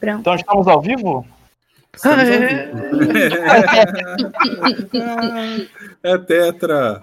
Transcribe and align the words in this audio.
Pronto. 0.00 0.20
Então 0.20 0.34
estamos 0.34 0.68
ao 0.68 0.80
vivo? 0.80 1.26
Estamos 1.94 2.28
é 6.02 6.18
tetra. 6.18 7.02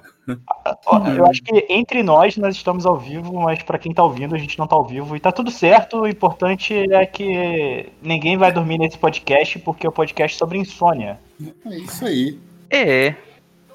Eu 1.16 1.26
acho 1.28 1.44
que 1.44 1.66
entre 1.70 2.02
nós 2.02 2.36
nós 2.38 2.56
estamos 2.56 2.86
ao 2.86 2.98
vivo, 2.98 3.34
mas 3.42 3.62
para 3.62 3.78
quem 3.78 3.94
tá 3.94 4.04
ouvindo 4.04 4.34
a 4.34 4.38
gente 4.38 4.58
não 4.58 4.66
tá 4.66 4.76
ao 4.76 4.86
vivo 4.86 5.16
e 5.16 5.20
tá 5.20 5.32
tudo 5.32 5.52
certo. 5.52 6.02
O 6.02 6.08
importante 6.08 6.74
é 6.74 7.06
que 7.06 7.90
ninguém 8.02 8.38
vai 8.38 8.52
dormir 8.52 8.78
nesse 8.78 8.98
podcast 8.98 9.60
porque 9.60 9.86
é 9.86 9.90
o 9.90 9.94
podcast 9.94 10.38
sobre 10.38 10.58
insônia. 10.58 11.20
É 11.66 11.78
isso 11.78 12.06
aí. 12.06 12.40
É. 12.70 13.16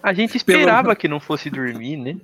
A 0.03 0.15
gente 0.15 0.35
esperava 0.37 0.97
que 0.97 1.07
não 1.07 1.21
fosse 1.21 1.51
dormir, 1.51 1.97
né? 1.99 2.17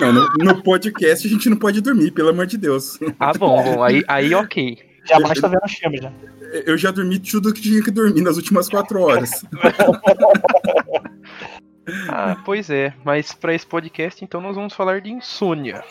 Não, 0.00 0.12
no, 0.12 0.28
no 0.38 0.62
podcast 0.62 1.26
a 1.26 1.30
gente 1.30 1.50
não 1.50 1.56
pode 1.56 1.80
dormir, 1.80 2.12
pelo 2.12 2.28
amor 2.28 2.46
de 2.46 2.56
Deus. 2.56 2.96
Ah, 3.18 3.32
bom, 3.32 3.60
bom. 3.60 3.82
Aí, 3.82 4.04
aí 4.06 4.32
ok. 4.32 4.91
Já 5.04 5.18
basta 5.20 5.48
vendo 5.48 5.64
os 5.64 5.72
filmes, 5.72 6.00
né? 6.00 6.12
Eu 6.66 6.76
já 6.76 6.90
dormi 6.90 7.18
tudo 7.18 7.52
que 7.52 7.60
tinha 7.60 7.82
que 7.82 7.90
dormir 7.90 8.20
nas 8.22 8.36
últimas 8.36 8.68
quatro 8.68 9.00
horas. 9.00 9.44
Ah, 12.08 12.40
pois 12.44 12.70
é. 12.70 12.94
Mas 13.04 13.32
para 13.32 13.54
esse 13.54 13.66
podcast, 13.66 14.24
então, 14.24 14.40
nós 14.40 14.54
vamos 14.54 14.74
falar 14.74 15.00
de 15.00 15.10
insônia. 15.10 15.82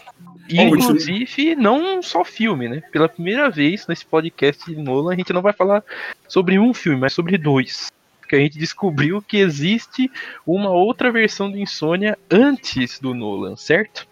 E, 0.49 0.59
É, 0.59 0.63
inclusive, 0.63 1.55
não 1.55 2.01
só 2.01 2.23
filme, 2.23 2.67
né? 2.67 2.81
Pela 2.91 3.09
primeira 3.09 3.49
vez 3.49 3.85
nesse 3.87 4.05
podcast 4.05 4.65
de 4.65 4.81
Nolan, 4.81 5.13
a 5.13 5.15
gente 5.15 5.33
não 5.33 5.41
vai 5.41 5.53
falar 5.53 5.83
sobre 6.27 6.57
um 6.57 6.73
filme, 6.73 6.99
mas 6.99 7.13
sobre 7.13 7.37
dois. 7.37 7.91
Porque 8.19 8.35
a 8.35 8.39
gente 8.39 8.57
descobriu 8.57 9.21
que 9.21 9.37
existe 9.37 10.09
uma 10.45 10.71
outra 10.71 11.11
versão 11.11 11.51
do 11.51 11.57
Insônia 11.57 12.17
antes 12.29 12.99
do 12.99 13.13
Nolan, 13.13 13.55
certo? 13.55 14.07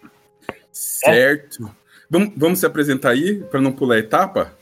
Certo. 0.70 1.70
Vamos, 2.08 2.32
vamos 2.36 2.58
se 2.58 2.66
apresentar 2.66 3.10
aí, 3.10 3.42
para 3.50 3.60
não 3.60 3.72
pular 3.72 3.94
a 3.94 4.00
etapa? 4.00 4.54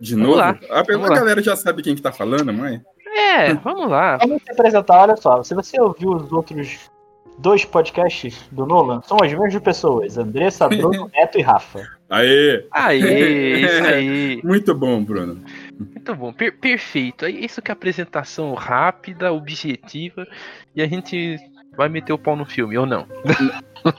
De 0.00 0.14
Vamos 0.14 0.28
novo? 0.28 0.38
lá, 0.38 0.58
A, 0.70 0.80
a 0.80 0.82
vamos 0.82 1.08
lá. 1.10 1.16
galera 1.16 1.42
já 1.42 1.54
sabe 1.54 1.82
quem 1.82 1.94
que 1.94 2.02
tá 2.02 2.10
falando, 2.12 2.52
mãe. 2.52 2.80
É, 3.06 3.52
vamos 3.62 3.88
lá. 3.90 4.16
Vamos 4.16 4.42
se 4.42 4.50
apresentar, 4.52 5.02
olha 5.02 5.16
só. 5.16 5.42
Se 5.42 5.54
você 5.54 5.80
ouviu 5.80 6.10
os 6.12 6.32
outros 6.32 6.90
dois 7.38 7.64
podcasts 7.64 8.46
do 8.50 8.64
Nolan, 8.66 9.02
são 9.02 9.18
as 9.22 9.30
mesmas 9.32 9.62
pessoas: 9.62 10.16
Andressa, 10.16 10.68
Bruno, 10.70 11.10
Neto 11.14 11.38
e 11.38 11.42
Rafa. 11.42 11.86
Aê! 12.08 12.66
Aê, 12.72 13.60
isso 13.60 13.84
aí. 13.84 14.40
Muito 14.42 14.74
bom, 14.74 15.02
Bruno. 15.04 15.40
Muito 15.78 16.14
bom, 16.16 16.32
per- 16.32 16.56
perfeito. 16.58 17.24
É 17.24 17.30
isso 17.30 17.60
que 17.62 17.70
é 17.70 17.74
apresentação 17.74 18.54
rápida, 18.54 19.32
objetiva, 19.32 20.26
e 20.74 20.82
a 20.82 20.86
gente 20.86 21.38
vai 21.76 21.88
meter 21.88 22.12
o 22.12 22.18
pau 22.18 22.34
no 22.36 22.44
filme, 22.44 22.76
ou 22.76 22.84
não? 22.86 23.06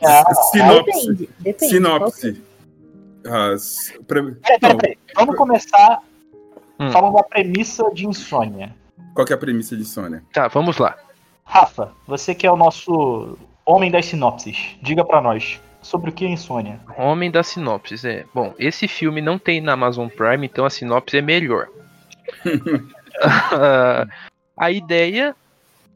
Ah, 0.04 0.24
Sinopse. 0.52 1.08
Depende, 1.08 1.30
depende. 1.40 1.72
Sinopse. 1.72 2.42
As- 3.26 3.94
pre- 4.08 4.32
Peraí, 4.36 4.60
peraí, 4.60 4.74
Não, 4.74 4.78
peraí. 4.78 4.98
Vamos 5.16 5.36
começar 5.36 6.00
Hum. 6.80 6.92
falando 6.92 7.14
da 7.16 7.24
premissa 7.24 7.90
de 7.94 8.08
insônia. 8.08 8.76
Qual 9.14 9.26
que 9.28 9.34
é 9.34 9.36
a 9.36 9.40
premissa 9.40 9.76
de 9.76 9.84
Sônia? 9.86 10.24
Tá, 10.34 10.48
vamos 10.48 10.78
lá. 10.78 10.96
Rafa, 11.44 11.92
você 12.08 12.34
que 12.34 12.48
é 12.48 12.52
o 12.52 12.56
nosso 12.56 13.38
homem 13.66 13.92
das 13.92 14.06
sinopses, 14.06 14.76
diga 14.82 15.04
pra 15.04 15.22
nós 15.22 15.60
sobre 15.82 16.10
o 16.10 16.14
que 16.14 16.26
é 16.26 16.30
insônia. 16.30 16.80
Homem 16.98 17.30
da 17.30 17.44
sinopse, 17.44 18.08
é. 18.08 18.26
Bom, 18.34 18.54
esse 18.58 18.88
filme 18.88 19.20
não 19.22 19.38
tem 19.38 19.60
na 19.62 19.74
Amazon 19.74 20.08
Prime, 20.08 20.46
então 20.48 20.64
a 20.66 20.70
sinopse 20.70 21.18
é 21.18 21.22
melhor. 21.22 21.68
A 24.58 24.72
ideia 24.72 25.36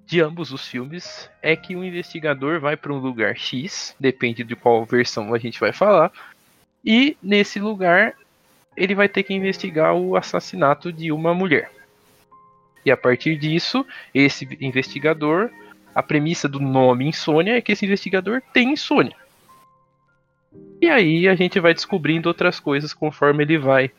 de 0.06 0.22
ambos 0.22 0.52
os 0.52 0.68
filmes 0.68 1.30
é 1.42 1.56
que 1.56 1.76
um 1.76 1.84
investigador 1.84 2.60
vai 2.60 2.76
para 2.78 2.92
um 2.94 2.98
lugar 3.00 3.36
X, 3.38 3.96
depende 4.00 4.44
de 4.44 4.56
qual 4.56 4.86
versão 4.86 5.34
a 5.34 5.38
gente 5.38 5.60
vai 5.60 5.72
falar, 5.72 6.12
e 6.86 7.18
nesse 7.22 7.60
lugar 7.60 8.14
ele 8.78 8.94
vai 8.94 9.08
ter 9.08 9.24
que 9.24 9.34
investigar 9.34 9.96
o 9.96 10.16
assassinato 10.16 10.92
de 10.92 11.12
uma 11.12 11.34
mulher. 11.34 11.72
E 12.86 12.92
a 12.92 12.98
partir 12.98 13.38
disso, 13.38 13.86
esse 14.14 14.48
investigador, 14.62 15.50
a 15.94 16.04
premissa 16.04 16.48
do 16.48 16.60
nome 16.60 17.08
Insônia 17.08 17.58
é 17.58 17.62
que 17.62 17.72
esse 17.72 17.86
investigador 17.86 18.42
tem 18.54 18.74
insônia. 18.74 19.16
E 20.82 20.90
aí 20.90 21.28
a 21.28 21.36
gente 21.36 21.60
vai 21.60 21.74
descobrindo 21.74 22.28
outras 22.28 22.60
coisas 22.60 22.94
conforme 22.94 23.44
ele 23.44 23.58
vai 23.58 23.90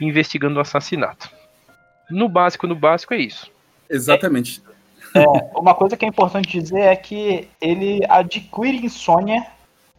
investigando 0.00 0.58
o 0.58 0.60
assassinato. 0.60 1.30
No 2.10 2.28
básico, 2.28 2.66
no 2.66 2.76
básico 2.76 3.14
é 3.14 3.18
isso. 3.18 3.50
Exatamente. 3.90 4.62
Uma 5.54 5.74
coisa 5.74 5.96
que 5.96 6.04
é 6.04 6.08
importante 6.08 6.60
dizer 6.60 6.80
é 6.80 6.94
que 6.94 7.48
ele 7.60 8.00
adquire 8.08 8.84
insônia 8.84 9.44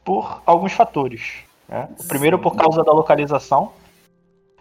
por 0.06 0.42
alguns 0.46 0.74
fatores. 0.74 1.47
Né? 1.68 1.88
O 2.00 2.04
primeiro 2.08 2.38
por 2.40 2.56
causa 2.56 2.84
da 2.84 2.92
localização. 2.92 3.72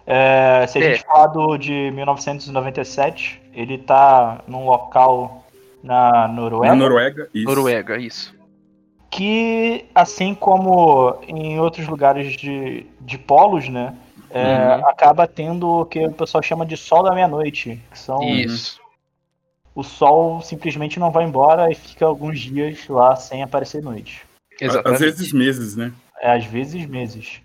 É, 0.07 0.65
se 0.69 0.79
a 0.79 0.81
É. 0.83 0.95
gente 0.95 1.05
falar 1.05 1.27
do 1.29 1.57
de 1.57 1.91
1997, 1.93 3.41
ele 3.53 3.79
tá 3.79 4.41
num 4.47 4.65
local 4.65 5.45
na 5.83 6.29
Noruega. 6.29 6.75
Na 6.75 6.81
Noruega, 6.81 7.29
isso. 7.35 7.45
Noruega, 7.47 7.97
isso. 7.99 8.35
que, 9.11 9.87
assim 9.95 10.35
como 10.35 11.19
em 11.27 11.59
outros 11.59 11.87
lugares 11.89 12.37
de, 12.37 12.85
de 13.01 13.17
polos, 13.17 13.67
né, 13.69 13.97
é, 14.31 14.77
Uhum. 14.77 14.89
acaba 14.89 15.27
tendo 15.27 15.67
o 15.81 15.87
que 15.87 16.05
o 16.05 16.13
pessoal 16.13 16.43
chama 16.43 16.67
de 16.67 16.77
sol 16.77 17.03
da 17.03 17.15
meia-noite, 17.15 17.81
que 17.91 17.99
são 17.99 18.23
Isso. 18.23 18.79
o 19.75 19.83
sol 19.83 20.43
simplesmente 20.43 20.99
não 21.01 21.11
vai 21.11 21.25
embora 21.25 21.71
e 21.71 21.75
fica 21.75 22.05
alguns 22.05 22.41
dias 22.41 22.87
lá 22.89 23.17
sem 23.17 23.43
aparecer 23.43 23.83
noite. 23.83 24.23
Exatamente. 24.61 24.95
Às 24.95 25.01
vezes 25.01 25.33
meses, 25.33 25.77
né? 25.77 25.93
É, 26.21 26.33
às 26.33 26.45
vezes 26.45 26.87
meses. 26.87 27.41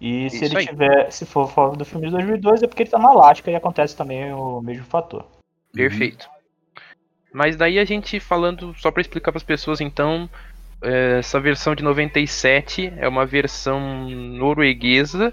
E 0.00 0.30
se 0.30 0.36
Isso 0.36 0.44
ele 0.44 0.58
aí. 0.58 0.66
tiver, 0.66 1.10
se 1.10 1.26
for 1.26 1.50
fora 1.50 1.76
do 1.76 1.84
filme 1.84 2.06
de 2.06 2.12
2002, 2.12 2.62
é 2.62 2.66
porque 2.66 2.82
ele 2.82 2.90
tá 2.90 2.98
na 2.98 3.10
Alasca 3.10 3.50
e 3.50 3.54
acontece 3.54 3.96
também 3.96 4.32
o 4.32 4.60
mesmo 4.60 4.84
fator. 4.84 5.26
Perfeito. 5.72 6.28
Mas 7.32 7.56
daí 7.56 7.78
a 7.78 7.84
gente 7.84 8.18
falando, 8.18 8.74
só 8.78 8.90
para 8.90 9.02
explicar 9.02 9.30
para 9.30 9.38
as 9.38 9.44
pessoas 9.44 9.80
então, 9.80 10.28
é, 10.82 11.18
essa 11.18 11.38
versão 11.38 11.74
de 11.74 11.82
97 11.82 12.92
é 12.96 13.06
uma 13.06 13.26
versão 13.26 14.08
norueguesa 14.08 15.32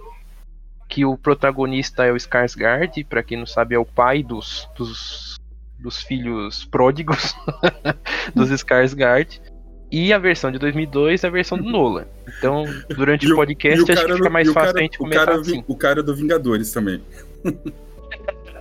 que 0.87 1.05
o 1.05 1.17
protagonista 1.17 2.05
é 2.05 2.11
o 2.11 2.15
Skarsgård, 2.15 3.05
para 3.05 3.23
quem 3.23 3.37
não 3.37 3.45
sabe 3.45 3.75
é 3.75 3.79
o 3.79 3.85
pai 3.85 4.23
dos, 4.23 4.69
dos, 4.75 5.37
dos 5.77 6.01
filhos 6.01 6.65
pródigos 6.65 7.35
dos 8.33 8.49
Skarsgård. 8.51 9.41
E 9.89 10.11
a 10.11 10.17
versão 10.17 10.51
de 10.51 10.59
2002 10.59 11.23
é 11.23 11.27
a 11.27 11.29
versão 11.29 11.57
do 11.57 11.63
Nolan. 11.69 12.05
Então, 12.37 12.65
durante 12.89 13.25
o 13.29 13.33
o- 13.33 13.35
podcast, 13.37 13.79
o 13.79 13.83
acho 13.83 13.85
que 13.85 13.95
cara 13.95 14.13
fica 14.15 14.27
do- 14.27 14.33
mais 14.33 14.49
o 14.49 14.53
fácil 14.53 14.67
cara- 14.73 14.79
a 14.79 14.81
gente 14.83 14.95
o 14.95 14.97
começar 14.99 15.25
cara, 15.25 15.39
assim. 15.39 15.63
O 15.67 15.75
cara 15.75 16.03
do 16.03 16.15
Vingadores 16.15 16.71
também. 16.71 17.01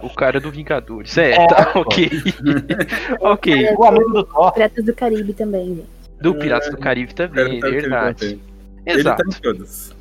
O 0.02 0.10
cara 0.10 0.38
do 0.38 0.50
Vingadores. 0.50 1.16
É, 1.18 1.32
É, 1.32 1.46
tá, 1.48 1.66
pô. 1.66 1.80
ok. 1.80 2.10
ok. 3.20 3.74
O 3.76 3.84
amigo 3.84 4.10
do 4.12 4.24
Thor, 4.24 4.52
Piratas 4.52 4.84
do 4.84 4.94
Caribe 4.94 5.32
também, 5.32 5.66
gente. 5.76 5.86
Do 6.20 6.34
Piratas 6.34 6.70
do 6.70 6.76
Caribe 6.78 7.14
Cara, 7.14 7.28
também, 7.30 7.60
tá- 7.60 7.68
verdade. 7.70 8.40
Ele 8.84 9.02
tá 9.02 9.10
Exato. 9.16 9.22
em 9.26 9.32
todas. 9.42 9.94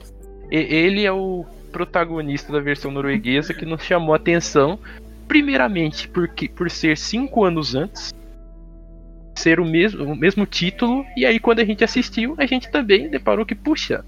E- 0.51 0.57
Ele 0.75 1.05
é 1.05 1.11
o 1.11 1.45
protagonista 1.71 2.53
da 2.53 2.59
versão 2.59 2.91
norueguesa 2.91 3.53
que 3.53 3.65
nos 3.65 3.81
chamou 3.81 4.13
a 4.13 4.17
atenção, 4.17 4.77
primeiramente 5.27 6.07
porque 6.07 6.47
por 6.47 6.69
ser 6.69 6.97
cinco 6.97 7.43
anos 7.43 7.73
antes, 7.75 8.13
ser 9.35 9.59
o 9.59 9.65
mesmo, 9.65 10.03
o 10.03 10.15
mesmo 10.15 10.45
título, 10.45 11.05
e 11.15 11.25
aí 11.25 11.39
quando 11.39 11.59
a 11.59 11.65
gente 11.65 11.83
assistiu, 11.83 12.35
a 12.37 12.45
gente 12.45 12.69
também 12.71 13.09
deparou 13.09 13.45
que, 13.45 13.55
puxa, 13.55 14.03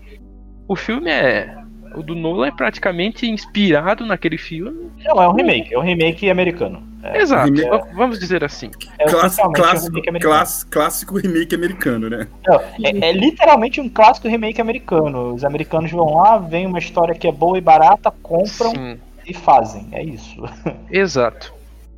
o 0.68 0.76
filme 0.76 1.10
é. 1.10 1.56
O 1.96 2.04
do 2.04 2.14
Nolan 2.14 2.48
é 2.48 2.52
praticamente 2.52 3.26
inspirado 3.28 4.06
naquele 4.06 4.38
filme. 4.38 4.92
não, 5.04 5.22
é 5.24 5.28
um 5.28 5.34
remake, 5.34 5.74
é 5.74 5.80
um 5.80 5.82
remake 5.82 6.30
americano. 6.30 6.84
É, 7.02 7.22
Exato, 7.22 7.52
vamos 7.96 8.20
dizer 8.20 8.44
assim. 8.44 8.70
é 9.00 9.06
Clássico, 9.06 9.48
oficialmente 9.48 9.60
um 9.60 9.64
clássico, 9.64 9.88
remake 9.88 10.10
americano. 10.10 10.36
class- 10.36 10.64
clássico 10.66 11.18
remake 11.18 11.56
americano, 11.56 12.09
né? 12.09 12.28
Não, 12.46 12.56
é, 12.84 13.09
é 13.09 13.12
literalmente 13.14 13.80
um 13.80 13.88
clássico 13.90 14.28
remake 14.28 14.59
americano. 14.59 15.34
Os 15.34 15.44
americanos 15.46 15.90
vão 15.92 16.14
lá, 16.16 16.38
vem 16.38 16.68
uma 16.68 16.78
história 16.78 17.16
que 17.16 17.28
é 17.28 17.32
boa 17.32 17.58
e 17.58 17.62
barata, 17.62 18.12
compram 18.22 18.72
Sim, 18.72 19.00
e 19.26 19.34
fazem. 19.34 19.88
É 19.92 20.04
isso. 20.04 20.44
exato. 20.92 21.53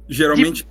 Geralmente, 0.08 0.66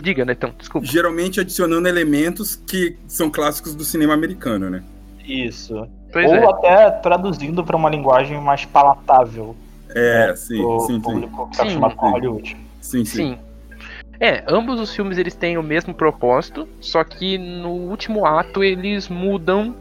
Diga, 0.00 0.24
Netão, 0.24 0.52
desculpa. 0.58 0.86
geralmente 0.86 1.40
adicionando 1.40 1.88
elementos 1.88 2.56
que 2.56 2.96
são 3.08 3.30
clássicos 3.30 3.74
do 3.74 3.84
cinema 3.84 4.12
americano, 4.14 4.68
né? 4.70 4.82
Isso. 5.24 5.88
Pois 6.12 6.26
Ou 6.30 6.34
é. 6.36 6.46
até 6.50 6.90
traduzindo 7.00 7.64
para 7.64 7.76
uma 7.76 7.88
linguagem 7.90 8.40
mais 8.40 8.64
palatável 8.64 9.56
É, 9.94 10.34
sim, 10.36 10.56
pro 10.62 10.80
sim, 10.80 10.86
sim, 10.94 11.00
público 11.00 11.50
que 11.50 11.56
tá 11.56 11.68
Sim, 11.68 11.80
com 11.80 11.90
sim. 11.90 11.96
Hollywood. 11.96 12.56
sim, 12.80 13.04
sim. 13.04 13.16
Sim. 13.16 13.38
É, 14.20 14.44
ambos 14.48 14.80
os 14.80 14.94
filmes 14.94 15.18
eles 15.18 15.34
têm 15.34 15.58
o 15.58 15.62
mesmo 15.62 15.92
propósito, 15.92 16.66
só 16.80 17.02
que 17.04 17.36
no 17.36 17.70
último 17.70 18.24
ato 18.24 18.62
eles 18.64 19.08
mudam 19.08 19.74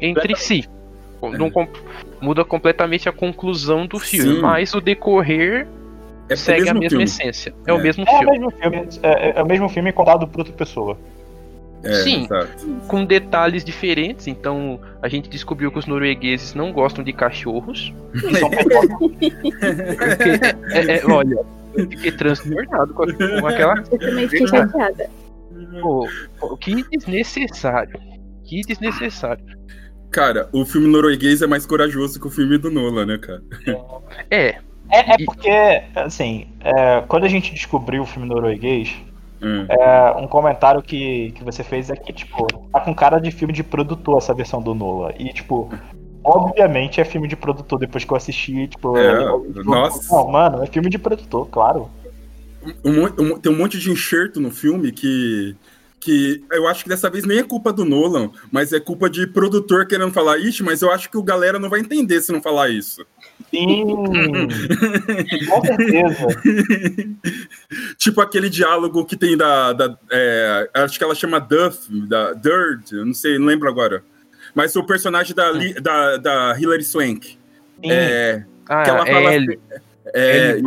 entre 0.00 0.36
si. 0.36 0.68
Não 1.38 1.50
com- 1.50 1.66
muda 2.20 2.44
completamente 2.44 3.08
a 3.08 3.12
conclusão 3.12 3.86
do 3.86 3.98
filme, 3.98 4.34
Sim. 4.34 4.40
mas 4.42 4.74
o 4.74 4.80
decorrer 4.80 5.66
É 6.28 6.34
o 6.34 6.36
segue 6.36 6.68
a 6.68 6.74
mesma 6.74 6.88
filme. 6.90 7.04
essência. 7.04 7.54
É, 7.66 7.72
o 7.72 7.78
É. 7.78 7.82
mesmo 7.82 8.04
É 8.06 8.10
o 8.10 8.18
filme, 8.18 8.30
mesmo 8.32 8.50
filme, 8.50 8.88
é, 9.02 9.38
é 9.38 9.42
o 9.42 9.46
mesmo 9.46 9.68
filme 9.68 9.92
contado 9.92 10.26
por 10.26 10.38
outra 10.40 10.54
pessoa. 10.54 10.96
É, 11.82 11.92
Sim. 12.02 12.24
exato. 12.24 12.66
com 12.88 13.04
detalhes 13.04 13.62
diferentes. 13.62 14.26
Então 14.26 14.80
a 15.02 15.08
gente 15.08 15.28
descobriu 15.28 15.70
que 15.70 15.78
os 15.78 15.86
noruegueses 15.86 16.54
não 16.54 16.72
gostam 16.72 17.04
de 17.04 17.12
cachorros. 17.12 17.92
Porque, 18.98 20.30
é- 20.72 20.96
é- 20.98 21.06
olha, 21.06 21.38
Eu 21.76 21.88
fiquei 21.90 22.12
transtornado 22.12 22.94
com, 22.94 23.02
aquela. 23.46 23.78
Eu 23.90 23.98
também 23.98 24.28
fiquei 24.28 24.46
chateada. 24.46 25.10
Pô, 25.82 26.08
pô, 26.38 26.56
que 26.56 26.82
desnecessário. 26.88 27.98
Que 28.44 28.60
desnecessário. 28.62 29.44
Cara, 30.10 30.48
o 30.52 30.64
filme 30.64 30.86
norueguês 30.86 31.42
é 31.42 31.46
mais 31.46 31.66
corajoso 31.66 32.20
que 32.20 32.26
o 32.28 32.30
filme 32.30 32.56
do 32.58 32.70
Nolan, 32.70 33.06
né, 33.06 33.18
cara? 33.18 33.42
É, 34.30 34.58
É, 34.90 35.14
é 35.14 35.16
porque, 35.24 35.50
assim, 35.94 36.46
é, 36.60 37.00
quando 37.08 37.24
a 37.24 37.28
gente 37.28 37.52
descobriu 37.52 38.02
o 38.02 38.06
filme 38.06 38.28
norueguês, 38.28 38.94
Hum. 39.42 39.66
é, 39.68 40.10
um 40.16 40.26
comentário 40.26 40.80
que, 40.82 41.32
que 41.32 41.44
você 41.44 41.62
fez 41.62 41.90
é 41.90 41.96
que, 41.96 42.12
tipo, 42.12 42.46
tá 42.72 42.80
com 42.80 42.94
cara 42.94 43.18
de 43.18 43.30
filme 43.30 43.52
de 43.52 43.62
produtor 43.62 44.18
essa 44.18 44.32
versão 44.32 44.62
do 44.62 44.74
Nola. 44.74 45.12
E, 45.18 45.32
tipo, 45.32 45.70
obviamente 46.22 47.00
é 47.00 47.04
filme 47.04 47.28
de 47.28 47.36
produtor 47.36 47.78
depois 47.78 48.04
que 48.04 48.12
eu 48.12 48.16
assisti, 48.16 48.68
tipo. 48.68 48.96
É, 48.96 49.10
eu- 49.12 49.52
eu- 49.54 49.64
nossa. 49.64 50.14
Não, 50.14 50.28
mano, 50.30 50.62
é 50.62 50.66
filme 50.66 50.88
de 50.88 50.98
produtor, 50.98 51.46
claro. 51.50 51.90
Um 52.84 53.04
um- 53.04 53.38
tem 53.38 53.52
um 53.52 53.58
monte 53.58 53.78
de 53.78 53.90
enxerto 53.90 54.40
no 54.40 54.50
filme 54.50 54.92
que. 54.92 55.54
Que 56.00 56.44
eu 56.52 56.68
acho 56.68 56.82
que 56.82 56.88
dessa 56.90 57.08
vez 57.08 57.24
nem 57.24 57.38
é 57.38 57.42
culpa 57.42 57.72
do 57.72 57.82
Nolan, 57.82 58.30
mas 58.52 58.74
é 58.74 58.80
culpa 58.80 59.08
de 59.08 59.26
produtor 59.26 59.86
querendo 59.86 60.12
falar, 60.12 60.36
ixi, 60.36 60.62
mas 60.62 60.82
eu 60.82 60.92
acho 60.92 61.10
que 61.10 61.16
o 61.16 61.22
galera 61.22 61.58
não 61.58 61.70
vai 61.70 61.80
entender 61.80 62.20
se 62.20 62.30
não 62.30 62.42
falar 62.42 62.68
isso. 62.68 63.06
Sim, 63.50 63.84
com 65.48 65.64
certeza. 65.64 66.26
tipo 67.98 68.20
aquele 68.20 68.48
diálogo 68.48 69.04
que 69.04 69.16
tem 69.16 69.36
da. 69.36 69.72
da- 69.72 69.96
é, 70.10 70.70
acho 70.74 70.98
que 70.98 71.04
ela 71.04 71.14
chama 71.14 71.38
Duff, 71.40 71.88
da 72.08 72.32
Dirt, 72.32 72.92
não 72.92 73.14
sei, 73.14 73.38
não 73.38 73.46
lembro 73.46 73.68
agora. 73.68 74.02
Mas 74.54 74.74
o 74.76 74.84
personagem 74.84 75.34
da, 75.34 75.50
Li- 75.50 75.74
da, 75.74 76.16
da 76.16 76.56
Hilary 76.58 76.84
Swank. 76.84 77.36
É, 77.82 78.44
ah, 78.68 78.82
que 78.82 78.90
ela 78.90 79.06
fala. 79.06 79.32
é 79.32 79.36
Ellie, 79.36 79.58
é. 80.14 80.60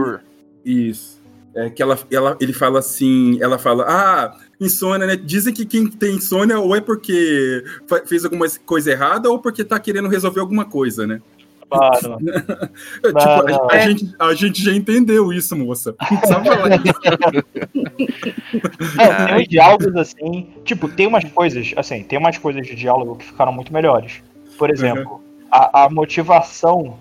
Isso. 0.66 1.18
É 1.56 1.70
que 1.72 1.82
ela, 1.82 1.98
ela, 2.12 2.38
ele 2.40 2.54
fala 2.54 2.80
assim, 2.80 3.42
ela 3.42 3.58
fala, 3.58 3.84
ah, 3.88 4.38
insônia, 4.62 5.08
né? 5.08 5.16
Dizem 5.16 5.54
que 5.54 5.66
quem 5.66 5.88
tem 5.88 6.16
insônia 6.18 6.60
ou 6.60 6.76
é 6.76 6.82
porque 6.82 7.64
fez 8.06 8.24
alguma 8.26 8.46
coisa 8.66 8.92
errada 8.92 9.30
ou 9.30 9.40
porque 9.40 9.64
tá 9.64 9.80
querendo 9.80 10.08
resolver 10.08 10.40
alguma 10.40 10.66
coisa, 10.66 11.08
né? 11.08 11.20
Claro. 11.70 12.18
tipo, 13.04 13.20
a, 13.20 13.44
não. 13.44 13.70
a 13.70 13.78
gente, 13.80 14.16
a 14.20 14.34
gente 14.34 14.64
já 14.64 14.74
entendeu 14.74 15.34
isso, 15.34 15.56
moça. 15.56 15.96
Isso. 16.12 16.34
Não, 18.96 19.26
tem 19.28 19.36
uns 19.42 19.48
diálogos 19.48 19.96
assim. 19.96 20.48
Tipo, 20.64 20.88
tem 20.88 21.08
umas 21.08 21.26
coisas, 21.26 21.74
assim, 21.76 22.04
tem 22.04 22.18
umas 22.18 22.38
coisas 22.38 22.66
de 22.66 22.76
diálogo 22.76 23.16
que 23.18 23.26
ficaram 23.26 23.52
muito 23.52 23.74
melhores. 23.74 24.22
Por 24.58 24.70
exemplo, 24.70 25.22
a, 25.52 25.84
a 25.84 25.90
motivação 25.90 26.98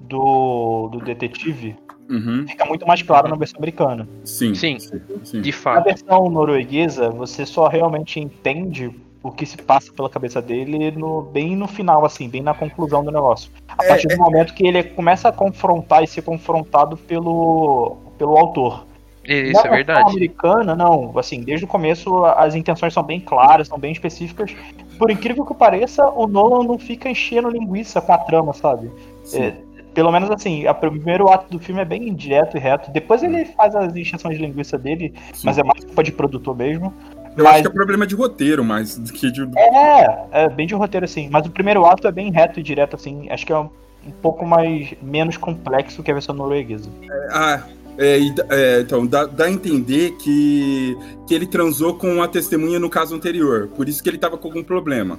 do, 0.00 0.88
do 0.92 1.00
detetive 1.00 1.76
Uhum, 2.08 2.46
fica 2.46 2.66
muito 2.66 2.86
mais 2.86 3.00
clara 3.02 3.28
na 3.28 3.34
versão 3.34 3.56
americana. 3.58 4.06
sim. 4.24 4.54
Sim. 4.54 4.78
sim. 4.78 5.40
De 5.40 5.50
Na 5.50 5.56
fato. 5.56 5.84
versão 5.84 6.28
norueguesa, 6.28 7.08
você 7.08 7.46
só 7.46 7.66
realmente 7.66 8.20
entende 8.20 8.90
o 9.24 9.32
que 9.32 9.46
se 9.46 9.56
passa 9.56 9.90
pela 9.90 10.10
cabeça 10.10 10.42
dele 10.42 10.90
no, 10.90 11.22
bem 11.22 11.56
no 11.56 11.66
final, 11.66 12.04
assim, 12.04 12.28
bem 12.28 12.42
na 12.42 12.52
conclusão 12.52 13.02
do 13.02 13.10
negócio. 13.10 13.50
A 13.76 13.82
É, 13.82 13.88
partir 13.88 14.06
do 14.08 14.18
momento 14.18 14.52
que 14.52 14.66
ele 14.66 14.82
começa 14.84 15.30
a 15.30 15.32
confrontar 15.32 16.04
e 16.04 16.06
ser 16.06 16.20
confrontado 16.20 16.96
pelo, 16.98 17.96
pelo 18.18 18.36
autor. 18.36 18.84
Isso 19.24 19.52
Na 19.54 19.72
é 19.72 19.76
verdade. 19.76 20.10
americana, 20.10 20.76
não. 20.76 21.18
Assim, 21.18 21.40
desde 21.42 21.64
o 21.64 21.68
começo 21.68 22.22
as 22.26 22.54
intenções 22.54 22.92
são 22.92 23.02
bem 23.02 23.18
claras, 23.18 23.66
são 23.68 23.78
bem 23.78 23.92
específicas. 23.92 24.54
Por 24.98 25.10
incrível 25.10 25.46
que 25.46 25.54
pareça, 25.54 26.06
o 26.10 26.26
Nolan 26.26 26.64
não 26.64 26.78
fica 26.78 27.08
enchendo 27.08 27.48
linguiça 27.48 28.02
com 28.02 28.12
a 28.12 28.18
trama, 28.18 28.52
sabe? 28.52 28.90
sim. 29.22 29.42
É, 29.42 29.54
pelo 29.94 30.10
menos 30.10 30.28
assim, 30.28 30.66
o 30.66 30.74
primeiro 30.74 31.28
ato 31.30 31.48
do 31.50 31.58
filme 31.58 31.80
é 31.80 31.84
bem 31.84 32.12
direto 32.12 32.56
e 32.56 32.60
reto. 32.60 32.90
Depois 32.90 33.22
ele 33.22 33.44
faz 33.44 33.74
as 33.76 33.94
encheções 33.94 34.36
de 34.36 34.44
linguiça 34.44 34.76
dele, 34.76 35.14
mas 35.44 35.56
é 35.56 35.62
mais 35.62 35.84
culpa 35.84 36.02
de 36.02 36.10
produtor 36.12 36.54
mesmo. 36.56 36.92
Eu 37.36 37.44
mas- 37.44 37.54
acho 37.54 37.62
que 37.62 37.68
é 37.68 37.72
problema 37.72 38.06
de 38.06 38.14
roteiro, 38.14 38.64
mais 38.64 38.96
do 38.96 39.12
que 39.12 39.30
de. 39.30 39.42
É, 39.56 40.44
é 40.44 40.48
bem 40.48 40.66
de 40.66 40.74
roteiro 40.74 41.04
assim. 41.04 41.28
Mas 41.30 41.46
o 41.46 41.50
primeiro 41.50 41.84
ato 41.84 42.06
é 42.06 42.12
bem 42.12 42.30
reto 42.30 42.60
e 42.60 42.62
direto 42.62 42.94
assim. 42.96 43.28
Acho 43.30 43.44
que 43.46 43.52
é 43.52 43.58
um, 43.58 43.68
um 44.06 44.10
pouco 44.22 44.46
mais 44.46 44.94
menos 45.02 45.36
complexo 45.36 46.02
que 46.02 46.10
a 46.10 46.14
versão 46.14 46.34
norueguesa. 46.34 46.88
Ah, 47.30 47.62
é, 47.98 48.18
e 48.20 48.34
dá- 48.34 48.46
é, 48.50 48.80
então, 48.80 49.04
dá, 49.06 49.24
dá 49.26 49.44
a 49.46 49.50
entender 49.50 50.12
que, 50.12 50.96
que 51.26 51.34
ele 51.34 51.46
transou 51.46 51.94
com 51.94 52.22
a 52.22 52.28
testemunha 52.28 52.78
no 52.78 52.88
caso 52.90 53.14
anterior. 53.14 53.68
Por 53.76 53.88
isso 53.88 54.02
que 54.02 54.08
ele 54.08 54.18
tava 54.18 54.36
com 54.38 54.48
algum 54.48 54.62
problema. 54.62 55.18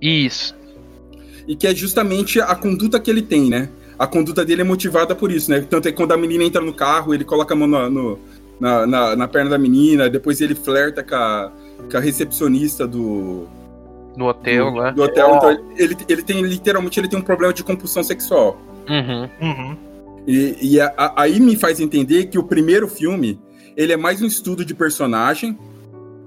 Isso. 0.00 0.54
E 1.46 1.54
que 1.56 1.66
é 1.66 1.74
justamente 1.74 2.40
a 2.40 2.54
conduta 2.54 2.98
que 3.00 3.10
ele 3.10 3.22
tem, 3.22 3.48
né? 3.48 3.68
A 3.98 4.06
conduta 4.06 4.44
dele 4.44 4.62
é 4.62 4.64
motivada 4.64 5.14
por 5.14 5.30
isso, 5.30 5.50
né? 5.50 5.60
Tanto 5.68 5.86
é 5.86 5.92
que 5.92 5.96
quando 5.96 6.12
a 6.12 6.16
menina 6.16 6.42
entra 6.42 6.60
no 6.60 6.72
carro, 6.72 7.14
ele 7.14 7.24
coloca 7.24 7.54
a 7.54 7.56
mão 7.56 7.68
no- 7.68 7.90
no- 7.90 8.18
na, 8.62 8.86
na, 8.86 9.16
na 9.16 9.28
perna 9.28 9.50
da 9.50 9.58
menina, 9.58 10.08
depois 10.08 10.40
ele 10.40 10.54
flerta 10.54 11.02
com 11.02 11.14
a, 11.16 11.50
com 11.90 11.96
a 11.96 12.00
recepcionista 12.00 12.86
do, 12.86 13.46
No 14.16 14.26
hotel 14.28 14.70
do, 14.70 14.76
lá. 14.76 14.90
do 14.92 15.02
hotel. 15.02 15.26
É. 15.26 15.36
Então 15.36 15.50
ele, 15.76 15.96
ele 16.08 16.22
tem, 16.22 16.40
literalmente, 16.42 17.00
ele 17.00 17.08
tem 17.08 17.18
um 17.18 17.22
problema 17.22 17.52
de 17.52 17.64
compulsão 17.64 18.02
sexual. 18.04 18.56
Uhum. 18.88 19.28
Uhum. 19.40 19.76
E, 20.26 20.56
e 20.74 20.80
a- 20.80 20.92
a- 20.96 21.22
aí 21.22 21.40
me 21.40 21.56
faz 21.56 21.80
entender 21.80 22.26
que 22.26 22.38
o 22.38 22.44
primeiro 22.44 22.86
filme, 22.86 23.40
ele 23.76 23.92
é 23.92 23.96
mais 23.96 24.22
um 24.22 24.26
estudo 24.26 24.64
de 24.64 24.74
personagem, 24.74 25.58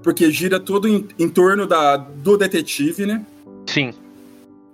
porque 0.02 0.30
gira 0.30 0.60
todo 0.60 0.86
em, 0.86 1.08
em 1.18 1.28
torno 1.28 1.66
da, 1.66 1.96
do 1.96 2.36
detetive, 2.36 3.06
né? 3.06 3.24
Sim. 3.66 3.92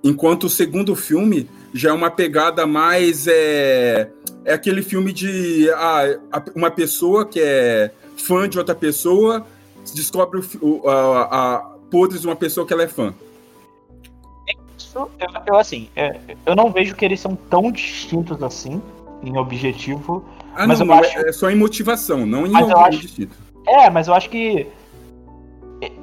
Enquanto 0.04 0.44
o 0.44 0.50
segundo 0.50 0.96
filme 0.96 1.48
já 1.72 1.90
é 1.90 1.92
uma 1.92 2.10
pegada 2.10 2.66
mais. 2.66 3.26
É, 3.28 4.10
é 4.44 4.52
aquele 4.54 4.82
filme 4.82 5.12
de 5.12 5.70
ah, 5.72 6.18
a- 6.32 6.42
uma 6.54 6.70
pessoa 6.70 7.24
que 7.26 7.40
é 7.40 7.90
fã 8.16 8.48
de 8.48 8.58
outra 8.58 8.74
pessoa 8.74 9.46
descobre 9.94 10.40
o, 10.60 10.66
o- 10.84 10.88
a, 10.88 11.22
a 11.56 11.58
podres 11.90 12.20
de 12.22 12.26
uma 12.26 12.36
pessoa 12.36 12.66
que 12.66 12.72
ela 12.72 12.82
é 12.84 12.88
fã. 12.88 13.12
Isso, 14.78 14.98
eu, 14.98 15.28
eu, 15.46 15.56
assim, 15.58 15.88
é, 15.96 16.18
eu 16.46 16.54
não 16.56 16.70
vejo 16.70 16.94
que 16.94 17.04
eles 17.04 17.20
são 17.20 17.34
tão 17.36 17.70
distintos 17.70 18.42
assim, 18.42 18.80
em 19.22 19.36
objetivo. 19.38 20.24
Ah, 20.54 20.66
Mas 20.66 20.80
não, 20.80 20.86
eu 20.86 20.92
acho- 20.94 21.18
é, 21.18 21.28
é 21.28 21.32
só 21.32 21.50
em 21.50 21.56
motivação, 21.56 22.26
não 22.26 22.46
em 22.46 22.54
acho- 22.56 22.98
distinto. 23.00 23.36
É, 23.66 23.88
mas 23.90 24.08
eu 24.08 24.14
acho 24.14 24.28
que. 24.28 24.66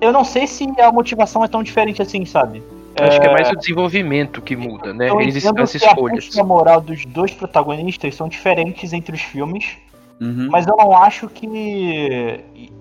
Eu 0.01 0.12
não 0.12 0.24
sei 0.25 0.45
se 0.47 0.65
a 0.80 0.92
motivação 0.92 1.44
é 1.44 1.47
tão 1.47 1.62
diferente 1.63 2.01
assim, 2.01 2.25
sabe? 2.25 2.62
Acho 3.07 3.19
que 3.22 3.28
é 3.28 3.31
mais 3.31 3.50
o 3.50 3.56
desenvolvimento 3.56 4.42
que 4.42 4.56
muda, 4.56 4.94
né? 4.94 5.10
Eu 5.10 5.22
Eles, 5.22 5.46
as 5.46 5.75
a 5.75 5.78
escolhas. 5.78 6.25
busca 6.25 6.44
moral 6.44 6.81
dos 6.81 7.06
dois 7.06 7.31
protagonistas 7.31 8.16
são 8.16 8.28
diferentes 8.28 8.94
entre 8.94 9.16
os 9.16 9.22
filmes, 9.22 9.78
Uhum. 10.21 10.50
mas 10.51 10.68
eu 10.68 10.75
não 10.75 10.95
acho 10.95 11.30
que 11.30 11.48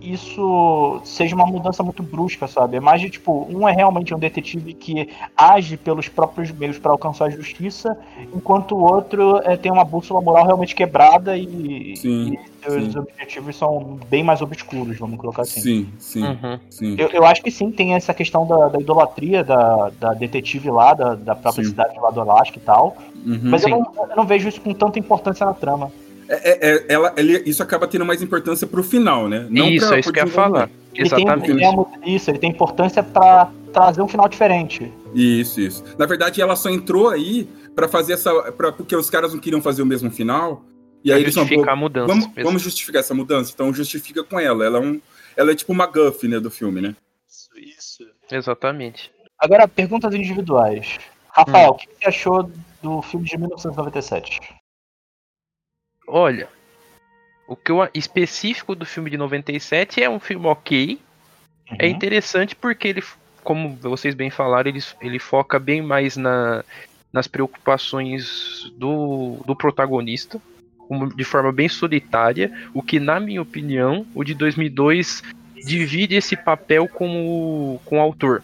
isso 0.01 1.01
seja 1.05 1.35
uma 1.37 1.47
mudança 1.47 1.83
muito 1.83 2.03
brusca, 2.03 2.47
sabe? 2.49 2.77
É 2.77 2.81
mais 2.81 3.01
de 3.01 3.11
tipo, 3.11 3.47
um 3.49 3.69
é 3.69 3.73
realmente 3.73 4.15
um 4.15 4.19
detetive 4.19 4.75
que 4.75 5.09
age 5.37 5.77
pelos 5.77 6.09
próprios 6.09 6.51
meios 6.51 6.79
para 6.79 6.91
alcançar 6.91 7.27
a 7.27 7.31
justiça, 7.31 7.97
enquanto 8.35 8.75
o 8.75 8.81
outro 8.83 9.39
é, 9.45 9.57
tem 9.57 9.71
uma 9.71 9.85
bússola 9.85 10.21
moral 10.21 10.45
realmente 10.47 10.75
quebrada 10.75 11.37
e, 11.37 11.95
Sim, 11.97 12.35
e 12.35 12.71
seus 12.71 12.93
sim. 12.93 12.99
objetivos 12.99 13.57
são 13.57 13.99
bem 14.09 14.23
mais 14.25 14.43
obscuros, 14.43 14.99
vamos 14.99 15.19
colocar 15.19 15.43
assim. 15.43 15.61
Sim, 15.61 15.89
sim, 15.99 16.25
Uhum. 16.25 16.59
sim. 16.71 16.97
Eu, 16.99 17.09
eu 17.11 17.25
acho 17.25 17.43
que 17.43 17.51
sim, 17.51 17.71
tem 17.71 17.95
essa 17.95 18.13
questão 18.13 18.47
da, 18.47 18.69
da 18.69 18.81
idolatria 18.81 19.45
da, 19.45 19.91
da 20.01 20.13
detetive 20.15 20.71
lá, 20.71 20.93
da, 20.95 21.15
da 21.15 21.35
própria 21.35 21.63
Sim. 21.65 21.71
cidade 21.71 21.99
lá 22.01 22.11
do 22.11 22.21
Alasca 22.21 22.59
e 22.59 22.61
tal. 22.61 22.97
Uhum. 23.25 23.41
Mas 23.45 23.63
eu 23.63 23.69
não, 23.69 23.93
eu 24.11 24.17
não 24.17 24.27
vejo 24.27 24.49
isso 24.49 24.61
com 24.61 24.73
tanta 24.75 24.99
importância 24.99 25.47
na 25.47 25.55
trama. 25.55 25.91
É, 26.29 26.69
é- 26.77 26.85
ela, 26.89 27.15
ele- 27.17 27.43
isso 27.47 27.63
acaba 27.63 27.87
tendo 27.89 28.05
mais 28.05 28.21
importância 28.23 28.67
pro 28.67 28.83
final, 28.83 29.29
né? 29.29 29.49
isso, 29.51 29.87
pra- 29.87 29.97
é 29.97 30.01
isso 30.01 30.13
que 30.13 30.21
eu 30.21 30.27
ia 30.27 30.31
falar. 30.31 30.71
Ele 30.95 31.09
tem, 31.11 31.27
ele 31.45 31.65
a- 31.65 31.73
isso, 32.07 32.31
ele 32.31 32.39
tem 32.39 32.51
importância 32.51 33.03
pra 33.03 33.51
trazer 33.73 34.03
um 34.03 34.09
final 34.09 34.29
diferente. 34.29 34.93
Isso, 35.15 35.61
isso. 35.61 35.85
Na 35.97 36.07
verdade, 36.07 36.41
ela 36.43 36.57
só 36.57 36.69
entrou 36.69 37.09
aí 37.09 37.49
pra 37.75 37.89
fazer 37.89 38.15
essa. 38.15 38.33
Pra, 38.53 38.73
porque 38.73 38.95
os 38.97 39.09
caras 39.09 39.33
não 39.33 39.41
queriam 39.41 39.63
fazer 39.63 39.81
o 39.83 39.87
mesmo 39.87 40.11
final. 40.11 40.63
E 41.05 41.13
aí 41.13 41.19
Pra 41.19 41.23
eles 41.23 41.37
não. 41.37 41.45
justificar 41.45 41.75
a 41.75 41.77
mudança. 41.77 42.07
Vamos, 42.09 42.29
vamos 42.43 42.63
justificar 42.63 43.01
essa 43.01 43.15
mudança? 43.15 43.53
Então 43.55 43.73
justifica 43.73 44.25
com 44.25 44.39
ela. 44.41 44.65
Ela 44.65 44.79
é, 44.79 44.81
um, 44.81 45.01
ela 45.37 45.53
é 45.53 45.55
tipo 45.55 45.73
uma 45.73 45.87
Guff, 45.87 46.27
né, 46.27 46.41
do 46.41 46.51
filme, 46.51 46.81
né? 46.81 46.97
Isso, 47.29 47.49
isso. 47.57 48.05
Exatamente. 48.31 49.11
Agora, 49.39 49.69
perguntas 49.69 50.13
individuais. 50.13 50.99
Rafael, 51.31 51.71
o 51.71 51.75
que 51.75 51.87
você 51.87 52.09
achou 52.09 52.51
do 52.83 53.01
filme 53.03 53.25
de 53.27 53.39
1997? 53.39 54.41
Olha, 56.09 56.49
o 57.47 57.55
que 57.55 57.71
eu 57.71 57.87
específico 57.95 58.75
do 58.75 58.87
filme 58.87 59.11
de 59.11 59.17
97 59.17 60.03
é 60.03 60.09
um 60.09 60.19
filme 60.19 60.47
ok. 60.47 60.99
É 61.79 61.85
Uhum. 61.85 61.91
interessante 61.91 62.57
porque 62.57 62.89
ele, 62.89 63.03
como 63.45 63.77
vocês 63.77 64.15
bem 64.15 64.31
falaram, 64.31 64.71
ele, 64.71 64.83
ele 65.03 65.19
foca 65.19 65.59
bem 65.59 65.83
mais 65.83 66.17
na, 66.17 66.65
nas 67.13 67.27
preocupações 67.27 68.73
do, 68.77 69.43
do 69.47 69.55
protagonista, 69.55 70.41
de 71.15 71.25
forma 71.25 71.53
bem 71.53 71.69
solitária, 71.69 72.51
o 72.73 72.83
que, 72.83 72.99
na 72.99 73.21
minha 73.21 73.43
opinião, 73.43 74.07
o 74.15 74.25
de 74.25 74.35
2002 74.35 75.23
divide 75.65 76.15
esse 76.15 76.37
papel 76.37 76.89
com 76.89 77.27
o, 77.27 77.81
com 77.85 77.99
o 77.99 78.01
autor. 78.01 78.43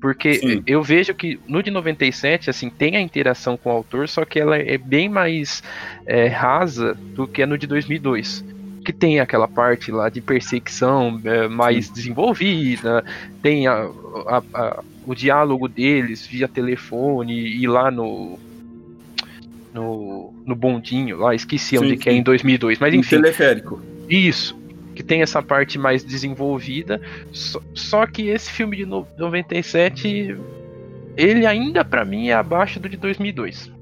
Porque 0.00 0.34
Sim. 0.34 0.62
eu 0.66 0.82
vejo 0.82 1.14
que 1.14 1.38
no 1.46 1.62
de 1.62 1.70
97, 1.70 2.48
assim, 2.48 2.70
tem 2.70 2.96
a 2.96 3.00
interação 3.00 3.56
com 3.56 3.68
o 3.68 3.72
autor, 3.72 4.08
só 4.08 4.24
que 4.24 4.40
ela 4.40 4.56
é 4.56 4.78
bem 4.78 5.08
mais 5.08 5.62
é, 6.06 6.26
rasa 6.26 6.94
do 7.14 7.26
que 7.26 7.42
a 7.42 7.46
no 7.46 7.58
de 7.58 7.66
2002. 7.66 8.44
que 8.82 8.94
tem 8.94 9.20
aquela 9.20 9.46
parte 9.46 9.92
lá 9.92 10.08
de 10.08 10.22
perseguição 10.22 11.20
é, 11.22 11.46
mais 11.46 11.86
Sim. 11.86 11.92
desenvolvida, 11.92 13.04
tem 13.42 13.66
a, 13.66 13.90
a, 14.26 14.42
a, 14.54 14.82
o 15.06 15.14
diálogo 15.14 15.68
deles 15.68 16.26
via 16.26 16.48
telefone 16.48 17.34
e 17.34 17.66
lá 17.66 17.90
no 17.90 18.38
no, 19.72 20.32
no 20.44 20.54
bondinho 20.54 21.16
lá, 21.18 21.34
esqueci 21.34 21.76
sim, 21.76 21.78
onde 21.78 21.90
sim. 21.90 21.96
que 21.98 22.08
é 22.08 22.12
em 22.12 22.22
2002, 22.22 22.78
mas 22.78 22.94
enfim. 22.94 23.16
Teleférico. 23.16 23.80
Isso, 24.08 24.59
que 25.00 25.06
tem 25.06 25.22
essa 25.22 25.42
parte 25.42 25.78
mais 25.78 26.04
desenvolvida, 26.04 27.00
só, 27.32 27.60
só 27.72 28.06
que 28.06 28.28
esse 28.28 28.50
filme 28.50 28.76
de 28.76 28.84
97 28.84 30.36
ele 31.16 31.46
ainda 31.46 31.82
para 31.82 32.04
mim 32.04 32.28
é 32.28 32.34
abaixo 32.34 32.78
do 32.78 32.88
de 32.88 32.98
2002. 32.98 33.72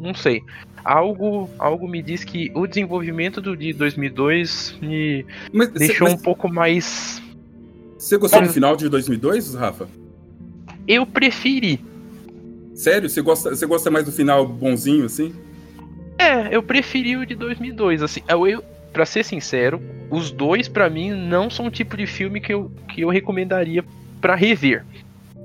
Não 0.00 0.14
sei. 0.14 0.42
Algo, 0.82 1.48
algo 1.58 1.86
me 1.86 2.02
diz 2.02 2.24
que 2.24 2.50
o 2.54 2.66
desenvolvimento 2.66 3.40
do 3.40 3.54
de 3.54 3.72
2002 3.74 4.78
me 4.80 5.26
mas, 5.52 5.68
deixou 5.70 6.08
mas, 6.08 6.18
um 6.18 6.22
pouco 6.22 6.48
mais. 6.48 7.22
Você 7.98 8.16
gostou 8.16 8.42
do 8.42 8.48
final 8.48 8.74
de 8.74 8.88
2002, 8.88 9.54
Rafa? 9.54 9.88
Eu 10.88 11.06
preferi. 11.06 11.78
Sério? 12.74 13.10
Você 13.10 13.20
gosta, 13.20 13.50
você 13.50 13.66
gosta 13.66 13.90
mais 13.90 14.06
do 14.06 14.10
final 14.10 14.46
bonzinho 14.46 15.04
assim? 15.04 15.34
É, 16.18 16.54
eu 16.54 16.62
preferi 16.62 17.16
o 17.16 17.26
de 17.26 17.34
2002. 17.34 18.02
Assim, 18.02 18.22
eu, 18.26 18.46
eu 18.46 18.64
para 18.92 19.06
ser 19.06 19.24
sincero, 19.24 19.80
os 20.10 20.30
dois 20.30 20.68
para 20.68 20.90
mim 20.90 21.10
não 21.10 21.48
são 21.48 21.66
o 21.66 21.70
tipo 21.70 21.96
de 21.96 22.06
filme 22.06 22.40
que 22.40 22.52
eu, 22.52 22.70
que 22.88 23.00
eu 23.00 23.08
recomendaria 23.08 23.84
para 24.20 24.34
rever. 24.34 24.84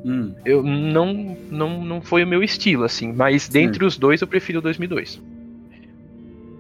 Hum. 0.06 0.34
Eu 0.46 0.62
não, 0.64 1.38
não, 1.50 1.84
não 1.84 2.02
foi 2.02 2.24
o 2.24 2.28
meu 2.28 2.44
estilo, 2.44 2.84
assim, 2.84 3.12
mas 3.12 3.44
Sim. 3.44 3.52
dentre 3.54 3.86
os 3.86 3.98
dois 3.98 4.22
eu 4.22 4.28
prefiro 4.28 4.60
o 4.60 4.62
2002. 4.62 5.22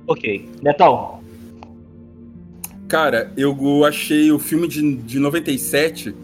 Ok. 0.07 0.49
Netão? 0.61 1.21
Cara, 2.87 3.31
eu 3.35 3.83
achei 3.83 4.31
o 4.31 4.39
filme 4.39 4.67
de, 4.67 4.95
de 4.95 5.19
97, 5.19 6.15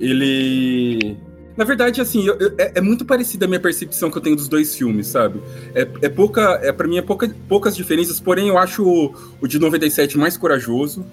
ele. 0.00 1.16
Na 1.58 1.64
verdade, 1.64 2.00
assim, 2.00 2.24
eu, 2.24 2.38
eu, 2.38 2.54
é, 2.56 2.72
é, 2.76 2.80
muito 2.80 3.04
parecida 3.04 3.44
a 3.44 3.48
minha 3.48 3.60
percepção 3.60 4.10
que 4.10 4.16
eu 4.16 4.22
tenho 4.22 4.36
dos 4.36 4.48
dois 4.48 4.74
filmes, 4.74 5.08
sabe? 5.08 5.42
É, 5.74 5.86
é 6.02 6.08
pouca. 6.08 6.58
É, 6.62 6.72
pra 6.72 6.88
mim 6.88 6.96
é 6.96 7.02
pouca, 7.02 7.28
poucas 7.46 7.76
diferenças, 7.76 8.18
porém 8.18 8.48
eu 8.48 8.56
acho 8.56 8.82
o, 8.82 9.14
o 9.40 9.46
de 9.46 9.58
97 9.58 10.16
mais 10.16 10.36
corajoso. 10.36 11.04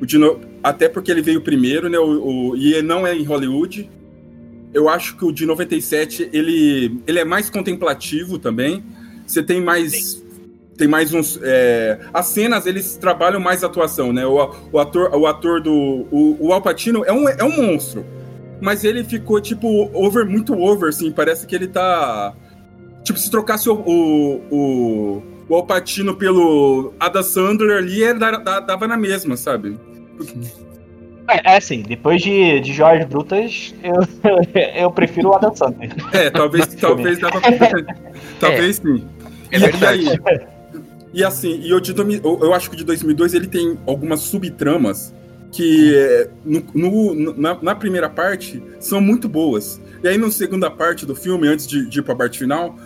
O 0.00 0.06
de 0.06 0.18
no... 0.18 0.38
Até 0.62 0.88
porque 0.88 1.10
ele 1.10 1.22
veio 1.22 1.40
primeiro, 1.40 1.88
né? 1.88 1.98
O, 1.98 2.50
o, 2.50 2.56
e 2.56 2.80
não 2.82 3.04
é 3.04 3.16
em 3.16 3.24
Hollywood 3.24 3.90
eu 4.76 4.90
acho 4.90 5.16
que 5.16 5.24
o 5.24 5.32
de 5.32 5.46
97 5.46 6.28
ele, 6.34 7.00
ele 7.06 7.18
é 7.18 7.24
mais 7.24 7.48
contemplativo 7.48 8.38
também. 8.38 8.84
Você 9.26 9.42
tem 9.42 9.58
mais. 9.58 10.22
Tem 10.76 10.86
mais 10.86 11.14
uns. 11.14 11.40
É, 11.42 11.98
as 12.12 12.26
cenas, 12.26 12.66
eles 12.66 12.94
trabalham 12.96 13.40
mais 13.40 13.64
a 13.64 13.68
atuação, 13.68 14.12
né? 14.12 14.26
O, 14.26 14.54
o, 14.70 14.78
ator, 14.78 15.14
o 15.14 15.26
ator 15.26 15.62
do. 15.62 15.72
O, 15.72 16.36
o 16.38 16.52
Alpatino 16.52 17.02
é 17.06 17.12
um, 17.12 17.26
é 17.26 17.42
um 17.42 17.56
monstro. 17.56 18.04
Mas 18.60 18.84
ele 18.84 19.04
ficou, 19.04 19.40
tipo, 19.40 19.90
over, 19.92 20.26
muito 20.26 20.58
over, 20.58 20.88
assim. 20.88 21.10
Parece 21.10 21.46
que 21.46 21.54
ele 21.54 21.66
tá. 21.66 22.34
Tipo, 23.04 23.18
se 23.18 23.30
trocasse 23.30 23.68
o, 23.68 23.74
o, 23.74 24.42
o, 24.50 25.22
o 25.48 25.54
Alpatino 25.54 26.16
pelo 26.16 26.92
Ada 26.98 27.22
Sandler 27.22 27.78
ali, 27.78 28.02
ele 28.02 28.18
dava 28.18 28.86
na 28.86 28.96
mesma, 28.96 29.36
sabe? 29.36 29.78
É, 31.28 31.52
é 31.52 31.56
assim, 31.56 31.82
depois 31.82 32.22
de, 32.22 32.60
de 32.60 32.72
Jorge 32.72 33.04
Brutas, 33.04 33.74
eu, 33.82 33.94
eu 34.74 34.90
prefiro 34.90 35.30
o 35.30 35.34
Adam 35.34 35.54
Sandler. 35.54 35.92
É, 36.12 36.30
talvez, 36.30 36.66
talvez 36.74 37.18
dava 37.18 37.40
Talvez 38.40 38.80
é. 38.80 38.82
sim. 38.82 39.08
É. 39.50 40.46
E, 41.12 41.20
e 41.20 41.24
assim, 41.24 41.60
e 41.60 41.70
eu, 41.70 41.80
de, 41.80 41.94
eu 42.24 42.52
acho 42.52 42.68
que 42.70 42.76
o 42.76 42.78
de 42.78 42.84
2002 42.84 43.34
ele 43.34 43.46
tem 43.46 43.78
algumas 43.86 44.20
subtramas 44.20 45.14
que 45.52 46.28
no, 46.44 47.14
no 47.14 47.34
na, 47.36 47.58
na, 47.60 47.74
primeira 47.74 48.08
parte 48.08 48.62
são 48.78 49.00
muito 49.00 49.28
boas. 49.28 49.80
E 50.02 50.08
aí 50.08 50.18
na 50.18 50.30
segunda 50.30 50.70
parte 50.70 51.06
do 51.06 51.14
filme, 51.14 51.48
antes 51.48 51.66
de, 51.66 51.88
de 51.88 52.00
ir 52.00 52.02
pra 52.02 52.14
parte 52.14 52.38
final, 52.38 52.76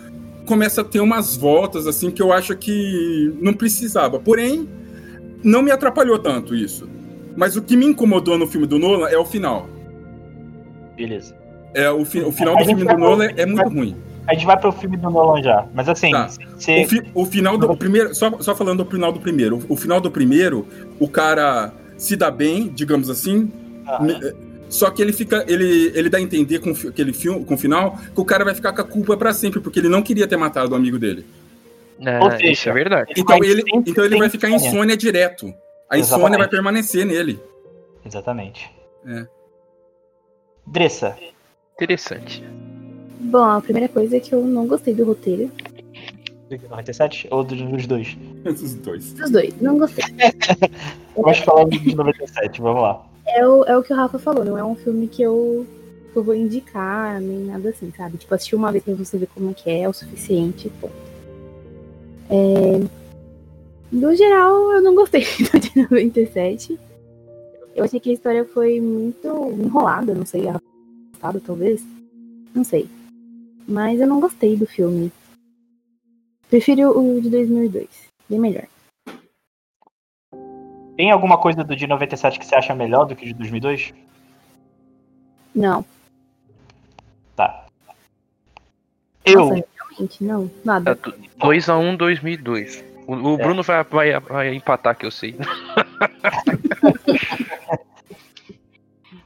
começa 0.45 0.81
a 0.81 0.83
ter 0.83 0.99
umas 0.99 1.35
voltas 1.35 1.87
assim 1.87 2.11
que 2.11 2.21
eu 2.21 2.31
acho 2.31 2.55
que 2.55 3.35
não 3.41 3.53
precisava. 3.53 4.19
Porém, 4.19 4.69
não 5.43 5.61
me 5.61 5.71
atrapalhou 5.71 6.19
tanto 6.19 6.55
isso. 6.55 6.89
Mas 7.35 7.55
o 7.55 7.61
que 7.61 7.77
me 7.77 7.85
incomodou 7.85 8.37
no 8.37 8.47
filme 8.47 8.67
do 8.67 8.77
Nolan 8.77 9.07
é 9.09 9.17
o 9.17 9.25
final. 9.25 9.67
Beleza. 10.95 11.35
É, 11.73 11.89
o, 11.89 12.03
fi 12.03 12.19
o 12.21 12.31
final 12.31 12.57
do 12.57 12.65
filme 12.65 12.83
do 12.83 12.97
Nolan 12.97 13.29
é 13.37 13.45
muito 13.45 13.69
ruim. 13.69 13.95
A 14.27 14.33
gente 14.33 14.45
vai 14.45 14.57
pro 14.57 14.71
filme 14.71 14.97
do 14.97 15.09
Nolan 15.09 15.41
já. 15.41 15.65
Mas 15.73 15.89
assim. 15.89 16.11
Tá. 16.11 16.27
O, 16.27 16.87
fi 16.87 17.01
o, 17.13 17.25
final 17.25 17.57
do 17.57 17.75
primeiro. 17.75 18.13
Só, 18.13 18.31
só 18.39 18.55
falando 18.55 18.83
do 18.83 18.89
final 18.89 19.11
do 19.11 19.19
primeiro. 19.19 19.59
O, 19.69 19.73
o, 19.73 19.77
final 19.77 19.99
do 19.99 20.11
primeiro, 20.11 20.67
o 20.99 21.07
cara 21.07 21.73
se 22.01 22.15
dá 22.15 22.31
bem, 22.31 22.67
digamos 22.67 23.11
assim. 23.11 23.51
Ah. 23.85 23.99
Só 24.67 24.89
que 24.89 25.01
ele 25.01 25.13
fica. 25.13 25.45
Ele, 25.47 25.91
ele 25.93 26.09
dá 26.09 26.17
a 26.17 26.21
entender 26.21 26.59
com 26.59 26.71
aquele 26.71 27.13
filme, 27.13 27.45
com 27.45 27.53
o 27.53 27.57
final, 27.57 27.97
que 28.13 28.19
o 28.19 28.25
cara 28.25 28.43
vai 28.43 28.55
ficar 28.55 28.73
com 28.73 28.81
a 28.81 28.83
culpa 28.83 29.15
para 29.15 29.31
sempre, 29.33 29.59
porque 29.59 29.79
ele 29.79 29.87
não 29.87 30.01
queria 30.01 30.27
ter 30.27 30.35
matado 30.35 30.71
o 30.71 30.75
amigo 30.75 30.97
dele. 30.97 31.25
É, 31.99 32.19
Ou 32.19 32.31
seja, 32.31 32.51
isso 32.51 32.69
é 32.69 32.73
verdade. 32.73 33.13
Então 33.15 33.37
ele, 33.43 33.63
então 33.71 34.03
ele 34.03 34.17
vai 34.17 34.29
ficar 34.29 34.49
em 34.49 34.55
insônia 34.55 34.97
direto. 34.97 35.53
A 35.87 35.99
insônia 35.99 36.39
vai 36.39 36.47
permanecer 36.47 37.05
nele. 37.05 37.39
Exatamente. 38.03 38.67
É. 39.05 39.27
Dressa. 40.65 41.15
Interessante. 41.75 42.43
Bom, 43.19 43.43
a 43.43 43.61
primeira 43.61 43.87
coisa 43.87 44.17
é 44.17 44.19
que 44.19 44.33
eu 44.33 44.43
não 44.43 44.65
gostei 44.65 44.95
do 44.95 45.05
roteiro. 45.05 45.51
97 46.57 47.27
ou 47.31 47.43
dos 47.43 47.87
dois? 47.87 48.17
Dos 48.43 48.73
dois. 48.75 49.13
Dos 49.13 49.29
dois, 49.29 49.61
não 49.61 49.77
gostei. 49.77 50.05
Vamos 51.15 51.39
falar 51.39 51.65
de 51.65 51.95
97, 51.95 52.61
vamos 52.61 52.81
lá. 52.81 53.05
É 53.27 53.45
o, 53.45 53.63
é 53.65 53.77
o 53.77 53.83
que 53.83 53.93
o 53.93 53.95
Rafa 53.95 54.17
falou, 54.17 54.45
não 54.45 54.57
é 54.57 54.63
um 54.63 54.75
filme 54.75 55.07
que 55.07 55.21
eu, 55.21 55.67
que 56.11 56.17
eu 56.17 56.23
vou 56.23 56.33
indicar, 56.33 57.19
nem 57.19 57.39
nada 57.39 57.69
assim, 57.69 57.91
sabe? 57.95 58.17
Tipo, 58.17 58.33
assistir 58.33 58.55
uma 58.55 58.71
vez 58.71 58.83
pra 58.83 58.93
você 58.93 59.17
ver 59.17 59.27
como 59.27 59.51
é 59.51 59.53
que 59.53 59.69
é, 59.69 59.81
é 59.81 59.89
o 59.89 59.93
suficiente, 59.93 60.71
ponto. 60.79 60.93
É, 62.29 62.79
no 63.91 64.15
geral, 64.15 64.71
eu 64.71 64.81
não 64.81 64.95
gostei 64.95 65.21
do 65.51 65.59
de 65.59 65.81
97. 65.81 66.79
Eu 67.75 67.83
achei 67.83 67.99
que 67.99 68.09
a 68.09 68.13
história 68.13 68.45
foi 68.45 68.79
muito 68.79 69.27
enrolada, 69.59 70.13
não 70.13 70.25
sei, 70.25 70.47
arrastada 70.47 71.41
talvez. 71.45 71.83
Não 72.53 72.63
sei. 72.63 72.87
Mas 73.67 73.99
eu 73.99 74.07
não 74.07 74.19
gostei 74.19 74.55
do 74.55 74.65
filme. 74.65 75.11
Prefiro 76.51 76.91
o 76.99 77.21
de 77.21 77.29
2002. 77.29 77.87
Bem 78.29 78.37
melhor. 78.37 78.67
Tem 80.97 81.09
alguma 81.09 81.37
coisa 81.37 81.63
do 81.63 81.73
de 81.73 81.87
97 81.87 82.37
que 82.37 82.45
você 82.45 82.53
acha 82.53 82.75
melhor 82.75 83.05
do 83.05 83.15
que 83.15 83.23
o 83.23 83.27
de 83.27 83.33
2002? 83.33 83.93
Não. 85.55 85.85
Tá. 87.37 87.65
Eu. 89.23 89.45
Nossa, 89.45 89.65
realmente, 89.75 90.21
não. 90.25 90.51
Nada. 90.65 90.93
2x1 91.39 91.95
2002. 91.95 92.83
O, 93.07 93.15
o 93.15 93.35
é. 93.35 93.37
Bruno 93.37 93.63
vai, 93.63 93.81
vai, 93.85 94.19
vai 94.19 94.53
empatar, 94.53 94.97
que 94.97 95.05
eu 95.05 95.11
sei. 95.11 95.37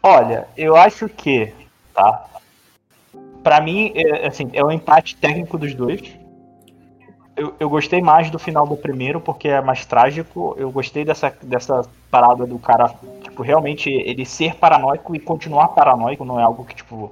Olha, 0.04 0.48
eu 0.56 0.76
acho 0.76 1.10
que, 1.10 1.52
tá? 1.92 2.30
Pra 3.42 3.60
mim, 3.62 3.92
é, 3.96 4.28
assim, 4.28 4.48
é 4.54 4.64
o 4.64 4.68
um 4.68 4.72
empate 4.72 5.16
técnico 5.16 5.58
dos 5.58 5.74
dois. 5.74 6.24
Eu, 7.36 7.54
eu 7.60 7.70
gostei 7.70 8.02
mais 8.02 8.30
do 8.30 8.40
final 8.40 8.66
do 8.66 8.78
primeiro, 8.78 9.20
porque 9.20 9.50
é 9.50 9.62
mais 9.62 9.86
trágico. 9.86 10.56
Eu 10.58 10.72
gostei 10.72 11.04
dessa, 11.04 11.36
dessa 11.44 11.82
parada 12.10 12.46
do 12.46 12.58
cara, 12.58 12.94
tipo, 13.22 13.44
realmente 13.44 13.90
ele 13.90 14.26
ser 14.26 14.56
paranoico 14.56 15.16
e 15.16 15.20
continuar 15.20 15.70
paranoico 15.70 16.24
não 16.24 16.40
é 16.40 16.44
algo 16.44 16.64
que, 16.64 16.76
tipo, 16.76 17.12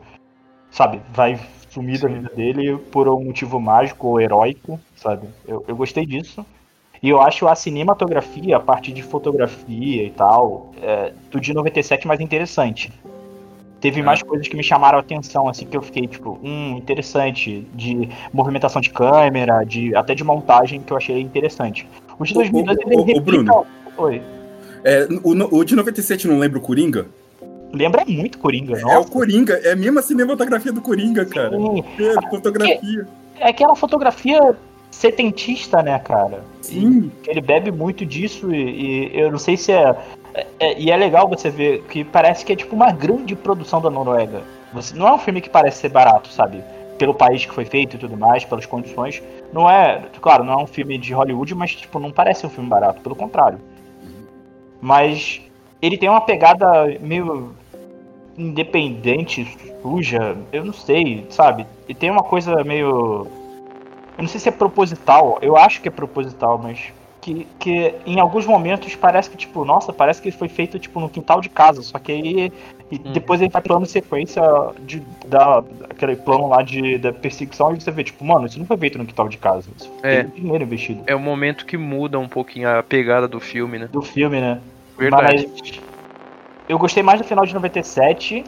sabe, 0.71 1.01
vai 1.11 1.39
sumir 1.69 1.99
da 1.99 2.07
vida 2.07 2.29
dele 2.29 2.77
por 2.77 3.09
um 3.09 3.25
motivo 3.25 3.59
mágico 3.59 4.07
ou 4.07 4.21
heróico, 4.21 4.79
sabe? 4.95 5.27
Eu, 5.45 5.65
eu 5.67 5.75
gostei 5.75 6.05
disso. 6.05 6.45
E 7.01 7.09
eu 7.09 7.19
acho 7.19 7.47
a 7.49 7.55
cinematografia, 7.55 8.55
a 8.55 8.61
parte 8.61 8.93
de 8.93 9.03
fotografia 9.03 10.03
e 10.03 10.09
tal, 10.09 10.71
é, 10.81 11.11
do 11.29 11.37
de 11.37 11.53
97 11.53 12.07
mais 12.07 12.21
interessante. 12.21 12.93
Teve 13.83 13.99
é. 13.99 14.03
mais 14.03 14.23
coisas 14.23 14.47
que 14.47 14.55
me 14.55 14.63
chamaram 14.63 14.97
a 14.97 15.01
atenção, 15.01 15.49
assim, 15.49 15.65
que 15.65 15.75
eu 15.75 15.81
fiquei, 15.81 16.07
tipo, 16.07 16.39
hum, 16.41 16.77
interessante. 16.77 17.67
De 17.73 18.07
movimentação 18.31 18.81
de 18.81 18.89
câmera, 18.89 19.65
de 19.65 19.93
até 19.93 20.15
de 20.15 20.23
montagem, 20.23 20.79
que 20.79 20.93
eu 20.93 20.95
achei 20.95 21.19
interessante. 21.19 21.85
O 22.17 22.23
de 22.23 22.33
2002 22.33 22.77
o, 22.77 22.81
o, 22.81 23.09
ele 23.09 23.19
o, 23.19 23.21
Bruno. 23.21 23.65
Oi. 23.97 24.21
É, 24.85 25.05
o, 25.21 25.57
o 25.57 25.63
de 25.65 25.75
97 25.75 26.29
não 26.29 26.39
lembra 26.39 26.59
o 26.59 26.61
Coringa? 26.61 27.07
lembra 27.73 28.05
muito 28.07 28.37
Coringa, 28.37 28.79
não? 28.79 28.91
É 28.91 28.97
o 28.99 29.03
Coringa, 29.03 29.59
é 29.63 29.71
a 29.71 29.75
mesma 29.75 30.01
cinematografia 30.01 30.71
do 30.71 30.79
Coringa, 30.79 31.25
cara. 31.25 31.57
Sim. 31.57 31.83
É, 31.99 32.29
fotografia. 32.29 33.07
É, 33.35 33.47
é 33.47 33.49
aquela 33.49 33.75
fotografia 33.75 34.55
setentista, 34.91 35.81
né, 35.81 35.99
cara? 35.99 36.41
Sim. 36.61 37.11
E 37.25 37.29
ele 37.29 37.41
bebe 37.41 37.71
muito 37.71 38.05
disso 38.05 38.53
e, 38.53 39.09
e 39.11 39.19
eu 39.19 39.31
não 39.31 39.39
sei 39.39 39.57
se 39.57 39.71
é, 39.71 39.95
é, 40.59 40.79
E 40.79 40.91
é 40.91 40.97
legal 40.97 41.27
você 41.27 41.49
ver 41.49 41.83
que 41.83 42.03
parece 42.03 42.45
que 42.45 42.53
é 42.53 42.55
tipo 42.55 42.75
uma 42.75 42.91
grande 42.91 43.35
produção 43.35 43.81
da 43.81 43.89
Noruega. 43.89 44.41
Você, 44.73 44.95
não 44.95 45.07
é 45.07 45.13
um 45.13 45.19
filme 45.19 45.41
que 45.41 45.49
parece 45.49 45.77
ser 45.77 45.89
barato, 45.89 46.29
sabe? 46.29 46.63
Pelo 46.97 47.13
país 47.13 47.45
que 47.45 47.53
foi 47.53 47.65
feito 47.65 47.95
e 47.95 47.99
tudo 47.99 48.17
mais, 48.17 48.43
pelas 48.45 48.65
condições. 48.65 49.21
Não 49.51 49.69
é. 49.69 50.03
Claro, 50.21 50.43
não 50.43 50.53
é 50.53 50.63
um 50.63 50.67
filme 50.67 50.97
de 50.97 51.13
Hollywood, 51.13 51.53
mas 51.53 51.75
tipo, 51.75 51.99
não 51.99 52.11
parece 52.11 52.45
um 52.45 52.49
filme 52.49 52.69
barato, 52.69 53.01
pelo 53.01 53.15
contrário. 53.15 53.59
Mas 54.81 55.41
ele 55.81 55.97
tem 55.97 56.09
uma 56.09 56.21
pegada 56.21 56.85
meio 56.99 57.53
independente, 58.37 59.45
suja, 59.81 60.35
eu 60.51 60.65
não 60.65 60.73
sei, 60.73 61.25
sabe? 61.29 61.67
E 61.87 61.93
tem 61.93 62.09
uma 62.09 62.23
coisa 62.23 62.63
meio. 62.63 63.27
Eu 64.17 64.21
não 64.21 64.27
sei 64.27 64.39
se 64.39 64.49
é 64.49 64.51
proposital, 64.51 65.37
eu 65.41 65.57
acho 65.57 65.81
que 65.81 65.87
é 65.87 65.91
proposital, 65.91 66.57
mas. 66.57 66.93
Que, 67.23 67.47
que 67.57 67.95
em 68.05 68.19
alguns 68.19 68.45
momentos 68.45 68.93
parece 68.97 69.29
que, 69.29 69.37
tipo, 69.37 69.63
nossa, 69.63 69.93
parece 69.93 70.21
que 70.21 70.29
foi 70.29 70.49
feito, 70.49 70.77
tipo, 70.77 70.99
no 70.99 71.07
quintal 71.07 71.39
de 71.39 71.47
casa, 71.47 71.81
só 71.81 71.97
que 71.97 72.11
aí 72.11 72.51
e 72.91 72.97
Hum. 72.97 73.13
depois 73.13 73.41
ele 73.41 73.49
vai 73.49 73.61
plano 73.61 73.85
sequência 73.85 74.43
de, 74.81 75.01
da, 75.25 75.63
aquele 75.89 76.17
plano 76.17 76.49
lá 76.49 76.61
de, 76.61 76.97
da 76.97 77.13
perseguição 77.13 77.73
e 77.73 77.79
você 77.81 77.89
vê, 77.91 78.03
tipo, 78.03 78.25
mano, 78.25 78.45
isso 78.45 78.59
não 78.59 78.65
foi 78.65 78.75
feito 78.77 78.97
no 78.97 79.05
quintal 79.05 79.29
de 79.29 79.37
casa. 79.37 79.69
Isso 79.77 79.89
É. 80.03 80.23
tem 80.23 80.31
dinheiro 80.31 80.65
investido. 80.65 81.01
É 81.07 81.15
o 81.15 81.19
momento 81.19 81.65
que 81.65 81.77
muda 81.77 82.19
um 82.19 82.27
pouquinho 82.27 82.69
a 82.69 82.83
pegada 82.83 83.25
do 83.25 83.39
filme, 83.39 83.79
né? 83.79 83.87
Do 83.89 84.01
filme, 84.01 84.41
né? 84.41 84.59
Verdade. 84.97 85.47
Mas 85.47 85.81
eu 86.67 86.77
gostei 86.77 87.01
mais 87.01 87.21
do 87.21 87.25
final 87.25 87.45
de 87.45 87.53
97, 87.53 88.43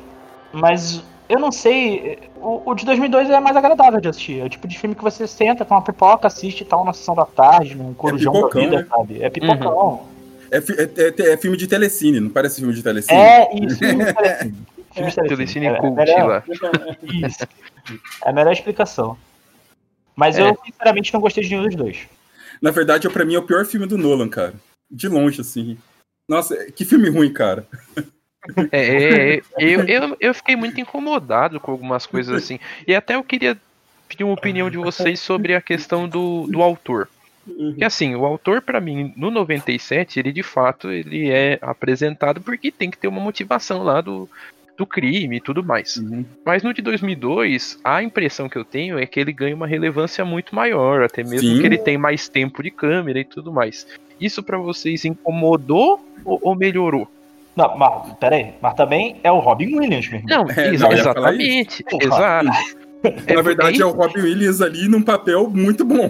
mas 0.51 1.01
eu 1.29 1.39
não 1.39 1.51
sei. 1.51 2.19
O, 2.37 2.61
o 2.71 2.75
de 2.75 2.85
2002 2.85 3.29
é 3.29 3.39
mais 3.39 3.55
agradável 3.55 3.99
de 3.99 4.07
assistir. 4.09 4.39
É 4.41 4.45
o 4.45 4.49
tipo 4.49 4.67
de 4.67 4.77
filme 4.77 4.95
que 4.95 5.03
você 5.03 5.27
senta 5.27 5.65
com 5.65 5.73
uma 5.73 5.83
pipoca, 5.83 6.27
assiste 6.27 6.61
e 6.61 6.65
tal 6.65 6.83
na 6.85 6.93
sessão 6.93 7.15
da 7.15 7.25
tarde, 7.25 7.75
num 7.75 7.93
corujão 7.93 8.31
da 8.33 8.39
pipocão, 8.39 8.61
vida, 8.61 8.77
né? 8.81 8.87
sabe? 8.89 9.23
É 9.23 9.29
pipocão. 9.29 10.07
É, 10.51 10.61
fi- 10.61 10.73
é- 10.73 11.23
é- 11.29 11.33
é 11.33 11.37
filme 11.37 11.57
de 11.57 11.67
telecine, 11.67 12.19
não 12.19 12.29
parece 12.29 12.57
filme 12.61 12.73
de 12.73 12.83
telecine? 12.83 13.17
É, 13.17 13.49
isso. 13.55 13.77
filme 13.79 14.05
de 14.05 14.13
telecine. 14.13 14.55
Filme 14.95 15.09
de 15.11 15.15
Telecine 15.17 15.65
É- 15.65 15.69
é 15.71 15.75
Cult 15.81 15.93
melhor- 15.93 16.25
lá. 16.29 16.43
Isso. 17.27 17.43
É 18.23 18.29
a 18.29 18.31
melhor 18.31 18.53
explicação. 18.53 19.17
Mas 20.15 20.37
É. 20.39 20.41
eu, 20.49 20.57
sinceramente, 20.65 21.13
não 21.13 21.19
gostei 21.19 21.43
de 21.43 21.49
nenhum 21.49 21.65
dos 21.65 21.75
dois. 21.75 21.97
Na 22.61 22.71
verdade, 22.71 23.09
pra 23.09 23.25
mim 23.25 23.35
é 23.35 23.39
o 23.39 23.43
pior 23.43 23.65
filme 23.65 23.85
do 23.87 23.97
Nolan, 23.97 24.29
cara. 24.29 24.53
De 24.89 25.09
longe, 25.09 25.41
assim. 25.41 25.77
Nossa, 26.29 26.55
que 26.71 26.85
filme 26.85 27.09
ruim, 27.09 27.33
cara. 27.33 27.67
É, 28.71 28.79
é, 28.79 29.35
é, 29.35 29.41
eu, 29.57 29.83
eu, 29.85 30.17
eu 30.19 30.33
fiquei 30.33 30.55
muito 30.55 30.79
incomodado 30.79 31.59
com 31.59 31.71
algumas 31.71 32.05
coisas 32.05 32.43
assim. 32.43 32.59
E 32.87 32.93
até 32.93 33.15
eu 33.15 33.23
queria 33.23 33.57
pedir 34.07 34.23
uma 34.23 34.33
opinião 34.33 34.69
de 34.69 34.77
vocês 34.77 35.19
sobre 35.19 35.55
a 35.55 35.61
questão 35.61 36.07
do, 36.07 36.47
do 36.47 36.61
autor. 36.61 37.09
Que 37.75 37.83
assim, 37.83 38.15
o 38.15 38.25
autor, 38.25 38.61
pra 38.61 38.81
mim, 38.81 39.13
no 39.15 39.29
97, 39.29 40.19
ele 40.19 40.31
de 40.31 40.41
fato 40.41 40.89
ele 40.89 41.29
é 41.29 41.59
apresentado 41.61 42.41
porque 42.41 42.71
tem 42.71 42.89
que 42.89 42.97
ter 42.97 43.07
uma 43.07 43.21
motivação 43.21 43.83
lá 43.83 44.01
do, 44.01 44.27
do 44.75 44.85
crime 44.85 45.37
e 45.37 45.41
tudo 45.41 45.63
mais. 45.63 45.97
Uhum. 45.97 46.25
Mas 46.43 46.63
no 46.63 46.73
de 46.73 46.81
2002, 46.81 47.79
a 47.83 48.01
impressão 48.01 48.49
que 48.49 48.57
eu 48.57 48.65
tenho 48.65 48.97
é 48.97 49.05
que 49.05 49.19
ele 49.19 49.31
ganha 49.31 49.55
uma 49.55 49.67
relevância 49.67 50.25
muito 50.25 50.55
maior, 50.55 51.03
até 51.03 51.23
mesmo 51.23 51.49
Sim. 51.49 51.61
que 51.61 51.65
ele 51.67 51.77
tem 51.77 51.97
mais 51.97 52.27
tempo 52.27 52.63
de 52.63 52.71
câmera 52.71 53.19
e 53.19 53.25
tudo 53.25 53.53
mais. 53.53 53.87
Isso 54.19 54.41
pra 54.41 54.57
vocês 54.57 55.05
incomodou 55.05 56.03
ou, 56.23 56.39
ou 56.41 56.55
melhorou? 56.55 57.07
Não, 57.55 57.77
mas, 57.77 58.13
pera 58.19 58.35
aí. 58.35 58.53
Mas 58.61 58.73
também 58.73 59.17
é 59.23 59.31
o 59.31 59.39
Robin 59.39 59.75
Williams, 59.77 60.09
meu 60.09 60.19
irmão. 60.19 60.45
Não, 60.45 60.51
É, 60.63 60.73
exa- 60.73 60.85
não, 60.87 60.93
exatamente. 60.93 61.83
Exato. 62.01 62.49
Na 63.33 63.41
verdade, 63.41 63.81
é 63.81 63.85
o 63.85 63.91
Robin 63.91 64.21
Williams 64.21 64.61
ali 64.61 64.87
num 64.87 65.01
papel 65.01 65.49
muito 65.49 65.85
bom. 65.85 66.09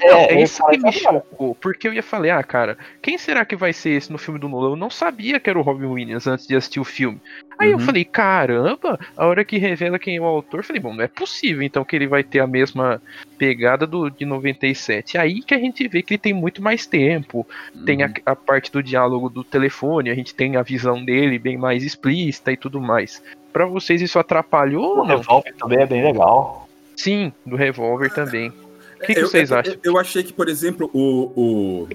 É 0.00 0.34
eu 0.34 0.40
isso 0.40 0.64
que 0.66 0.78
me 0.78 0.90
isso 0.90 1.08
agora. 1.08 1.24
chocou, 1.30 1.54
porque 1.54 1.88
eu 1.88 1.92
ia 1.94 2.02
falar, 2.02 2.38
ah, 2.38 2.42
cara, 2.42 2.76
quem 3.02 3.16
será 3.18 3.44
que 3.44 3.56
vai 3.56 3.72
ser 3.72 3.90
esse 3.90 4.10
no 4.10 4.18
filme 4.18 4.38
do 4.40 4.48
Nolan? 4.48 4.70
Eu 4.70 4.76
não 4.76 4.90
sabia 4.90 5.38
que 5.40 5.48
era 5.48 5.58
o 5.58 5.62
Robin 5.62 5.86
Williams 5.86 6.26
antes 6.26 6.46
de 6.46 6.56
assistir 6.56 6.80
o 6.80 6.84
filme. 6.84 7.20
Aí 7.58 7.70
eu 7.70 7.78
Uhum. 7.78 7.84
falei, 7.84 8.04
caramba, 8.04 8.98
a 9.16 9.26
hora 9.26 9.44
que 9.44 9.58
revela 9.58 9.98
quem 9.98 10.16
é 10.16 10.20
o 10.20 10.24
autor, 10.24 10.60
eu 10.60 10.64
falei, 10.64 10.80
bom, 10.82 10.92
não 10.92 11.04
é 11.04 11.08
possível 11.08 11.62
então 11.62 11.84
que 11.84 11.94
ele 11.94 12.06
vai 12.06 12.22
ter 12.24 12.40
a 12.40 12.46
mesma 12.46 13.00
pegada 13.38 13.86
do 13.86 14.10
de 14.10 14.24
97. 14.24 15.16
Aí 15.18 15.40
que 15.42 15.54
a 15.54 15.58
gente 15.58 15.86
vê 15.88 16.02
que 16.02 16.14
ele 16.14 16.18
tem 16.18 16.32
muito 16.32 16.62
mais 16.62 16.86
tempo, 16.86 17.46
tem 17.84 18.02
a, 18.02 18.10
a 18.26 18.34
parte 18.34 18.72
do 18.72 18.82
diálogo 18.82 19.28
do 19.28 19.44
telefone, 19.44 20.10
a 20.10 20.14
gente 20.14 20.34
tem 20.34 20.56
a 20.56 20.62
visão 20.62 21.04
dele 21.04 21.38
bem 21.38 21.56
mais 21.56 21.84
explícita 21.84 22.50
e 22.52 22.56
tudo 22.56 22.80
mais. 22.80 23.22
Pra 23.52 23.66
vocês 23.66 24.02
isso 24.02 24.18
atrapalhou 24.18 25.00
O 25.02 25.06
não? 25.06 25.18
Revolver 25.18 25.54
também 25.56 25.80
é 25.80 25.86
bem 25.86 26.04
legal. 26.04 26.68
Sim, 26.96 27.32
do 27.46 27.56
revólver 27.56 28.10
também. 28.12 28.52
O 29.04 29.06
que, 29.06 29.14
que 29.14 29.20
Eu- 29.20 29.28
vocês 29.28 29.50
eu, 29.50 29.56
acham? 29.58 29.76
Eu, 29.82 29.98
achei 29.98 30.22
que, 30.22 30.32
por 30.32 30.48
exemplo, 30.48 30.90
o, 30.92 31.30
o, 31.36 31.88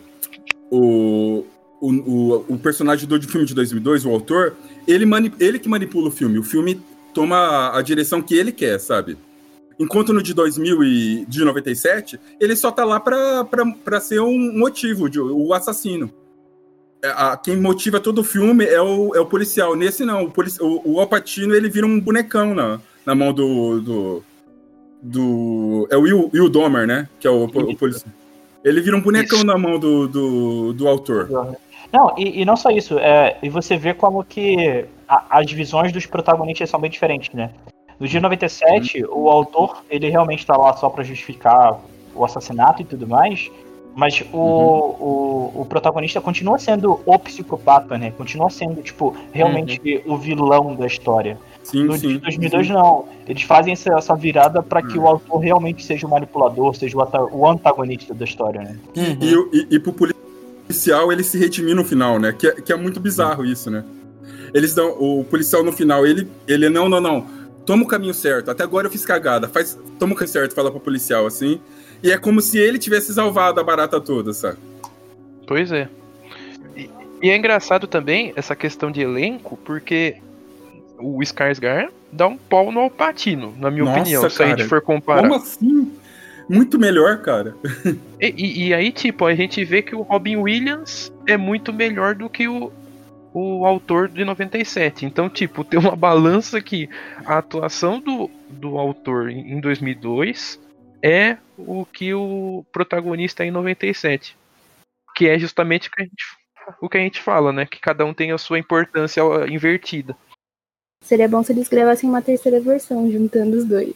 o, 0.72 1.46
o, 1.82 2.46
o, 2.54 2.58
personagem 2.60 3.08
do 3.08 3.22
filme 3.22 3.46
de 3.46 3.54
2002, 3.54 4.06
o 4.06 4.10
autor, 4.12 4.56
ele, 4.88 5.06
mani, 5.06 5.34
ele 5.40 5.60
que 5.60 5.68
manipula 5.70 6.10
o 6.10 6.12
filme. 6.12 6.38
O 6.40 6.44
filme 6.44 6.80
toma 7.14 7.36
a, 7.38 7.80
a 7.80 7.82
direção 7.82 8.22
que 8.22 8.36
ele 8.36 8.52
quer, 8.52 8.80
sabe? 8.80 9.18
Enquanto 9.80 10.12
no 10.14 10.22
de 10.22 10.34
2000 10.34 10.84
e 10.84 11.26
de 11.26 11.44
97, 11.44 12.20
ele 12.40 12.56
só 12.56 12.70
tá 12.72 12.84
lá 12.84 13.00
pra, 13.00 13.44
pra, 13.46 13.66
pra 13.66 14.00
ser 14.02 14.20
um 14.20 14.58
motivo, 14.58 15.10
de, 15.10 15.20
o 15.20 15.54
assassino. 15.54 16.12
É, 17.02 17.08
a- 17.10 17.38
quem 17.42 17.56
motiva 17.56 18.00
todo 18.00 18.20
o 18.20 18.24
filme 18.24 18.66
é 18.66 18.82
o, 18.82 19.16
é 19.16 19.20
o 19.20 19.26
policial. 19.26 19.76
Nesse 19.76 20.04
não, 20.04 20.26
o, 20.26 20.32
polici, 20.32 20.62
o, 20.62 20.82
o 20.84 21.00
Alpatino 21.00 21.56
ele 21.56 21.70
vira 21.70 21.88
um 21.88 22.00
bonecão 22.00 22.54
na, 22.54 22.82
na 23.06 23.16
mão 23.16 23.32
do, 23.32 23.80
do, 23.80 24.24
do. 25.02 25.88
É 25.92 25.98
o 25.98 26.02
Will, 26.02 26.30
Will 26.34 26.50
Domer, 26.50 26.86
né? 26.88 27.08
Que 27.20 27.28
é 27.28 27.32
o, 27.32 27.46
o 27.46 27.76
policial. 27.78 28.12
Ele 28.64 28.82
vira 28.82 28.98
um 28.98 29.02
bonecão 29.02 29.38
Isso. 29.38 29.48
na 29.48 29.58
mão 29.58 29.80
do, 29.80 30.08
do, 30.08 30.74
do 30.74 30.88
autor. 30.88 31.58
Não, 31.92 32.14
e, 32.18 32.42
e 32.42 32.46
não 32.46 32.56
só 32.56 32.70
isso, 32.70 33.00
é, 33.00 33.38
e 33.42 33.50
você 33.50 33.76
vê 33.78 33.94
como 33.94 34.24
que 34.24 34.86
a- 35.08 35.26
as 35.40 35.52
visões 35.52 35.92
dos 35.92 36.06
protagonistas 36.06 36.70
são 36.70 36.80
bem 36.80 36.92
diferentes, 36.92 37.34
né? 37.34 37.52
No 38.00 38.08
dia 38.08 38.22
97, 38.22 39.06
o 39.10 39.30
autor, 39.30 39.84
ele 39.90 40.10
realmente 40.10 40.46
tá 40.46 40.56
lá 40.56 40.74
só 40.74 40.90
pra 40.90 41.04
justificar 41.04 41.80
o 42.14 42.24
assassinato 42.24 42.82
e 42.82 42.86
tudo 42.86 43.08
mais, 43.08 43.50
mas 43.96 44.24
o, 44.32 44.38
o, 44.38 45.62
o 45.62 45.66
protagonista 45.68 46.22
continua 46.22 46.60
sendo 46.60 47.02
o 47.06 47.20
psicopata, 47.20 47.98
né? 47.98 48.12
Continua 48.18 48.50
sendo, 48.50 48.82
tipo, 48.82 49.16
realmente 49.32 50.04
o 50.06 50.16
vilão 50.16 50.76
da 50.76 50.86
história. 50.86 51.38
Sim, 51.70 51.84
No 51.84 51.98
sim. 51.98 52.08
de 52.10 52.18
2002, 52.20 52.70
não. 52.70 53.08
Eles 53.28 53.44
fazem 53.44 53.74
essa, 53.74 53.94
essa 53.98 54.16
virada 54.16 54.64
pra 54.64 54.82
que 54.82 54.98
Hum. 54.98 55.04
o 55.04 55.08
autor 55.08 55.38
realmente 55.40 55.84
seja 55.86 56.08
o 56.08 56.10
manipulador, 56.10 56.74
seja 56.76 56.98
o, 56.98 57.48
antagonista 57.48 58.14
da 58.14 58.26
história, 58.26 58.62
né? 58.62 58.78
E, 59.22 59.36
o- 59.36 59.50
e, 59.54 59.68
e 59.76 59.80
pro 59.80 59.94
policial 59.94 61.12
ele 61.12 61.24
se 61.24 61.38
redimir 61.38 61.76
no 61.76 61.84
final, 61.86 62.20
né? 62.20 62.34
Que 62.38 62.48
é, 62.48 62.52
que 62.54 62.74
é 62.74 62.76
muito 62.76 63.00
bizarro 63.00 63.46
isso, 63.46 63.70
né? 63.70 63.84
Eles 64.54 64.74
dão. 64.74 64.90
O 65.00 65.24
policial 65.24 65.64
no 65.64 65.72
final, 65.72 66.06
ele, 66.08 66.28
ele 66.48 66.70
não, 66.70 66.90
não, 66.90 67.00
não. 67.00 67.26
Toma 67.66 67.84
o 67.84 67.88
caminho 67.88 68.14
certo. 68.16 68.50
Até 68.50 68.64
agora 68.64 68.88
eu 68.88 68.92
fiz 68.92 69.06
cagada. 69.06 69.48
Faz, 69.48 69.78
toma 70.00 70.14
o 70.14 70.16
caminho 70.16 70.34
certo, 70.34 70.56
fala 70.56 70.72
pro 70.72 70.80
policial 70.80 71.28
assim. 71.28 71.60
E 72.02 72.12
é 72.12 72.18
como 72.18 72.42
se 72.42 72.58
ele 72.58 72.80
tivesse 72.80 73.14
salvado 73.14 73.60
a 73.60 73.64
barata 73.64 74.02
toda, 74.02 74.34
sabe? 74.34 74.58
Pois 75.46 75.72
é. 75.72 75.88
E, 76.76 76.90
e 77.22 77.30
é 77.30 77.38
engraçado 77.38 77.86
também 77.86 78.34
essa 78.36 78.56
questão 78.56 78.90
de 78.90 79.02
elenco, 79.02 79.58
porque 79.64 80.16
o 81.00 81.20
Skarsgård 81.22 81.90
dá 82.12 82.28
um 82.28 82.38
pau 82.38 82.72
no 82.72 82.80
Alpatino, 82.82 83.54
na 83.58 83.70
minha 83.72 83.86
Nossa, 83.86 84.00
opinião, 84.02 84.30
se 84.30 84.44
a 84.44 84.48
gente 84.48 84.58
cara. 84.58 84.70
for 84.70 84.82
comparar. 84.82 85.22
Como 85.22 85.34
assim? 85.36 85.92
Muito 86.50 86.80
melhor, 86.80 87.22
cara. 87.22 87.56
E, 88.20 88.34
e- 88.36 88.68
e 88.70 88.74
aí, 88.74 88.92
tipo, 88.92 89.26
a 89.26 89.36
gente 89.36 89.64
vê 89.64 89.82
que 89.82 89.96
o 89.96 90.02
Robin 90.02 90.36
Williams 90.38 91.12
é 91.28 91.38
muito 91.38 91.72
melhor 91.72 92.16
do 92.16 92.28
que 92.28 92.48
o, 92.48 92.72
o 93.34 93.66
autor 93.66 94.08
de 94.10 94.26
97. 94.26 95.06
Então, 95.06 95.30
tipo, 95.30 95.64
tem 95.64 95.80
uma 95.80 95.96
balança 95.96 96.60
que 96.60 96.90
a 97.24 97.38
atuação 97.38 98.00
do, 98.00 98.30
do 98.50 98.78
autor 98.80 99.30
em 99.30 99.54
em 99.54 99.60
2002 99.62 100.60
é 101.04 101.38
o 101.58 101.86
que 101.86 102.14
o 102.16 102.66
protagonista 102.74 103.44
é 103.44 103.48
em 103.48 103.52
97. 103.52 104.36
Que 105.16 105.28
é 105.30 105.38
justamente 105.38 105.88
o 105.88 105.92
que 105.92 106.02
a 106.02 106.06
gente, 106.06 106.26
o 106.82 106.90
que 106.90 106.98
a 106.98 107.02
gente 107.02 107.22
fala, 107.22 107.54
né? 107.54 107.68
Que 107.68 107.80
cada 107.80 108.04
um 108.06 108.14
tem 108.14 108.32
a 108.32 108.38
sua 108.40 108.58
importância 108.58 109.22
invertida. 109.48 110.16
Seria 111.02 111.28
bom 111.28 111.42
se 111.42 111.52
eles 111.52 111.68
gravassem 111.68 112.10
uma 112.10 112.22
terceira 112.22 112.60
versão, 112.60 113.10
juntando 113.12 113.58
os 113.58 113.66
dois. 113.66 113.94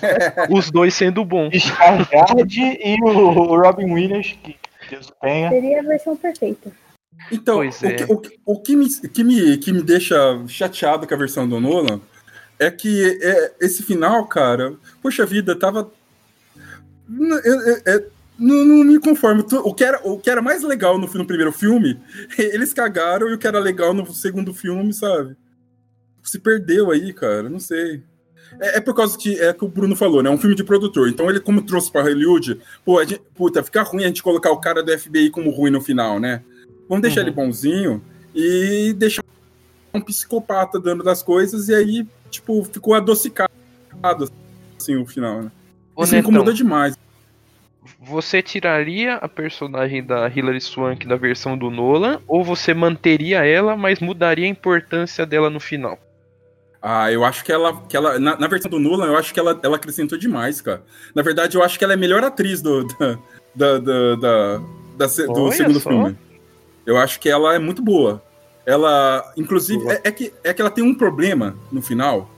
Os 0.50 0.70
dois 0.70 0.94
sendo 0.94 1.24
bons. 1.24 1.52
Skarsgård 1.52 2.56
e 2.56 2.96
o, 3.02 3.60
Robin 3.60 3.92
Williams, 3.92 4.38
que 4.42 4.56
Deus 4.88 5.12
tenha. 5.20 5.50
Seria 5.50 5.80
a 5.80 5.82
versão 5.82 6.16
perfeita. 6.16 6.72
Então, 7.30 7.56
Pois 7.56 7.80
o, 7.80 7.86
é. 7.86 7.92
que, 7.94 8.04
o, 8.04 8.16
que, 8.18 8.38
o 8.46 8.60
que 8.60 8.76
me, 8.76 8.88
que, 8.88 9.24
me, 9.24 9.56
que 9.58 9.72
me 9.72 9.82
deixa 9.82 10.16
chateado 10.46 11.06
com 11.06 11.14
a 11.14 11.18
versão 11.18 11.48
do 11.48 11.60
Nolan 11.60 12.00
é 12.58 12.70
que 12.70 13.18
é, 13.22 13.52
esse 13.60 13.82
final, 13.82 14.26
cara, 14.26 14.74
poxa 15.02 15.26
vida, 15.26 15.56
tava. 15.56 15.90
É- 17.44 17.92
é- 17.92 17.96
é- 17.96 18.06
não, 18.38 18.64
não 18.64 18.84
me 18.84 18.98
conformo. 18.98 19.44
O 19.64 19.74
que, 19.74 19.84
era, 19.84 20.00
o 20.02 20.18
que 20.18 20.28
era 20.30 20.42
mais 20.42 20.62
legal 20.62 20.98
no, 20.98 21.06
no 21.06 21.26
primeiro 21.26 21.52
filme, 21.52 22.00
eles 22.38 22.72
cagaram, 22.72 23.28
e 23.28 23.34
o 23.34 23.38
que 23.38 23.46
era 23.46 23.58
legal 23.58 23.92
no 23.92 24.12
segundo 24.12 24.54
filme, 24.54 24.92
sabe? 24.92 25.36
Se 26.24 26.38
perdeu 26.40 26.90
aí, 26.90 27.12
cara, 27.12 27.48
não 27.48 27.60
sei. 27.60 28.02
É, 28.60 28.78
é 28.78 28.80
por 28.80 28.94
causa 28.94 29.16
que 29.18 29.38
é 29.40 29.52
que 29.52 29.64
o 29.64 29.68
Bruno 29.68 29.94
falou, 29.94 30.22
né? 30.22 30.28
É 30.30 30.32
um 30.32 30.38
filme 30.38 30.56
de 30.56 30.64
produtor. 30.64 31.08
Então 31.08 31.28
ele, 31.28 31.38
como 31.40 31.62
trouxe 31.62 31.90
pra 31.92 32.02
Hollywood, 32.02 32.60
pô, 32.84 33.02
gente, 33.04 33.20
puta, 33.34 33.62
fica 33.62 33.82
ruim 33.82 34.04
a 34.04 34.06
gente 34.08 34.22
colocar 34.22 34.50
o 34.50 34.60
cara 34.60 34.82
do 34.82 34.96
FBI 34.98 35.30
como 35.30 35.50
ruim 35.50 35.70
no 35.70 35.80
final, 35.80 36.18
né? 36.18 36.42
Vamos 36.88 37.02
deixar 37.02 37.20
Uhum. 37.20 37.26
ele 37.26 37.34
bonzinho 37.36 38.02
e 38.34 38.92
deixar 38.96 39.22
um 39.92 40.00
psicopata 40.00 40.80
dando 40.80 41.04
das 41.04 41.22
coisas, 41.22 41.68
e 41.68 41.74
aí, 41.74 42.06
tipo, 42.30 42.64
ficou 42.64 42.94
adocicado 42.94 43.52
assim 44.78 44.96
o 44.96 45.06
final, 45.06 45.42
né? 45.42 45.52
Ô, 45.94 46.02
Isso 46.02 46.12
me 46.12 46.16
Netão, 46.18 46.30
incomoda 46.32 46.52
demais. 46.52 46.96
você 48.00 48.42
tiraria 48.42 49.14
a 49.16 49.28
personagem 49.28 50.02
da 50.04 50.28
Hilary 50.28 50.60
Swank 50.60 51.06
da 51.06 51.16
versão 51.16 51.56
do 51.56 51.70
Nolan 51.70 52.20
ou 52.26 52.42
você 52.44 52.74
manteria 52.74 53.44
ela, 53.46 53.76
mas 53.76 54.00
mudaria 54.00 54.44
a 54.46 54.48
importância 54.48 55.24
dela 55.24 55.48
no 55.48 55.60
final? 55.60 55.98
Ah, 56.86 57.10
eu 57.10 57.24
acho 57.24 57.42
que 57.42 57.50
ela. 57.50 57.80
Que 57.88 57.96
ela 57.96 58.18
na, 58.18 58.36
na 58.38 58.46
versão 58.46 58.70
do 58.70 58.78
Nolan, 58.78 59.06
eu 59.06 59.16
acho 59.16 59.32
que 59.32 59.40
ela, 59.40 59.58
ela 59.62 59.76
acrescentou 59.76 60.18
demais, 60.18 60.60
cara. 60.60 60.82
Na 61.14 61.22
verdade, 61.22 61.56
eu 61.56 61.62
acho 61.62 61.78
que 61.78 61.84
ela 61.84 61.94
é 61.94 61.96
a 61.96 61.98
melhor 61.98 62.22
atriz 62.22 62.60
do, 62.60 62.84
da, 63.00 63.16
da, 63.56 63.78
da, 63.78 64.16
da, 64.16 64.56
da 64.98 65.06
do 65.06 65.08
segundo 65.50 65.80
só. 65.80 65.88
filme. 65.88 66.14
Eu 66.84 66.98
acho 66.98 67.18
que 67.18 67.30
ela 67.30 67.54
é 67.54 67.58
muito 67.58 67.80
boa. 67.80 68.22
Ela, 68.66 69.32
inclusive, 69.34 69.82
é, 69.88 70.02
é 70.04 70.10
que, 70.12 70.30
é 70.44 70.52
que 70.52 70.60
ela 70.60 70.70
tem 70.70 70.84
um 70.84 70.94
problema 70.94 71.56
no 71.72 71.80
final. 71.80 72.30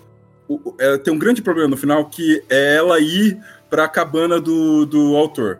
O- 0.49 0.61
o- 0.71 0.77
ela 0.79 0.97
tem 0.97 1.13
um 1.13 1.19
grande 1.19 1.43
problema 1.43 1.69
no 1.71 1.77
final 1.77 2.05
que 2.05 2.41
é 2.49 2.77
ela 2.77 3.01
ir 3.01 3.37
pra 3.69 3.89
cabana 3.89 4.41
do, 4.41 4.87
do 4.87 5.17
autor. 5.17 5.59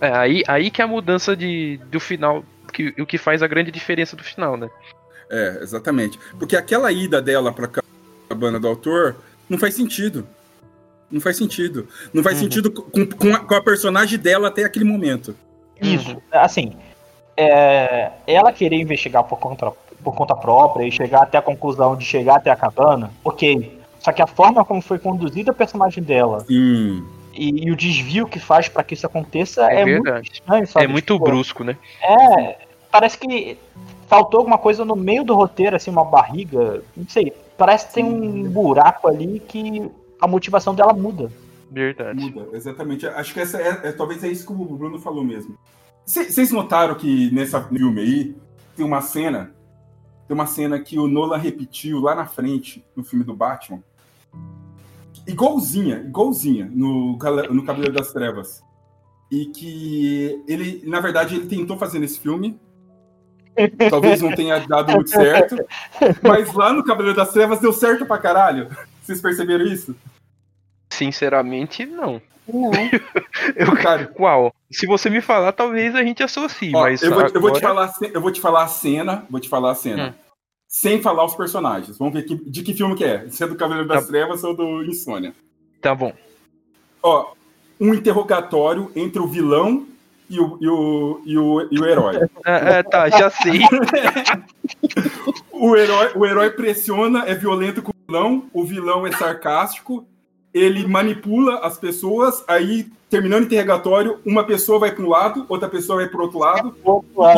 É, 0.00 0.12
aí, 0.12 0.44
aí 0.46 0.70
que 0.70 0.80
é 0.80 0.84
a 0.84 0.88
mudança 0.88 1.36
de, 1.36 1.80
do 1.90 1.98
final, 1.98 2.44
que, 2.72 2.94
o 3.00 3.04
que 3.04 3.18
faz 3.18 3.42
a 3.42 3.48
grande 3.48 3.72
diferença 3.72 4.14
do 4.14 4.22
final, 4.22 4.56
né? 4.56 4.70
É, 5.28 5.58
exatamente. 5.60 6.20
Porque 6.38 6.56
aquela 6.56 6.92
ida 6.92 7.20
dela 7.20 7.52
pra 7.52 7.66
cabana 7.66 7.95
do 8.34 8.68
autor 8.68 9.16
não 9.48 9.58
faz 9.58 9.74
sentido. 9.74 10.26
Não 11.10 11.20
faz 11.20 11.36
sentido. 11.36 11.86
Não 12.12 12.22
faz 12.22 12.36
Uhum. 12.36 12.42
sentido 12.42 12.70
com, 12.70 13.06
com, 13.06 13.34
a, 13.34 13.38
com 13.38 13.54
a 13.54 13.60
personagem 13.62 14.18
dela 14.18 14.48
até 14.48 14.64
aquele 14.64 14.84
momento. 14.84 15.36
Isso. 15.80 16.10
Uhum. 16.12 16.20
Assim, 16.32 16.72
é, 17.36 18.10
ela 18.26 18.52
querer 18.52 18.76
investigar 18.76 19.22
por 19.24 19.38
conta, 19.38 19.70
por 20.02 20.14
conta 20.14 20.34
própria 20.34 20.86
e 20.86 20.90
chegar 20.90 21.22
até 21.22 21.38
a 21.38 21.42
conclusão 21.42 21.96
de 21.96 22.04
chegar 22.04 22.36
até 22.36 22.50
a 22.50 22.56
cabana, 22.56 23.10
ok. 23.24 23.78
Só 24.00 24.12
que 24.12 24.22
a 24.22 24.26
forma 24.26 24.64
como 24.64 24.80
foi 24.80 24.98
conduzida 24.98 25.50
a 25.50 25.54
personagem 25.54 26.02
dela 26.02 26.40
Sim. 26.40 27.04
e, 27.34 27.66
e 27.66 27.70
o 27.70 27.76
desvio 27.76 28.26
que 28.26 28.38
faz 28.40 28.68
pra 28.68 28.82
que 28.82 28.94
isso 28.94 29.06
aconteça 29.06 29.70
É, 29.70 29.82
é, 29.82 29.84
muito 29.84 30.08
estranho, 30.32 30.66
sabe? 30.66 30.84
É 30.86 30.88
muito 30.88 31.12
Tipo, 31.14 31.24
brusco, 31.24 31.62
né? 31.64 31.76
É, 32.02 32.56
parece 32.90 33.18
que 33.18 33.56
faltou 34.08 34.38
alguma 34.40 34.58
coisa 34.58 34.84
no 34.84 34.96
meio 34.96 35.24
do 35.24 35.34
roteiro, 35.34 35.76
assim, 35.76 35.90
uma 35.90 36.04
barriga, 36.04 36.82
não 36.96 37.08
sei. 37.08 37.32
Parece 37.56 37.88
que 37.88 37.94
tem 37.94 38.04
um 38.04 38.50
buraco 38.50 39.08
ali 39.08 39.40
que 39.40 39.90
a 40.20 40.26
motivação 40.26 40.74
dela 40.74 40.92
muda. 40.92 41.30
Verdade. 41.70 42.30
Muda, 42.30 42.48
exatamente. 42.52 43.06
Acho 43.06 43.34
que 43.34 43.40
essa 43.40 43.60
é, 43.60 43.88
é- 43.88 43.92
talvez 43.92 44.22
é 44.22 44.28
isso 44.28 44.46
que 44.46 44.52
o 44.52 44.76
Bruno 44.76 44.98
falou 44.98 45.24
mesmo. 45.24 45.58
Vocês 46.04 46.52
notaram 46.52 46.94
que 46.94 47.30
nessa 47.34 47.60
filme 47.62 48.00
aí 48.00 48.36
tem 48.76 48.86
uma 48.86 49.00
cena, 49.00 49.52
tem 50.28 50.34
uma 50.34 50.46
cena 50.46 50.78
que 50.78 50.98
o 50.98 51.08
Nolan 51.08 51.38
repetiu 51.38 52.00
lá 52.00 52.14
na 52.14 52.26
frente 52.26 52.84
no 52.94 53.02
filme 53.02 53.24
do 53.24 53.34
Batman, 53.34 53.82
igualzinha, 55.26 55.98
igualzinha 56.06 56.70
no 56.72 57.18
no 57.50 57.64
Cavaleiro 57.64 57.92
das 57.92 58.12
Trevas, 58.12 58.62
e 59.30 59.46
que 59.46 60.44
ele, 60.46 60.82
na 60.86 61.00
verdade, 61.00 61.34
ele 61.34 61.46
tentou 61.46 61.76
fazer 61.76 61.98
nesse 61.98 62.20
filme. 62.20 62.60
Talvez 63.90 64.20
não 64.22 64.34
tenha 64.34 64.58
dado 64.60 64.92
muito 64.92 65.10
certo, 65.10 65.56
mas 66.22 66.52
lá 66.52 66.72
no 66.72 66.84
Cavaleiro 66.84 67.16
das 67.16 67.32
Trevas 67.32 67.58
deu 67.60 67.72
certo 67.72 68.04
pra 68.06 68.18
caralho. 68.18 68.68
Vocês 69.02 69.20
perceberam 69.20 69.64
isso? 69.66 69.94
Sinceramente, 70.90 71.84
não. 71.86 72.20
Não. 72.48 72.70
Eu, 73.56 73.72
Cara, 73.76 74.06
qual? 74.06 74.54
Se 74.70 74.86
você 74.86 75.10
me 75.10 75.20
falar, 75.20 75.52
talvez 75.52 75.94
a 75.94 76.02
gente 76.04 76.22
associe, 76.22 76.72
Ó, 76.74 76.82
mas 76.82 77.02
eu, 77.02 77.10
vou, 77.12 77.22
eu 77.26 77.40
vou 77.40 77.50
te 77.52 77.64
agora- 77.64 77.88
falar, 77.88 78.10
eu 78.14 78.20
vou 78.20 78.30
te 78.30 78.40
falar 78.40 78.62
a 78.64 78.68
cena, 78.68 79.26
vou 79.28 79.40
te 79.40 79.48
falar 79.48 79.72
a 79.72 79.74
cena. 79.74 80.08
Hum. 80.16 80.22
Sem 80.68 81.00
falar 81.02 81.24
os 81.24 81.34
personagens. 81.34 81.98
Vamos 81.98 82.14
ver 82.14 82.22
que- 82.24 82.36
de 82.50 82.62
que 82.62 82.72
filme 82.74 82.94
que 82.94 83.04
é. 83.04 83.28
Se 83.28 83.42
é 83.42 83.46
do 83.48 83.56
Cavaleiro 83.56 83.88
das 83.88 84.04
Tá. 84.04 84.08
Trevas 84.10 84.44
ou 84.44 84.54
do 84.54 84.84
Insônia. 84.84 85.32
Tá 85.80 85.94
bom. 85.94 86.12
Ó, 87.02 87.32
um 87.80 87.92
interrogatório 87.94 88.90
entre 88.94 89.20
o 89.20 89.26
vilão 89.26 89.86
e 90.28 90.40
o, 90.40 90.58
e 90.60 90.68
o, 90.68 91.20
e 91.24 91.38
o, 91.38 91.68
e 91.70 91.80
o 91.80 91.86
herói. 91.86 92.28
Ah, 92.44 92.78
ah, 92.78 92.82
tá, 92.84 93.08
já 93.08 93.30
sei. 93.30 93.60
O 95.52 95.74
herói, 95.74 96.10
o 96.14 96.26
herói 96.26 96.50
pressiona, 96.50 97.24
é 97.26 97.34
violento 97.34 97.80
com 97.80 97.90
o 97.90 97.94
vilão, 98.06 98.44
o 98.52 98.64
vilão 98.64 99.06
é 99.06 99.12
sarcástico, 99.12 100.06
ele 100.52 100.86
manipula 100.86 101.60
as 101.60 101.78
pessoas, 101.78 102.44
aí, 102.46 102.86
terminando 103.10 103.42
o 103.42 103.46
interrogatório, 103.46 104.18
uma 104.24 104.44
pessoa 104.44 104.78
vai 104.78 104.92
para 104.92 105.04
um 105.04 105.08
lado, 105.08 105.46
outra 105.48 105.68
pessoa 105.68 105.98
vai 105.98 106.08
para 106.08 106.22
outro 106.22 106.38
lado, 106.38 106.74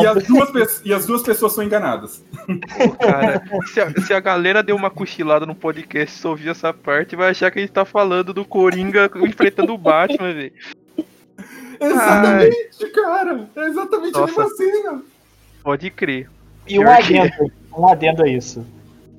e 0.01 0.07
as, 0.07 0.23
duas, 0.25 0.81
e 0.85 0.93
as 0.93 1.05
duas 1.05 1.21
pessoas 1.21 1.53
são 1.53 1.63
enganadas. 1.63 2.23
Pô, 2.45 2.91
cara, 2.91 3.41
se 3.67 3.79
a, 3.81 4.01
se 4.01 4.13
a 4.13 4.19
galera 4.19 4.63
deu 4.63 4.75
uma 4.75 4.89
cochilada 4.89 5.45
no 5.45 5.55
podcast 5.55 6.17
e 6.17 6.21
só 6.21 6.29
ouvir 6.29 6.49
essa 6.49 6.73
parte, 6.73 7.15
vai 7.15 7.29
achar 7.29 7.51
que 7.51 7.59
a 7.59 7.61
gente 7.61 7.71
tá 7.71 7.85
falando 7.85 8.33
do 8.33 8.45
Coringa 8.45 9.09
enfrentando 9.15 9.73
o 9.73 9.77
Batman, 9.77 10.33
velho. 10.33 10.53
Exatamente, 11.79 12.85
cara. 12.93 13.49
É 13.55 13.65
exatamente 13.67 14.17
a 14.17 14.21
Nossa. 14.21 14.41
mesma 14.41 14.55
cena. 14.55 15.01
Pode 15.63 15.89
crer. 15.91 16.29
E 16.67 16.79
um 16.79 16.83
que- 16.83 16.89
adendo, 17.17 17.51
um 17.77 17.87
adendo 17.87 18.23
a 18.23 18.27
isso. 18.27 18.65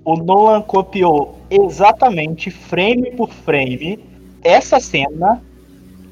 O 0.05 0.17
Nolan 0.17 0.63
copiou 0.63 1.39
exatamente, 1.51 2.51
frame 2.51 3.11
por 3.13 3.31
frame, 3.31 3.99
essa 4.43 4.81
cena 4.81 5.43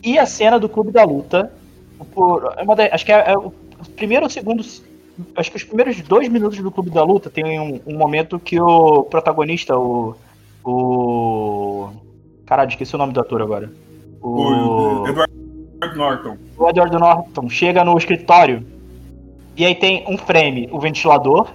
e 0.03 0.19
a 0.19 0.27
cena 0.27 0.59
do 0.59 0.69
Clube 0.69 0.91
da 0.93 1.05
Luta. 1.05 1.53
Por, 2.15 2.53
é 2.57 2.63
uma 2.63 2.77
da- 2.77 2.89
acho 2.93 3.05
que 3.05 3.13
é, 3.13 3.33
é 3.33 3.37
o 3.39 3.53
primeiro 3.97 4.25
ou 4.25 4.31
segundo. 4.31 4.63
Acho 5.35 5.51
que 5.51 5.57
os 5.57 5.65
primeiros 5.65 6.01
dois 6.03 6.29
minutos 6.29 6.59
do 6.61 6.71
Clube 6.71 6.91
da 6.91 7.03
Luta 7.03 7.29
tem 7.31 7.59
um, 7.59 7.81
um 7.87 7.97
momento 7.97 8.39
que 8.39 8.61
o 8.61 9.03
protagonista, 9.05 9.77
o. 9.79 10.15
O. 10.65 11.89
Caralho, 12.47 12.69
esqueci 12.69 12.95
o 12.95 12.99
nome 12.99 13.13
do 13.13 13.21
ator 13.21 13.43
agora. 13.43 13.71
O 14.21 14.29
O, 15.03 15.09
Edward 15.09 15.33
Norton. 15.95 16.37
o 16.57 16.69
Edward 16.69 16.97
Norton 16.97 17.49
chega 17.49 17.85
no 17.85 17.97
escritório 17.97 18.67
e 19.57 19.64
aí 19.64 19.75
tem 19.75 20.05
um 20.09 20.17
frame 20.17 20.69
o 20.71 20.79
ventilador, 20.79 21.49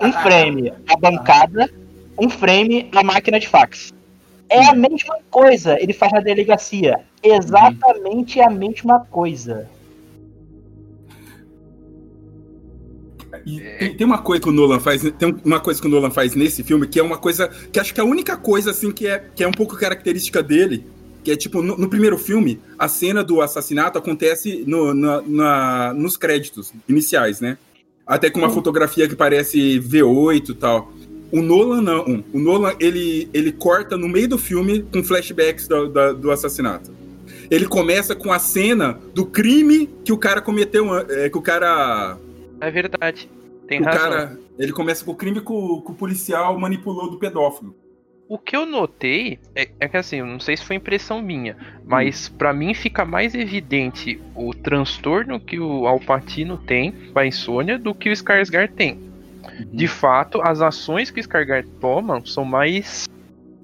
um 0.00 0.12
frame 0.12 0.72
a 0.88 0.96
bancada, 0.96 1.70
um 2.18 2.28
frame 2.28 2.88
a 2.94 3.02
máquina 3.02 3.38
de 3.38 3.48
fax. 3.48 3.92
É 4.48 4.64
a 4.66 4.74
mesma 4.74 5.18
coisa, 5.30 5.80
ele 5.80 5.92
faz 5.92 6.12
na 6.12 6.20
delegacia. 6.20 7.00
Exatamente 7.22 8.40
a 8.40 8.50
mesma 8.50 9.00
coisa. 9.10 9.68
E 13.46 13.60
tem, 13.60 13.94
tem 13.96 14.06
uma 14.06 14.18
coisa 14.18 14.42
que 14.42 14.48
o 14.48 14.52
Nolan 14.52 14.80
faz, 14.80 15.02
tem 15.02 15.36
uma 15.44 15.60
coisa 15.60 15.80
que 15.80 15.86
o 15.86 15.90
Nolan 15.90 16.10
faz 16.10 16.34
nesse 16.34 16.62
filme 16.62 16.86
que 16.86 16.98
é 16.98 17.02
uma 17.02 17.16
coisa 17.16 17.48
que 17.72 17.78
acho 17.78 17.94
que 17.94 18.00
é 18.00 18.02
a 18.02 18.06
única 18.06 18.36
coisa 18.36 18.70
assim 18.70 18.90
que 18.90 19.06
é, 19.06 19.22
que 19.34 19.44
é 19.44 19.48
um 19.48 19.52
pouco 19.52 19.76
característica 19.76 20.42
dele, 20.42 20.84
que 21.22 21.30
é 21.30 21.36
tipo 21.36 21.62
no, 21.62 21.76
no 21.76 21.88
primeiro 21.88 22.16
filme 22.18 22.60
a 22.78 22.88
cena 22.88 23.22
do 23.22 23.40
assassinato 23.40 23.98
acontece 23.98 24.64
no, 24.66 24.92
na- 24.94 25.22
na- 25.22 25.94
nos 25.94 26.16
créditos 26.16 26.72
iniciais, 26.88 27.40
né? 27.40 27.58
Até 28.06 28.28
com 28.30 28.38
uma 28.40 28.50
fotografia 28.50 29.06
que 29.08 29.14
parece 29.14 29.78
V8 29.78 30.48
e 30.50 30.54
tal. 30.54 30.92
O 31.30 31.40
Nolan 31.42 31.80
não. 31.80 32.24
O 32.32 32.38
Nolan 32.40 32.74
ele, 32.80 33.28
ele 33.32 33.52
corta 33.52 33.96
no 33.96 34.08
meio 34.08 34.28
do 34.28 34.36
filme 34.38 34.82
com 34.92 35.02
flashbacks 35.04 35.68
do, 35.68 35.88
da- 35.88 36.12
do 36.12 36.30
assassinato. 36.30 36.90
Ele 37.48 37.66
começa 37.66 38.14
com 38.16 38.32
a 38.32 38.38
cena 38.38 38.98
do 39.14 39.24
crime 39.26 39.88
que 40.04 40.12
o 40.12 40.18
cara 40.18 40.40
cometeu, 40.40 40.92
é, 40.98 41.28
que 41.28 41.38
o 41.38 41.42
cara 41.42 42.18
É 42.60 42.70
verdade. 42.70 43.28
Tem 43.68 43.80
o 43.80 43.84
razão. 43.84 44.00
cara, 44.00 44.38
ele 44.58 44.72
começa 44.72 45.04
com 45.04 45.12
o 45.12 45.14
crime 45.16 45.40
que 45.40 45.52
o, 45.52 45.80
que 45.82 45.92
o 45.92 45.94
policial 45.94 46.58
manipulou 46.58 47.08
do 47.10 47.18
pedófilo. 47.18 47.74
O 48.30 48.38
que 48.38 48.56
eu 48.56 48.64
notei 48.64 49.40
é, 49.56 49.68
é 49.80 49.88
que 49.88 49.96
assim, 49.96 50.18
eu 50.18 50.26
não 50.26 50.38
sei 50.38 50.56
se 50.56 50.64
foi 50.64 50.76
impressão 50.76 51.20
minha, 51.20 51.56
mas 51.84 52.28
pra 52.28 52.52
mim 52.52 52.72
fica 52.74 53.04
mais 53.04 53.34
evidente 53.34 54.20
o 54.36 54.54
transtorno 54.54 55.40
que 55.40 55.58
o 55.58 55.84
Alpatino 55.84 56.56
tem 56.56 56.92
com 57.12 57.18
a 57.18 57.26
insônia 57.26 57.76
do 57.76 57.92
que 57.92 58.08
o 58.08 58.12
Skarsgård 58.12 58.70
tem. 58.76 59.00
De 59.72 59.88
fato, 59.88 60.40
as 60.42 60.60
ações 60.62 61.10
que 61.10 61.18
o 61.18 61.24
Skarsgård 61.24 61.66
toma 61.80 62.22
são 62.24 62.44
mais 62.44 63.08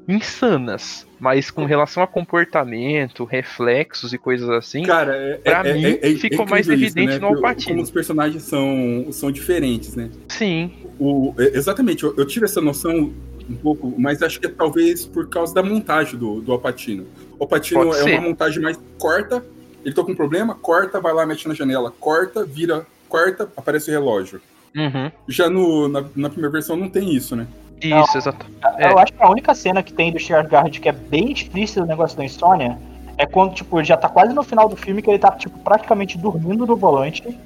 insanas, 0.09 1.07
mas 1.21 1.49
com 1.49 1.65
relação 1.65 2.03
a 2.03 2.07
comportamento, 2.09 3.25
reflexos 3.25 4.13
e 4.13 4.19
coisas 4.19 4.49
assim, 4.51 4.83
Cara, 4.83 5.15
é, 5.15 5.37
Pra 5.37 5.65
é- 5.65 5.75
mim, 5.75 5.85
é- 5.85 6.11
é- 6.11 6.15
ficou 6.17 6.45
é 6.45 6.51
mais 6.51 6.67
incrível 6.67 6.87
isso, 6.89 6.99
evidente 6.99 7.15
né? 7.15 7.19
no 7.21 7.27
Al 7.29 7.33
Que 7.35 7.39
o- 7.39 7.43
Pacino. 7.43 7.67
Como 7.69 7.83
os 7.83 7.91
personagens 7.93 8.43
são, 8.43 9.07
são 9.13 9.31
diferentes, 9.31 9.95
né? 9.95 10.11
sim, 10.29 10.73
O, 10.99 11.35
é- 11.39 11.57
exatamente, 11.57 12.03
eu, 12.03 12.15
eu 12.17 12.27
tive 12.27 12.47
essa 12.47 12.61
noção 12.61 13.13
um 13.49 13.55
pouco, 13.55 13.95
mas 13.99 14.23
acho 14.23 14.41
que 14.41 14.47
é 14.47 14.51
talvez 14.51 15.07
por 15.07 15.29
causa 15.29 15.55
da 15.55 15.63
montagem 15.63 16.19
do, 16.19 16.41
do 16.41 16.53
Alpatino. 16.53 17.07
O 17.39 17.45
Alpatino 17.45 17.95
é 17.95 18.05
uma 18.05 18.21
montagem 18.21 18.63
mais 18.63 18.79
corta, 18.99 19.45
ele 19.85 19.95
tá 19.95 20.03
com 20.03 20.13
um 20.13 20.17
problema, 20.17 20.55
corta, 20.55 21.01
vai 21.01 21.13
lá, 21.13 21.25
mexe 21.25 21.47
na 21.47 21.55
janela, 21.55 21.93
corta, 22.01 22.45
vira, 22.45 22.87
corta, 23.09 23.49
aparece 23.57 23.91
o 23.91 23.93
relógio. 23.93 24.41
uhum, 24.77 25.11
Já 25.29 25.49
no, 25.49 25.89
na, 25.89 26.05
na 26.15 26.29
primeira 26.29 26.51
versão 26.51 26.77
não 26.77 26.89
tem 26.89 27.15
isso, 27.15 27.37
né? 27.37 27.47
isso, 27.83 28.19
exato. 28.19 28.47
É. 28.79 28.91
Eu 28.91 28.99
acho 28.99 29.13
que 29.13 29.23
a 29.23 29.31
única 29.31 29.55
cena 29.55 29.83
que 29.83 29.93
tem 29.93 30.11
do 30.11 30.19
Skarsgård 30.19 30.81
que 30.81 30.89
é 30.89 30.93
bem 30.93 31.31
explícita 31.31 31.83
do 31.83 31.87
negócio 31.87 32.17
da 32.17 32.25
insônia 32.25 32.79
é 33.19 33.27
quando, 33.27 33.55
tipo, 33.55 33.79
ele 33.79 33.87
já 33.87 33.97
tá 33.97 34.09
quase 34.09 34.35
no 34.35 34.43
final 34.43 34.69
do 34.69 34.77
filme 34.77 35.01
que 35.01 35.11
ele 35.11 35.19
tá, 35.19 35.31
tipo, 35.33 35.59
praticamente 35.61 36.19
dormindo 36.19 36.67
no 36.67 36.77
volante. 36.77 37.39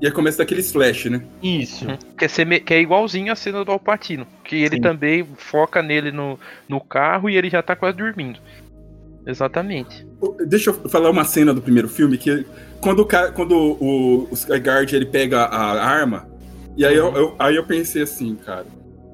E 0.00 0.06
aí 0.06 0.12
começa 0.12 0.38
daqueles 0.38 0.70
flash, 0.70 1.06
né? 1.06 1.22
Isso. 1.42 1.86
Uhum. 1.86 1.96
Que, 2.18 2.24
é 2.24 2.28
ser 2.28 2.60
que 2.60 2.74
é 2.74 2.80
igualzinho 2.80 3.32
a 3.32 3.36
cena 3.36 3.64
do 3.64 3.70
Alpatino. 3.70 4.26
Que 4.44 4.56
ele 4.56 4.76
Sim. 4.76 4.82
também 4.82 5.26
foca 5.36 5.82
nele 5.82 6.10
no, 6.10 6.38
no 6.68 6.80
carro 6.80 7.30
e 7.30 7.36
ele 7.36 7.48
já 7.48 7.62
tá 7.62 7.74
quase 7.74 7.96
dormindo. 7.96 8.38
Exatamente. 9.26 10.06
Deixa 10.46 10.70
eu 10.70 10.74
falar 10.88 11.10
uma 11.10 11.24
cena 11.24 11.54
do 11.54 11.62
primeiro 11.62 11.88
filme 11.88 12.18
que 12.18 12.44
quando 12.80 13.00
o 13.00 13.06
cara, 13.06 13.32
quando 13.32 13.56
o, 13.56 14.28
o 14.30 14.34
Skyguard 14.34 14.92
ele 14.94 15.06
pega 15.06 15.44
a 15.44 15.82
arma 15.82 16.28
e 16.76 16.84
aí 16.84 16.94
eu, 16.94 17.14
eu, 17.14 17.36
aí 17.38 17.56
eu 17.56 17.64
pensei 17.64 18.02
assim, 18.02 18.34
cara, 18.34 18.66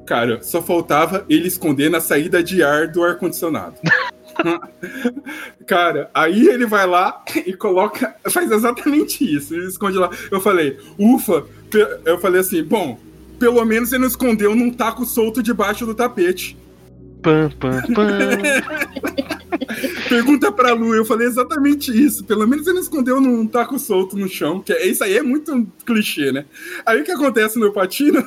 cara, 0.07 0.43
só 0.43 0.63
faltava 0.63 1.25
ele 1.29 1.47
esconder 1.47 1.91
na 1.91 2.01
saída 2.01 2.43
de 2.43 2.63
ar 2.63 2.89
do 2.89 3.05
ar 3.05 3.17
condicionado. 3.17 3.77
cara, 5.67 6.11
aí 6.15 6.49
ele 6.49 6.67
vai 6.67 6.87
lá 6.87 7.25
e 7.47 7.53
coloca, 7.55 8.15
faz 8.31 8.51
exatamente 8.51 9.25
isso, 9.25 9.55
ele 9.55 9.67
esconde 9.67 9.99
lá. 9.99 10.11
Eu 10.31 10.41
falei, 10.41 10.79
ufa, 10.99 11.45
eu 12.05 12.19
falei 12.19 12.41
assim, 12.41 12.63
bom, 12.63 12.99
pelo 13.39 13.65
menos 13.65 13.93
ele 13.93 14.03
não 14.03 14.09
escondeu 14.09 14.55
num 14.55 14.71
taco 14.71 15.05
solto 15.05 15.43
debaixo 15.43 15.87
do 15.87 15.95
tapete. 15.95 16.57
Pam, 17.23 17.51
pam, 17.59 17.83
pam. 17.95 18.09
Pergunta 20.09 20.51
pra 20.51 20.73
Lu, 20.73 20.95
eu 20.95 21.05
falei 21.05 21.27
exatamente 21.27 21.91
isso. 21.91 22.25
Pelo 22.25 22.47
menos 22.47 22.67
ele 22.67 22.79
escondeu 22.79 23.21
num 23.21 23.47
taco 23.47 23.79
solto 23.79 24.17
no 24.17 24.29
chão, 24.29 24.61
que 24.61 24.73
é, 24.73 24.87
isso 24.87 25.05
aí 25.05 25.17
é 25.17 25.23
muito 25.23 25.67
clichê, 25.85 26.33
né? 26.33 26.47
Aí 26.85 27.01
o 27.01 27.05
que 27.05 27.13
acontece 27.13 27.59
no 27.59 27.73
Patino? 27.73 28.27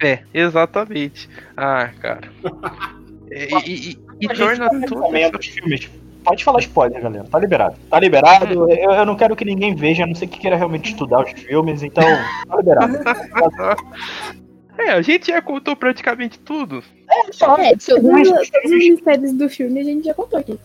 É, 0.00 0.22
exatamente. 0.32 1.28
Ah, 1.56 1.90
cara. 2.00 2.28
E, 3.30 3.70
e, 3.70 3.90
e, 3.90 3.98
e 4.20 4.28
torna 4.28 4.68
tudo. 4.86 5.30
Dos 5.32 5.46
filmes. 5.46 5.88
Pode 6.24 6.44
falar 6.44 6.60
spoiler, 6.60 7.00
galera. 7.00 7.24
Tá 7.24 7.38
liberado. 7.38 7.76
Tá 7.88 7.98
liberado. 7.98 8.70
Eu, 8.70 8.90
eu 8.90 9.06
não 9.06 9.16
quero 9.16 9.34
que 9.34 9.44
ninguém 9.44 9.74
veja, 9.74 10.04
a 10.04 10.06
não 10.06 10.14
ser 10.14 10.26
que 10.26 10.38
queira 10.38 10.56
realmente 10.56 10.90
estudar 10.90 11.24
os 11.24 11.32
filmes, 11.32 11.82
então 11.82 12.04
tá 12.48 12.56
liberado. 12.56 12.98
É, 14.78 14.92
a 14.92 15.02
gente 15.02 15.26
já 15.26 15.42
contou 15.42 15.74
praticamente 15.74 16.38
tudo. 16.38 16.84
É, 17.10 17.32
só. 17.32 17.56
É, 17.58 17.70
todos, 17.70 17.80
todos 17.80 18.70
os 18.70 18.70
mistérios 18.70 19.32
do 19.32 19.48
filme 19.48 19.80
a 19.80 19.84
gente 19.84 20.04
já 20.04 20.14
contou 20.14 20.38
aqui. 20.38 20.56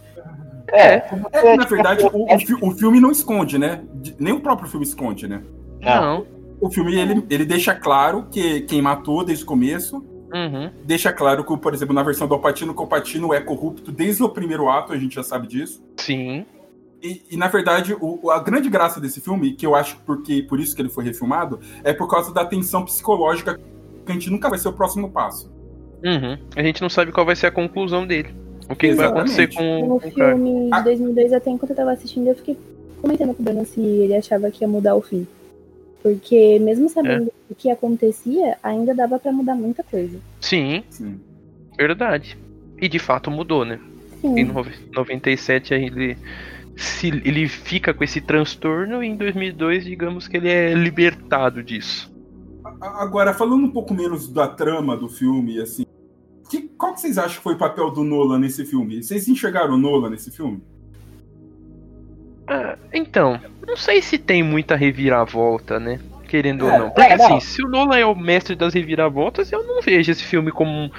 É, 0.72 1.04
é 1.32 1.58
na 1.58 1.66
verdade, 1.66 2.04
o, 2.06 2.10
o, 2.16 2.70
o, 2.70 2.72
filme 2.72 3.00
não 3.00 3.10
esconde, 3.10 3.58
né? 3.58 3.82
Nem 4.20 4.34
o 4.34 4.40
próprio 4.40 4.70
filme 4.70 4.86
esconde, 4.86 5.28
né? 5.28 5.42
Não. 5.82 6.28
O 6.62 6.70
filme, 6.70 6.96
ele, 6.96 7.26
ele 7.30 7.44
deixa 7.44 7.74
claro 7.74 8.28
que 8.30 8.62
quem 8.62 8.82
matou 8.82 9.26
desde 9.26 9.44
o 9.44 9.48
começo, 9.48 10.06
uhum. 10.34 10.72
deixa 10.84 11.12
claro 11.14 11.44
que, 11.44 11.58
por 11.58 11.74
exemplo, 11.74 11.94
na 11.94 12.04
versão 12.04 12.28
do 12.28 12.34
Alpatino, 12.34 12.74
o 12.74 12.80
Alpatino 12.80 13.34
é 13.34 13.40
corrupto 13.40 13.92
desde 13.92 14.24
o 14.24 14.30
primeiro 14.30 14.70
ato, 14.70 14.94
a 14.94 14.98
gente 14.98 15.16
já 15.16 15.24
sabe 15.24 15.48
disso. 15.48 15.84
Sim. 15.98 16.46
E, 17.02 17.22
e, 17.32 17.38
na 17.38 17.48
verdade, 17.48 17.96
o, 18.00 18.32
a 18.32 18.40
grande 18.40 18.70
graça 18.70 19.02
desse 19.02 19.20
filme, 19.20 19.54
que 19.54 19.66
eu 19.66 19.76
acho 19.76 19.98
porque 20.06 20.42
por 20.42 20.60
isso 20.60 20.74
que 20.74 20.82
ele 20.82 20.90
foi 20.90 21.04
refilmado, 21.04 21.60
é 21.84 21.94
por 21.94 22.10
causa 22.10 22.34
da 22.34 22.46
tensão 22.46 22.86
psicológica 22.86 23.60
que 24.06 24.12
a 24.12 24.14
gente 24.14 24.30
nunca 24.30 24.50
vai 24.50 24.58
ser 24.58 24.70
o 24.70 24.74
próximo 24.74 25.12
passo. 25.12 25.52
Uhum. 26.04 26.38
A 26.56 26.64
gente 26.64 26.82
não 26.82 26.90
sabe 26.90 27.12
qual 27.12 27.26
vai 27.26 27.36
ser 27.36 27.48
a 27.48 27.52
conclusão 27.52 28.08
dele. 28.08 28.34
O 28.70 28.76
que 28.76 28.94
vai 28.94 29.08
acontecer 29.08 29.54
com, 29.54 29.88
no 29.88 30.00
filme 30.00 30.70
de 30.72 30.84
2002, 30.84 31.34
até 31.34 31.50
enquanto 31.50 31.72
eu 31.72 31.76
tava 31.76 31.92
assistindo, 31.92 32.28
eu 32.28 32.36
fiquei 32.36 32.58
comentando 33.02 33.34
com 33.34 33.42
o 33.42 33.46
Bruno 33.46 33.66
se 33.66 33.82
ele 33.82 34.16
achava 34.16 34.50
que 34.50 34.64
ia 34.64 34.68
mudar 34.68 34.96
o 34.96 35.02
fim. 35.02 35.28
Porque 36.04 36.60
mesmo 36.60 36.90
sabendo 36.90 37.30
é. 37.30 37.32
o 37.50 37.56
que 37.56 37.70
acontecia, 37.72 38.58
ainda 38.62 38.94
dava 38.94 39.18
para 39.18 39.32
mudar 39.32 39.56
muita 39.56 39.82
coisa. 39.84 40.20
Sim, 40.42 40.84
Sim, 40.90 41.18
verdade. 41.78 42.38
E 42.78 42.90
de 42.90 43.00
fato 43.00 43.32
mudou, 43.32 43.64
né? 43.64 43.80
Sim. 44.20 44.38
Em 44.38 44.44
97 44.94 45.74
ele 45.74 46.18
se 46.76 47.08
ele 47.08 47.48
fica 47.48 47.94
com 47.94 48.04
esse 48.04 48.20
transtorno 48.20 49.04
e 49.04 49.08
em 49.08 49.16
2002 49.16 49.86
digamos 49.86 50.28
que 50.28 50.38
ele 50.38 50.50
é 50.50 50.74
libertado 50.74 51.64
disso. 51.64 52.12
Agora 52.82 53.34
falando 53.34 53.64
um 53.64 53.72
pouco 53.72 53.94
menos 53.94 54.28
da 54.28 54.48
trama 54.48 54.98
do 54.98 55.08
filme, 55.08 55.62
assim, 55.62 55.86
que, 56.50 56.64
qual 56.78 56.94
que 56.94 57.02
vocês 57.02 57.18
acham 57.18 57.38
que 57.38 57.44
foi 57.44 57.54
o 57.54 57.58
papel 57.58 57.92
do 57.92 58.04
Nolan 58.04 58.40
nesse 58.40 58.66
filme? 58.66 59.02
Vocês 59.02 59.28
enxergaram 59.28 59.76
o 59.76 59.78
Nolan 59.78 60.10
nesse 60.10 60.32
filme? 60.32 60.62
Ah, 62.48 62.78
então, 62.94 63.40
não 63.66 63.78
sei 63.78 64.02
se 64.02 64.18
tem 64.18 64.44
muita 64.44 64.76
reviravolta, 64.76 65.80
né? 65.80 66.00
Querendo 66.28 66.68
É, 66.68 66.74
ou 66.74 66.80
não. 66.80 66.90
Porque 66.90 67.14
é, 67.14 67.18
não. 67.18 67.26
assim, 67.26 67.40
se 67.40 67.64
o 67.64 67.70
Nolan 67.70 67.98
é 67.98 68.06
o 68.06 68.16
mestre 68.16 68.56
das 68.56 68.74
reviravoltas, 68.74 69.52
eu 69.52 69.64
não 69.64 69.82
vejo 69.82 70.12
esse 70.12 70.24
filme 70.24 70.52
como 70.52 70.72
um 70.72 70.90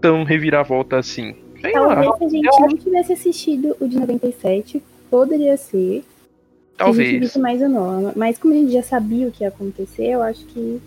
tão 0.00 0.24
reviravolta 0.24 0.98
assim. 0.98 1.34
Sei 1.60 1.72
lá, 1.72 1.94
Talvez 1.94 2.18
se 2.18 2.24
a 2.24 2.28
gente 2.28 2.60
não 2.60 2.76
tivesse 2.76 3.12
assistido 3.14 3.76
o 3.80 3.88
de 3.88 3.98
97, 3.98 4.82
poderia 5.10 5.56
ser. 5.56 5.72
Se 6.76 6.82
a 6.82 6.86
gente 6.86 6.96
talvez. 6.96 7.20
visse 7.20 7.38
mais 7.38 7.62
o 7.62 7.68
Nolan. 7.68 8.12
Mas 8.14 8.36
como 8.38 8.52
a 8.52 8.56
gente 8.56 8.72
já 8.72 8.82
sabia 8.82 9.26
o 9.28 9.32
que 9.32 9.44
ia 9.44 9.48
acontecer, 9.48 10.06
eu 10.10 10.22
acho 10.22 10.44
que 10.46 10.80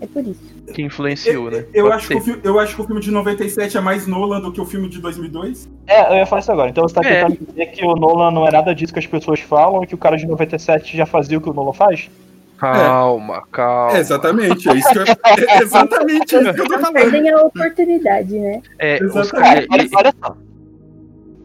é 0.00 0.06
por 0.06 0.26
isso. 0.26 0.40
Que 0.74 0.82
influenciou, 0.82 1.50
né? 1.50 1.64
Eu 1.72 1.84
Pode 1.84 1.96
acho, 1.96 2.08
que 2.08 2.30
o, 2.32 2.40
eu 2.42 2.58
acho 2.58 2.74
que 2.74 2.80
o 2.82 2.84
filme 2.84 3.00
de 3.00 3.10
97 3.10 3.76
é 3.76 3.80
mais 3.80 4.06
Nolan 4.06 4.40
do 4.40 4.50
que 4.52 4.60
o 4.60 4.64
filme 4.64 4.88
de 4.88 5.00
2002. 5.00 5.68
É, 5.86 6.12
eu 6.12 6.16
ia 6.16 6.26
falar 6.26 6.40
isso 6.40 6.52
agora. 6.52 6.70
Então 6.70 6.86
você 6.86 6.94
tá 6.94 7.00
É. 7.08 7.24
tentando 7.24 7.46
dizer 7.46 7.66
que 7.66 7.84
o 7.84 7.94
Nolan 7.94 8.30
não 8.30 8.46
é 8.46 8.50
nada 8.50 8.74
disso 8.74 8.92
que 8.92 8.98
as 8.98 9.06
pessoas 9.06 9.40
falam 9.40 9.82
e 9.84 9.86
que 9.86 9.94
o 9.94 9.98
cara 9.98 10.16
de 10.16 10.26
97 10.26 10.96
já 10.96 11.06
fazia 11.06 11.38
o 11.38 11.40
que 11.40 11.48
o 11.48 11.52
Nolan 11.52 11.72
faz? 11.72 12.10
Calma, 12.56 13.42
calma. 13.50 13.96
É, 13.96 14.00
exatamente, 14.00 14.68
é, 14.68 14.74
isso 14.74 14.88
que 14.90 14.98
eu, 14.98 15.04
é 15.04 15.62
exatamente 15.62 16.34
isso 16.36 16.54
que 16.54 16.60
eu 16.60 16.66
tô 16.68 16.78
falando. 16.78 16.92
Perdem 16.94 17.28
a 17.30 17.40
oportunidade, 17.42 18.38
né? 18.38 18.62
É, 18.78 18.98
caras. 18.98 19.32
Olha, 19.32 19.66
ele- 19.74 19.90
olha 19.94 20.14
só. 20.24 20.36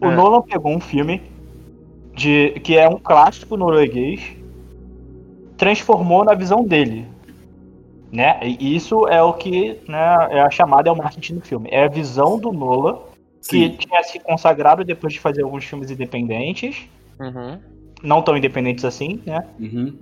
O 0.02 0.06
É. 0.06 0.16
Nolan 0.16 0.42
pegou 0.44 0.72
um 0.72 0.80
filme 0.80 1.22
de 2.16 2.52
que 2.64 2.78
é 2.78 2.88
um 2.88 2.98
clássico 2.98 3.58
norueguês, 3.58 4.22
transformou 5.58 6.24
na 6.24 6.34
visão 6.34 6.64
dele. 6.64 7.06
Né? 8.12 8.40
E 8.44 8.76
isso 8.76 9.08
é 9.08 9.22
o 9.22 9.34
que 9.34 9.80
né, 9.88 10.28
é 10.32 10.42
a 10.42 10.50
chamada 10.50 10.90
é 10.90 10.92
o 10.92 10.98
marketing 10.98 11.36
do 11.36 11.42
filme. 11.42 11.70
É 11.72 11.84
a 11.86 11.88
visão 11.88 12.40
do 12.40 12.52
Nolan, 12.52 12.98
que 13.48 13.70
tinha 13.70 14.04
se 14.04 14.20
consagrado 14.20 14.84
depois 14.84 15.14
de 15.14 15.20
fazer 15.20 15.44
alguns 15.44 15.64
filmes 15.66 15.92
independentes, 15.92 16.88
Uhum. 17.20 17.60
não 18.02 18.22
tão 18.22 18.36
independentes 18.38 18.84
assim, 18.86 19.22
né? 19.26 19.46
Uhum. 19.60 19.94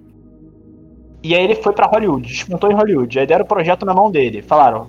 E 1.24 1.36
aí 1.36 1.44
ele 1.44 1.56
foi 1.56 1.74
pra 1.74 1.88
Hollywood, 1.88 2.28
despontou 2.28 2.72
em 2.72 2.76
Hollywood. 2.76 3.20
Aí 3.20 3.26
deram 3.28 3.44
o 3.44 3.48
projeto 3.48 3.86
na 3.86 3.94
mão 3.94 4.10
dele. 4.10 4.42
Falaram, 4.42 4.88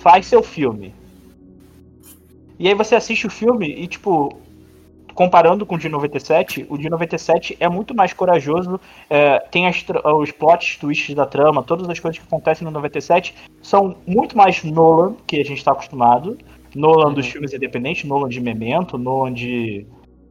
faz 0.00 0.26
seu 0.26 0.42
filme. 0.42 0.92
E 2.58 2.66
aí 2.66 2.74
você 2.74 2.94
assiste 2.94 3.26
o 3.26 3.30
filme 3.30 3.68
e, 3.68 3.86
tipo, 3.86 4.36
comparando 5.16 5.64
com 5.64 5.76
o 5.76 5.78
de 5.78 5.88
97, 5.88 6.66
o 6.68 6.76
de 6.76 6.90
97 6.90 7.56
é 7.58 7.68
muito 7.68 7.94
mais 7.94 8.12
corajoso. 8.12 8.78
é, 9.08 9.38
tem 9.50 9.66
as 9.66 9.82
os 10.20 10.30
plots, 10.30 10.76
twists 10.76 11.14
da 11.14 11.24
trama, 11.24 11.62
todas 11.62 11.88
as 11.88 11.98
coisas 11.98 12.18
que 12.18 12.26
acontecem 12.26 12.64
no 12.64 12.70
97 12.70 13.34
são 13.62 13.96
muito 14.06 14.36
mais 14.36 14.62
Nolan, 14.62 15.16
que 15.26 15.40
a 15.40 15.44
gente 15.44 15.64
tá 15.64 15.72
acostumado. 15.72 16.36
Nolan 16.74 17.14
dos 17.14 17.26
filmes 17.26 17.54
independentes, 17.54 18.04
Nolan 18.04 18.28
de 18.28 18.40
Memento, 18.40 18.98
Nolan 18.98 19.32
de. 19.32 19.86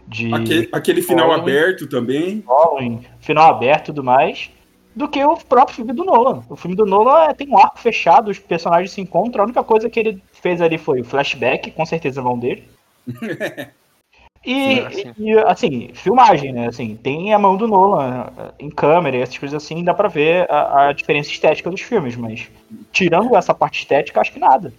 de 0.07 0.31
Aquele, 0.31 0.69
aquele 0.71 1.01
final 1.01 1.29
Nolan. 1.29 1.41
aberto 1.41 1.87
também. 1.87 2.43
Nolan, 2.45 2.99
final 3.19 3.49
aberto 3.49 3.85
e 3.85 3.85
tudo 3.87 4.03
mais, 4.03 4.51
do 4.95 5.07
que 5.07 5.23
o 5.23 5.35
próprio 5.37 5.77
filme 5.77 5.93
do 5.93 6.05
Nolan. 6.05 6.43
O 6.47 6.55
filme 6.55 6.75
do 6.75 6.85
Nolan 6.85 7.23
é, 7.23 7.33
tem 7.33 7.49
um 7.49 7.57
arco 7.57 7.79
fechado, 7.79 8.29
os 8.29 8.37
personagens 8.37 8.91
se 8.91 9.01
encontram, 9.01 9.41
a 9.41 9.45
única 9.45 9.63
coisa 9.63 9.89
que 9.89 9.99
ele 9.99 10.21
fez 10.31 10.61
ali 10.61 10.77
foi 10.77 11.01
o 11.01 11.05
flashback, 11.05 11.71
com 11.71 11.85
certeza 11.87 12.21
vão 12.21 12.37
dele. 12.37 12.63
E, 14.45 14.79
Ah, 14.79 14.91
sim. 14.91 15.13
e, 15.17 15.33
assim, 15.39 15.89
filmagem, 15.93 16.53
né? 16.53 16.67
Assim, 16.67 16.95
tem 16.95 17.33
a 17.33 17.39
mão 17.39 17.57
do 17.57 17.67
Nolan 17.67 18.27
em 18.59 18.69
câmera, 18.69 19.17
e 19.17 19.21
essas 19.21 19.37
coisas 19.37 19.63
assim, 19.63 19.83
dá 19.83 19.93
pra 19.93 20.07
ver 20.07 20.45
a, 20.51 20.89
a 20.89 20.93
diferença 20.93 21.31
estética 21.31 21.69
dos 21.69 21.81
filmes, 21.81 22.15
mas 22.15 22.47
tirando 22.91 23.35
essa 23.35 23.55
parte 23.55 23.79
estética, 23.79 24.21
acho 24.21 24.31
que 24.31 24.39
nada. 24.39 24.71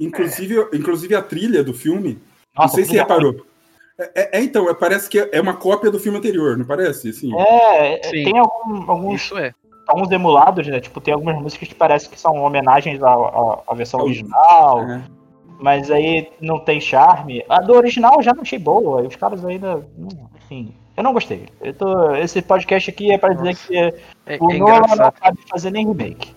Inclusive, 0.00 0.68
inclusive 0.72 1.14
a 1.14 1.22
trilha 1.22 1.62
do 1.62 1.74
filme. 1.74 2.18
não 2.56 2.62
Nossa, 2.62 2.76
sei 2.76 2.84
se 2.84 2.90
trilha- 2.90 3.02
reparou. 3.02 3.44
É, 3.98 4.38
é, 4.38 4.42
então, 4.42 4.68
é- 4.68 4.74
parece 4.74 5.08
que 5.08 5.18
é 5.18 5.40
uma 5.40 5.54
cópia 5.54 5.90
do 5.90 5.98
filme 5.98 6.18
anterior, 6.18 6.56
não 6.56 6.64
parece? 6.66 7.10
Assim, 7.10 7.34
É, 7.38 8.02
Sim. 8.04 8.24
tem 8.24 8.38
algum- 8.38 8.90
alguns 8.90 9.22
Isso 9.22 9.36
é. 9.38 9.52
alguns 9.88 10.10
emulados, 10.10 10.66
né? 10.66 10.80
Tipo, 10.80 11.00
tem 11.00 11.12
algumas 11.14 11.36
músicas 11.40 11.68
que 11.68 11.74
parecem 11.74 12.10
que 12.10 12.18
são 12.20 12.34
homenagens 12.36 13.02
à, 13.02 13.10
à, 13.12 13.58
à 13.68 13.74
versão 13.74 14.00
original, 14.00 14.80
É. 14.82 15.02
mas 15.58 15.90
aí 15.90 16.28
não 16.40 16.58
tem 16.58 16.80
charme. 16.80 17.44
A 17.48 17.60
do 17.60 17.74
original 17.74 18.14
eu 18.16 18.22
já 18.22 18.32
não 18.34 18.42
achei 18.42 18.58
boa, 18.58 19.02
e 19.02 19.06
os 19.06 19.16
caras 19.16 19.44
ainda. 19.44 19.86
Enfim, 20.36 20.74
eu 20.96 21.02
não 21.02 21.12
gostei. 21.12 21.46
Eu 21.60 21.74
tô, 21.74 22.14
esse 22.16 22.40
podcast 22.42 22.90
aqui 22.90 23.12
é 23.12 23.18
pra 23.18 23.34
dizer 23.34 23.50
Nossa. 23.50 23.66
que 23.66 23.76
É, 24.26 24.38
o 24.40 24.50
é 24.50 24.58
Nolan 24.58 24.80
não 24.80 24.96
sabe 24.96 25.38
fazer 25.48 25.70
nem 25.70 25.86
remake. 25.86 26.34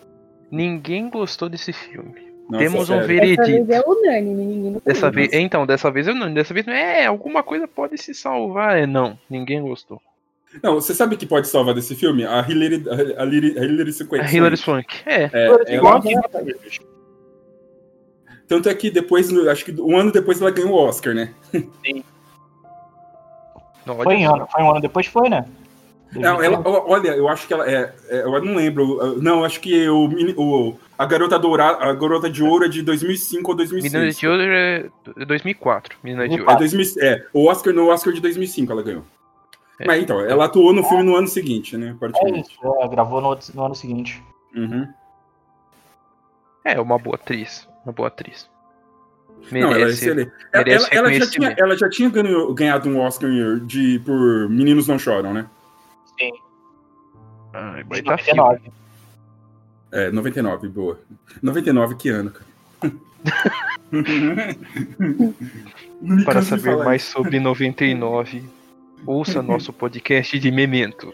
Ninguém 0.52 1.10
gostou 1.10 1.48
desse 1.50 1.72
filme. 1.72 2.30
Nossa, 2.50 2.64
Temos 2.64 2.82
um 2.90 2.94
sério. 2.94 3.08
veredito. 3.08 3.42
Dessa 3.42 3.52
vez 3.52 3.70
é 3.70 3.84
unânime, 3.88 4.46
ninguém 4.46 4.72
não 4.72 4.82
Dessa 4.84 5.12
vez, 5.12 5.30
então, 5.34 5.68
dessa 5.68 5.92
vez 5.92 6.08
eu 6.08 6.16
não, 6.16 6.34
dessa 6.34 6.52
vez 6.52 6.68
é, 6.68 7.06
alguma 7.06 7.44
coisa 7.44 7.68
pode 7.68 7.96
se 8.00 8.14
salvar, 8.16 8.76
é 8.80 8.88
não, 8.88 9.16
ninguém 9.30 9.62
gostou. 9.62 10.02
Não, 10.64 10.74
você 10.74 10.96
sabe 10.96 11.16
que 11.16 11.28
pode 11.28 11.48
salvar 11.48 11.76
desse 11.76 11.96
filme? 11.96 12.26
A 12.26 12.40
Hilary, 12.50 12.84
a 12.90 13.24
Hilary, 13.24 13.60
a 13.60 13.64
Hilary 13.64 13.90
A 13.90 13.94
Swank. 13.94 14.36
Hilary 14.36 14.58
Swank, 14.58 14.96
é, 15.06 15.30
É, 15.32 15.46
ela, 15.76 16.02
tanto 18.50 18.68
é 18.68 18.74
que 18.74 18.90
depois, 18.90 19.32
acho 19.48 19.64
que 19.64 19.80
um 19.80 19.96
ano 19.96 20.12
depois 20.12 20.42
ela 20.42 20.50
ganhou 20.50 20.72
o 20.72 20.84
Oscar, 20.84 21.14
né? 21.14 21.34
olha 23.88 24.04
Foi, 24.04 24.24
só. 24.24 24.36
ano, 24.36 24.48
foi 24.52 24.64
um 24.64 24.72
ano 24.72 24.82
depois, 24.82 25.06
foi, 25.06 25.30
né? 25.30 25.46
Não, 26.12 26.42
ela, 26.42 26.60
olha, 26.66 27.10
eu 27.10 27.28
acho 27.28 27.46
que 27.48 27.54
ela 27.54 27.70
é, 27.70 27.94
é, 28.10 28.22
Eu 28.22 28.44
não 28.44 28.56
lembro. 28.56 29.22
Não, 29.22 29.44
acho 29.44 29.60
que 29.62 29.88
o, 29.88 30.10
o, 30.38 30.80
a 30.98 31.06
Garota 31.06 31.38
Dourada, 31.38 31.86
a 31.86 31.94
Garota 31.94 32.28
de 32.28 32.44
Ouro 32.44 32.66
é 32.66 32.68
de 32.68 32.82
2005 32.82 33.52
ou 33.52 33.56
2006. 33.56 33.94
Menina 33.94 34.12
de 34.12 34.28
Ouro 34.28 34.42
é 34.42 34.90
2004. 35.26 35.98
Menina 36.04 36.28
de 36.28 36.42
Ouro. 36.42 36.52
É, 36.52 36.56
2000, 36.56 36.86
é, 37.00 37.26
o 37.32 37.46
Oscar 37.46 37.72
no 37.74 37.90
Oscar 37.90 38.12
de 38.12 38.22
2005 38.22 38.72
ela 38.72 38.82
ganhou. 38.82 39.04
É. 39.80 39.86
Mas 39.86 40.02
então, 40.02 40.20
ela 40.20 40.46
atuou 40.46 40.74
no 40.74 40.84
filme 40.84 41.04
no 41.04 41.16
ano 41.16 41.28
seguinte, 41.28 41.78
né? 41.78 41.96
É 42.02 42.40
isso, 42.40 42.58
é, 42.82 42.88
gravou 42.88 43.22
no, 43.22 43.38
no, 43.54 43.66
ano 43.66 43.76
seguinte. 43.76 44.24
Uhum. 44.56 44.88
É, 46.66 46.82
uma 46.82 46.98
boa 46.98 47.18
atriz. 47.18 47.69
Uma 47.86 47.94
boa 47.94 48.08
atriz. 48.08 48.50
Merece, 49.52 49.60
não, 49.60 49.74
ela 49.74 49.86
é 49.86 49.90
excelente. 49.90 50.32
Ela, 50.52 50.88
ela, 50.92 51.14
já 51.14 51.30
tinha, 51.30 51.56
ela 51.58 51.78
já 51.78 51.90
tinha 51.90 52.12
ganhado 52.54 52.90
um 52.90 53.00
Oscar 53.00 53.30
de, 53.66 54.00
por 54.00 54.50
Meninos 54.50 54.88
Não 54.88 55.00
Choram, 55.00 55.34
né? 55.34 55.48
Sim. 56.20 56.32
Ah, 57.54 57.82
vai 57.88 58.02
99. 58.02 58.60
Filme. 58.60 58.74
É, 59.92 60.12
99, 60.12 60.68
boa. 60.68 61.00
99, 61.42 61.96
que 61.96 62.10
ano, 62.10 62.32
cara? 62.32 62.46
Para 66.26 66.42
saber 66.42 66.78
mais 66.78 67.04
sobre 67.04 67.40
99, 67.40 68.44
ouça 69.06 69.42
nosso 69.42 69.74
podcast 69.74 70.38
de 70.40 70.52
Memento. 70.52 71.14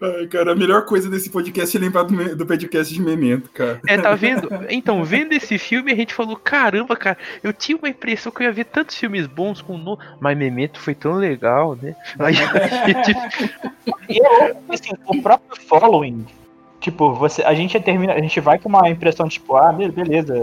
Ai, 0.00 0.26
cara, 0.28 0.52
a 0.52 0.56
melhor 0.56 0.84
coisa 0.84 1.08
desse 1.10 1.30
podcast 1.30 1.76
é 1.76 1.80
lembrar 1.80 2.04
do, 2.04 2.36
do 2.36 2.46
podcast 2.46 2.92
de 2.92 3.00
Memento, 3.00 3.50
cara. 3.50 3.80
É, 3.86 3.96
tá 3.98 4.14
vendo? 4.14 4.48
Então, 4.68 5.04
vendo 5.04 5.32
esse 5.32 5.58
filme, 5.58 5.92
a 5.92 5.96
gente 5.96 6.14
falou: 6.14 6.36
caramba, 6.36 6.96
cara, 6.96 7.18
eu 7.42 7.52
tinha 7.52 7.76
uma 7.78 7.88
impressão 7.88 8.30
que 8.32 8.42
eu 8.42 8.46
ia 8.46 8.52
ver 8.52 8.64
tantos 8.64 8.96
filmes 8.96 9.26
bons 9.26 9.62
com 9.62 9.76
no. 9.78 9.98
Mas 10.20 10.36
Memento 10.36 10.78
foi 10.80 10.94
tão 10.94 11.14
legal, 11.14 11.76
né? 11.80 11.94
Aí 12.18 12.34
a 12.36 12.86
gente. 12.86 13.16
eu, 14.08 14.56
assim, 14.68 14.92
o 15.06 15.22
próprio 15.22 15.60
following 15.62 16.26
Tipo, 16.86 17.14
você, 17.14 17.42
a 17.42 17.54
gente 17.54 17.78
termina, 17.80 18.12
a 18.12 18.20
gente 18.20 18.38
vai 18.38 18.58
com 18.58 18.68
uma 18.68 18.88
impressão 18.88 19.28
tipo, 19.28 19.56
ah, 19.56 19.72
beleza, 19.72 20.34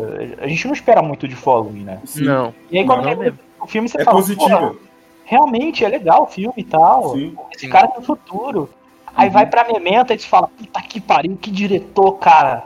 a 0.42 0.48
gente 0.48 0.66
não 0.66 0.74
espera 0.74 1.02
muito 1.02 1.26
de 1.26 1.36
following, 1.36 1.84
né? 1.84 2.02
Sim. 2.04 2.24
Não. 2.24 2.54
E 2.70 2.80
aí 2.80 2.86
quando 2.86 3.06
não, 3.06 3.34
o 3.64 3.68
filme 3.68 3.88
você 3.88 4.02
é 4.02 4.04
fala, 4.04 4.18
positivo. 4.18 4.78
realmente 5.26 5.84
é 5.86 5.88
legal 5.88 6.24
o 6.24 6.28
filme 6.28 6.54
e 6.58 6.64
tal. 6.64 7.14
Sim. 7.14 7.36
Esse 7.56 7.68
cara 7.68 7.88
tem 7.88 8.04
futuro. 8.04 8.70
Aí 9.16 9.28
uhum. 9.28 9.34
vai 9.34 9.46
pra 9.46 9.72
Memento 9.72 10.12
e 10.12 10.18
te 10.18 10.28
fala, 10.28 10.48
puta 10.48 10.82
que 10.82 11.00
pariu, 11.00 11.38
que 11.40 11.52
diretor, 11.52 12.14
cara. 12.14 12.64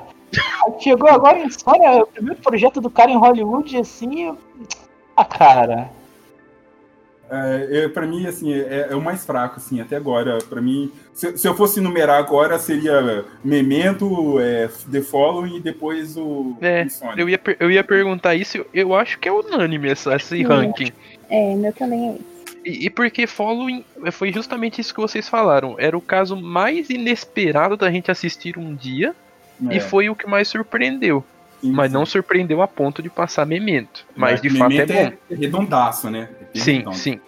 Aí 0.65 0.73
chegou 0.79 1.10
agora 1.10 1.39
em 1.39 1.49
Sônia, 1.49 2.03
o 2.03 2.07
primeiro 2.07 2.41
projeto 2.41 2.81
do 2.81 2.89
cara 2.89 3.12
em 3.12 3.17
Hollywood, 3.17 3.77
assim. 3.77 4.36
Ah, 5.15 5.25
cara. 5.25 5.89
É, 7.29 7.67
é, 7.71 7.87
para 7.89 8.07
mim, 8.07 8.25
assim, 8.25 8.53
é, 8.53 8.87
é, 8.89 8.95
o 8.95 9.01
mais 9.01 9.25
fraco, 9.25 9.57
assim, 9.57 9.81
até 9.81 9.95
agora. 9.95 10.37
Para 10.47 10.61
mim, 10.61 10.91
se, 11.13 11.37
se, 11.37 11.47
eu 11.47 11.53
fosse 11.55 11.81
numerar 11.81 12.17
agora, 12.17 12.57
seria 12.57 13.25
Memento, 13.43 14.39
é, 14.39 14.69
The 14.89 15.01
Following 15.01 15.57
e 15.57 15.59
depois 15.59 16.15
o 16.15 16.55
é, 16.61 16.87
eu 17.17 17.27
ia, 17.27 17.39
eu 17.59 17.69
ia 17.69 17.83
perguntar 17.83 18.35
isso, 18.35 18.65
eu 18.73 18.95
acho 18.95 19.19
que 19.19 19.27
é 19.27 19.31
unânime 19.31 19.91
esse, 19.91 20.09
esse 20.13 20.41
ranking. 20.43 20.91
É, 21.29 21.55
meu 21.55 21.73
também 21.73 22.09
é 22.09 22.13
isso. 22.13 22.37
E, 22.63 22.85
e 22.85 22.89
porque 22.89 23.27
Following 23.27 23.83
foi 24.11 24.31
justamente 24.31 24.81
isso 24.81 24.93
que 24.93 24.99
vocês 24.99 25.29
falaram. 25.29 25.75
Era 25.79 25.97
o 25.97 26.01
caso 26.01 26.35
mais 26.35 26.89
inesperado 26.89 27.77
da 27.77 27.89
gente 27.89 28.11
assistir 28.11 28.57
um 28.57 28.75
dia 28.75 29.15
e 29.71 29.77
é. 29.77 29.79
foi 29.79 30.09
o 30.09 30.15
que 30.15 30.27
mais 30.27 30.47
surpreendeu. 30.47 31.23
Sim, 31.61 31.71
mas 31.71 31.89
sim. 31.89 31.97
não 31.97 32.05
surpreendeu 32.05 32.61
a 32.61 32.67
ponto 32.67 33.01
de 33.01 33.09
passar 33.09 33.45
Memento. 33.45 34.05
Mas, 34.15 34.33
mas 34.33 34.41
de 34.41 34.49
memento 34.49 34.87
fato 34.87 34.91
é 34.91 35.09
bom. 35.09 35.17
É 35.31 35.35
redondaço, 35.35 36.09
né? 36.09 36.29
É 36.53 36.60
sim, 36.60 36.77
redondo. 36.77 36.97
sim. 36.97 37.19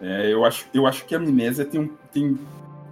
É, 0.00 0.32
eu, 0.32 0.44
acho, 0.44 0.66
eu 0.74 0.86
acho 0.86 1.04
que 1.04 1.14
a 1.14 1.18
Amnésia 1.18 1.64
tem, 1.64 1.90
tem, 2.12 2.38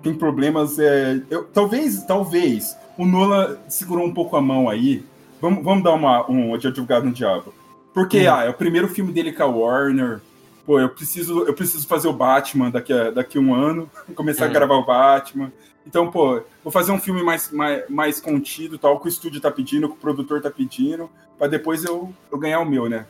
tem 0.03 0.15
problemas. 0.15 0.79
É, 0.79 1.21
eu, 1.31 1.45
talvez, 1.45 2.05
talvez 2.05 2.77
o 2.97 3.07
Nolan 3.07 3.59
segurou 3.69 4.07
um 4.07 4.15
pouco 4.15 4.37
a 4.37 4.41
mão 4.41 4.69
aí. 4.69 5.05
Vamos, 5.41 5.65
vamos 5.65 5.83
dar 5.83 5.93
uma, 5.93 6.29
um 6.31 6.57
de 6.57 6.69
advogado 6.69 7.05
no 7.05 7.13
diabo. 7.13 7.53
Porque 7.93 8.29
hum. 8.29 8.35
ah, 8.35 8.45
é 8.45 8.49
o 8.49 8.55
primeiro 8.55 8.89
filme 8.89 9.13
dele 9.13 9.33
com 9.33 9.43
a 9.43 9.47
Warner. 9.47 10.21
Pô, 10.65 10.79
eu 10.79 10.89
preciso, 10.89 11.45
eu 11.45 11.53
preciso 11.53 11.87
fazer 11.87 12.09
o 12.09 12.13
Batman 12.13 12.71
daqui 12.71 12.93
a, 12.93 13.11
daqui 13.11 13.37
a 13.37 13.41
um 13.41 13.53
ano, 13.53 13.91
começar 14.15 14.47
hum. 14.47 14.51
a 14.51 14.53
gravar 14.53 14.77
o 14.77 14.87
Batman. 14.87 15.53
Então, 15.87 16.11
pô, 16.11 16.41
vou 16.63 16.73
fazer 16.73 16.93
um 16.93 16.99
filme 16.99 17.23
mais, 17.23 17.51
mais, 17.51 17.83
mais 17.89 18.21
contido, 18.21 18.79
tal, 18.79 19.01
que 19.01 19.07
o 19.07 19.09
estúdio 19.09 19.41
tá 19.41 19.51
pedindo, 19.51 19.89
que 19.89 19.95
o 19.95 19.99
produtor 19.99 20.41
tá 20.41 20.49
pedindo, 20.49 21.11
para 21.37 21.49
depois 21.49 21.85
eu, 21.85 22.15
eu 22.31 22.39
ganhar 22.39 22.61
o 22.61 22.65
meu, 22.65 22.89
né? 22.89 23.05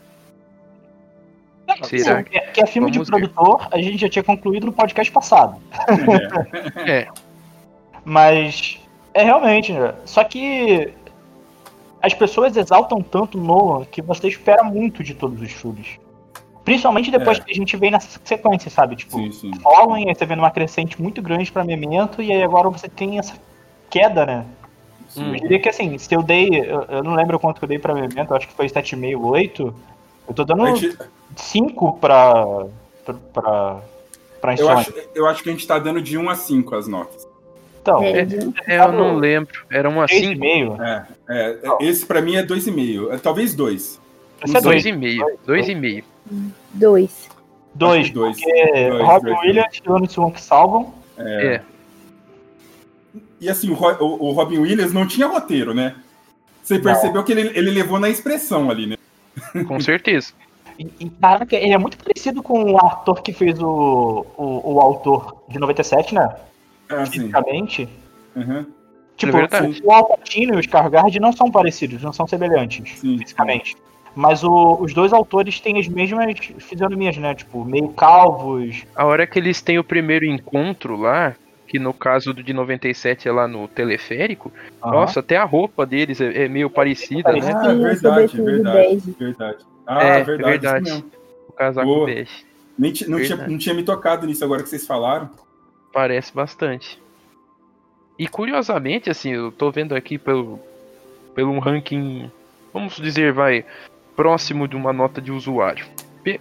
Será? 1.83 2.23
Que, 2.23 2.39
que 2.53 2.61
é 2.61 2.65
filme 2.65 2.91
Vamos 2.91 3.07
de 3.07 3.11
produtor, 3.11 3.59
ver. 3.59 3.67
a 3.71 3.81
gente 3.81 3.97
já 3.97 4.09
tinha 4.09 4.23
concluído 4.23 4.65
no 4.67 4.73
podcast 4.73 5.11
passado. 5.11 5.57
É. 6.87 6.89
é. 7.01 7.07
Mas 8.05 8.79
é 9.13 9.23
realmente, 9.23 9.73
né? 9.73 9.93
Só 10.05 10.23
que 10.23 10.93
as 12.01 12.13
pessoas 12.13 12.55
exaltam 12.55 13.01
tanto 13.01 13.37
Nolan 13.37 13.85
que 13.85 14.01
você 14.01 14.27
espera 14.27 14.63
muito 14.63 15.03
de 15.03 15.13
todos 15.13 15.41
os 15.41 15.51
filmes. 15.51 15.99
Principalmente 16.63 17.11
depois 17.11 17.39
é. 17.39 17.41
que 17.41 17.51
a 17.51 17.55
gente 17.55 17.75
vem 17.75 17.91
nessa 17.91 18.19
sequência, 18.23 18.69
sabe? 18.69 18.95
Tipo, 18.95 19.17
sim, 19.17 19.31
sim. 19.31 19.51
Following, 19.61 20.07
aí 20.07 20.15
você 20.15 20.25
vendo 20.25 20.39
uma 20.39 20.51
crescente 20.51 21.01
muito 21.01 21.21
grande 21.21 21.51
pra 21.51 21.63
Memento, 21.63 22.21
e 22.21 22.31
aí 22.31 22.41
agora 22.41 22.69
você 22.69 22.87
tem 22.87 23.19
essa 23.19 23.35
queda, 23.89 24.25
né? 24.25 24.45
Sim. 25.09 25.33
Eu 25.33 25.41
diria 25.41 25.59
que 25.59 25.69
assim, 25.69 25.97
se 25.97 26.13
eu 26.13 26.23
dei. 26.23 26.49
Eu, 26.49 26.83
eu 26.83 27.03
não 27.03 27.15
lembro 27.15 27.39
quanto 27.39 27.59
que 27.59 27.65
eu 27.65 27.69
dei 27.69 27.79
pra 27.79 27.93
Memento, 27.93 28.33
acho 28.33 28.47
que 28.47 28.53
foi 28.53 28.67
7,5, 28.67 29.19
8. 29.21 29.75
Eu 30.27 30.33
tô 30.33 30.43
dando 30.43 30.63
5 31.35 31.97
pra. 31.99 32.65
pra. 33.33 33.81
pra 34.41 34.55
eu 34.55 34.69
acho, 34.69 34.93
eu 35.13 35.27
acho 35.27 35.43
que 35.43 35.49
a 35.49 35.51
gente 35.51 35.67
tá 35.67 35.79
dando 35.79 36.01
de 36.01 36.17
1 36.17 36.29
a 36.29 36.35
5 36.35 36.75
as 36.75 36.87
notas. 36.87 37.27
Então, 37.81 38.01
é, 38.01 38.25
é, 38.67 38.79
eu 38.79 38.91
não 38.93 39.15
lembro. 39.17 39.65
Era 39.69 39.89
1 39.89 40.01
a 40.01 40.07
5? 40.07 40.45
É, 40.81 41.05
é, 41.29 41.59
esse 41.81 42.05
pra 42.05 42.21
mim 42.21 42.35
é 42.35 42.43
2,5. 42.43 43.13
É, 43.13 43.17
talvez 43.17 43.53
2. 43.53 43.99
Esse 44.45 44.57
é 44.57 44.61
2,5. 44.61 45.21
2,5. 45.45 46.03
Dois. 46.73 47.29
Dois, 47.75 48.09
dois. 48.11 48.37
Porque 48.37 48.89
dois, 48.89 49.05
Robin 49.05 49.31
Williams 49.31 49.81
e 49.83 49.89
Lone 49.89 50.07
Swan 50.07 50.31
que 50.31 50.41
salvam. 50.41 50.93
É. 51.17 51.45
é. 51.45 51.61
E 53.41 53.49
assim, 53.49 53.69
o, 53.69 53.73
o, 53.73 54.29
o, 54.29 54.31
Robin 54.31 54.59
Williams 54.59 54.93
não 54.93 55.05
tinha 55.05 55.27
roteiro, 55.27 55.73
né? 55.73 55.95
Você 56.63 56.79
percebeu 56.79 57.15
não. 57.15 57.23
que 57.23 57.31
ele, 57.33 57.51
ele 57.57 57.71
levou 57.71 57.99
na 57.99 58.09
expressão 58.09 58.69
ali, 58.71 58.87
né? 58.87 58.95
Com 59.67 59.79
certeza. 59.79 60.33
E, 60.77 60.89
e, 60.99 61.09
caraca, 61.09 61.55
ele 61.55 61.73
é 61.73 61.77
muito 61.77 61.97
parecido 61.97 62.41
com 62.41 62.71
o 62.71 62.77
ator 62.77 63.21
que 63.21 63.31
fez 63.31 63.59
o, 63.59 64.25
o, 64.37 64.73
o 64.73 64.79
autor 64.79 65.43
de 65.47 65.59
97, 65.59 66.15
né? 66.15 66.35
É, 66.89 67.05
Fisicamente. 67.05 67.87
Uhum. 68.35 68.65
Tipo, 69.15 69.37
é 69.37 69.47
o 69.83 69.91
Alpatino 69.91 70.55
e 70.55 70.57
o 70.57 70.59
Skarsgård 70.59 71.19
não 71.19 71.31
são 71.31 71.51
parecidos, 71.51 72.01
não 72.01 72.11
são 72.11 72.27
semelhantes 72.27 72.99
sim, 72.99 73.19
fisicamente. 73.19 73.73
Sim. 73.73 73.81
Mas 74.15 74.43
o, 74.43 74.77
os 74.79 74.93
dois 74.93 75.11
autores 75.11 75.59
têm 75.59 75.79
as 75.79 75.87
mesmas 75.87 76.35
fisionomias, 76.59 77.17
né? 77.17 77.33
Tipo, 77.33 77.63
meio 77.65 77.89
calvos. 77.89 78.83
A 78.95 79.05
hora 79.05 79.25
que 79.25 79.39
eles 79.39 79.61
têm 79.61 79.79
o 79.79 79.83
primeiro 79.83 80.25
encontro 80.25 80.95
lá, 80.95 81.35
que 81.73 81.79
no 81.79 81.91
caso 81.91 82.35
do 82.35 82.43
de 82.43 82.53
97 82.53 83.27
é 83.27 83.31
lá 83.31 83.47
no 83.47 83.67
teleférico, 83.67 84.53
uhum. 84.83 84.91
nossa, 84.91 85.21
até 85.21 85.37
a 85.37 85.43
roupa 85.43 85.87
deles 85.87 86.21
é, 86.21 86.43
é 86.43 86.47
meio 86.47 86.69
parecida, 86.69 87.31
né? 87.31 87.51
Ah, 87.51 87.73
verdade, 87.73 88.39
verdade, 88.39 89.15
verdade. 89.17 89.65
Ah, 89.87 90.03
é, 90.03 90.23
verdade. 90.23 90.51
verdade. 90.51 91.05
O 91.49 91.51
casaco 91.53 91.87
Boa. 91.87 92.05
bege. 92.05 92.45
Nem 92.77 92.93
não, 93.07 93.19
tinha, 93.19 93.47
não 93.47 93.57
tinha 93.57 93.73
me 93.73 93.81
tocado 93.81 94.27
nisso 94.27 94.45
agora 94.45 94.61
que 94.61 94.69
vocês 94.69 94.85
falaram. 94.85 95.31
Parece 95.91 96.31
bastante. 96.31 97.01
E 98.19 98.27
curiosamente, 98.27 99.09
assim, 99.09 99.31
eu 99.31 99.51
tô 99.51 99.71
vendo 99.71 99.95
aqui 99.95 100.19
pelo, 100.19 100.59
pelo 101.33 101.51
um 101.51 101.57
ranking, 101.57 102.29
vamos 102.71 102.97
dizer, 102.97 103.33
vai, 103.33 103.65
próximo 104.15 104.67
de 104.67 104.75
uma 104.75 104.93
nota 104.93 105.19
de 105.19 105.31
usuário. 105.31 105.87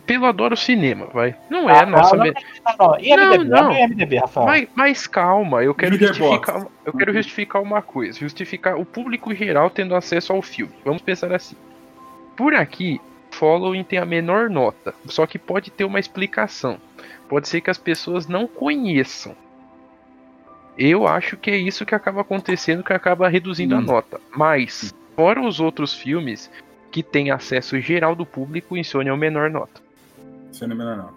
Pelo 0.06 0.26
Adoro 0.26 0.56
Cinema, 0.56 1.06
vai. 1.06 1.34
Não 1.50 1.68
é 1.68 1.80
ah, 1.80 1.86
nossa. 1.86 2.16
Não, 2.16 2.24
não, 2.26 2.32
não, 2.78 3.00
E 3.00 3.16
MDB, 3.16 3.44
não, 3.44 3.62
não. 3.64 3.88
MDB, 3.88 4.18
Rafael. 4.18 4.46
Mas, 4.46 4.68
mas 4.74 5.06
calma, 5.08 5.64
eu 5.64 5.74
quero 5.74 5.98
justificar. 5.98 6.66
Eu 6.84 6.92
quero 6.92 7.12
justificar 7.12 7.60
uma 7.60 7.82
coisa. 7.82 8.18
Justificar 8.18 8.78
o 8.78 8.84
público 8.84 9.34
geral 9.34 9.68
tendo 9.70 9.96
acesso 9.96 10.32
ao 10.32 10.40
filme. 10.40 10.72
Vamos 10.84 11.02
pensar 11.02 11.32
assim. 11.32 11.56
Por 12.36 12.54
aqui, 12.54 13.00
Following 13.32 13.82
tem 13.82 13.98
a 13.98 14.04
menor 14.04 14.48
nota. 14.48 14.94
Só 15.06 15.26
que 15.26 15.38
pode 15.38 15.70
ter 15.70 15.84
uma 15.84 15.98
explicação. 15.98 16.78
Pode 17.28 17.48
ser 17.48 17.60
que 17.60 17.70
as 17.70 17.78
pessoas 17.78 18.28
não 18.28 18.46
conheçam. 18.46 19.34
Eu 20.78 21.06
acho 21.08 21.36
que 21.36 21.50
é 21.50 21.56
isso 21.56 21.84
que 21.84 21.94
acaba 21.94 22.20
acontecendo, 22.20 22.84
que 22.84 22.92
acaba 22.92 23.28
reduzindo 23.28 23.74
hum. 23.74 23.78
a 23.78 23.80
nota. 23.80 24.20
Mas, 24.36 24.94
fora 25.16 25.40
os 25.40 25.58
outros 25.58 25.92
filmes, 25.92 26.50
que 26.92 27.02
tem 27.02 27.30
acesso 27.30 27.80
geral 27.80 28.14
do 28.14 28.26
público, 28.26 28.76
Insônia 28.76 29.10
é 29.10 29.12
o 29.12 29.16
menor 29.16 29.50
nota. 29.50 29.80
Insônia 30.50 30.74
é 30.74 30.76
a 30.76 30.78
menor 30.78 30.96
nota. 30.98 31.14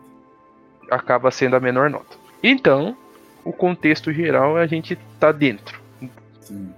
Acaba 0.90 1.30
sendo 1.30 1.58
a 1.58 1.60
menor 1.60 1.90
nota. 1.90 2.18
Então, 2.42 2.96
o 3.44 3.52
contexto 3.52 4.12
geral 4.14 4.56
a 4.56 4.66
gente 4.66 4.98
tá 5.20 5.34
dentro. 5.34 5.80
Sim. 6.40 6.74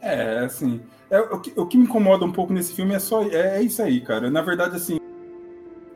É, 0.00 0.38
assim. 0.38 0.80
É, 1.10 1.18
o, 1.18 1.40
que, 1.40 1.52
o 1.56 1.66
que 1.66 1.76
me 1.76 1.84
incomoda 1.84 2.24
um 2.24 2.32
pouco 2.32 2.52
nesse 2.52 2.74
filme 2.74 2.94
é 2.94 2.98
só. 3.00 3.24
É, 3.24 3.58
é 3.58 3.62
isso 3.62 3.82
aí, 3.82 4.00
cara. 4.00 4.30
Na 4.30 4.40
verdade, 4.40 4.76
assim. 4.76 5.00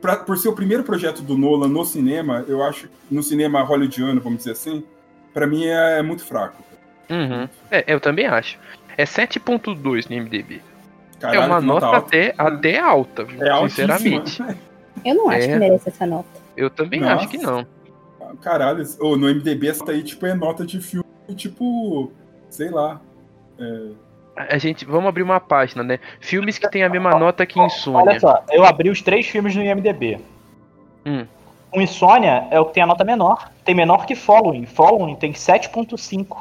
pra, 0.01 0.17
por 0.17 0.37
ser 0.37 0.49
o 0.49 0.53
primeiro 0.53 0.83
projeto 0.83 1.21
do 1.21 1.37
Nolan 1.37 1.69
no 1.69 1.85
cinema, 1.85 2.43
eu 2.47 2.61
acho, 2.61 2.89
no 3.09 3.23
cinema 3.23 3.61
hollywoodiano, 3.61 4.19
vamos 4.19 4.39
dizer 4.39 4.51
assim, 4.51 4.83
pra 5.33 5.47
mim 5.47 5.65
é, 5.65 5.99
é 5.99 6.01
muito 6.01 6.25
fraco. 6.25 6.61
Uhum. 7.09 7.47
É, 7.69 7.85
eu 7.87 7.99
também 8.01 8.25
acho. 8.25 8.59
É 8.97 9.05
7.2 9.05 10.09
no 10.09 10.23
MDB. 10.23 10.61
Caralho, 11.21 11.41
é 11.41 11.45
uma 11.45 11.61
nota 11.61 11.85
alta. 11.85 11.97
até, 11.99 12.33
até 12.37 12.79
alta? 12.79 13.27
É 13.39 13.49
altíssima. 13.49 13.97
sinceramente. 13.97 14.43
Eu 15.05 15.15
não 15.15 15.29
acho 15.29 15.39
É. 15.39 15.47
que 15.53 15.55
merece 15.59 15.89
essa 15.89 16.05
nota. 16.05 16.27
Eu 16.57 16.69
também 16.69 16.99
Nossa. 16.99 17.13
acho 17.15 17.27
que 17.29 17.37
não. 17.37 17.65
Caralho, 18.41 18.83
ô, 18.99 19.15
no 19.15 19.27
MDB 19.27 19.67
essa 19.69 19.89
aí, 19.91 20.03
tipo, 20.03 20.25
é 20.25 20.33
nota 20.33 20.65
de 20.65 20.79
filme, 20.79 21.05
tipo, 21.35 22.11
sei 22.49 22.69
lá. 22.69 22.99
A 24.35 24.55
a 24.55 24.57
gente, 24.57 24.85
vamos 24.85 25.09
abrir 25.09 25.23
uma 25.23 25.39
página, 25.39 25.83
né? 25.83 25.99
Filmes 26.19 26.57
que 26.57 26.67
tem 26.69 26.83
a 26.83 26.89
mesma 26.89 27.11
nota 27.11 27.45
que 27.45 27.59
Olha 27.59 27.67
Insônia. 27.67 28.19
só, 28.19 28.43
eu 28.51 28.63
abri 28.65 28.89
os 28.89 29.01
três 29.01 29.27
filmes 29.27 29.55
no 29.55 29.61
IMDB. 29.61 30.19
Hum. 31.05 31.25
O 31.73 31.81
Insônia 31.81 32.47
é 32.51 32.59
o 32.59 32.65
que 32.65 32.73
tem 32.73 32.83
a 32.83 32.87
nota 32.87 33.03
menor. 33.03 33.49
Tem 33.63 33.75
menor 33.75 34.05
que 34.05 34.15
Following. 34.15 34.65
Following 34.65 35.15
tem 35.15 35.31
7.5. 35.33 36.37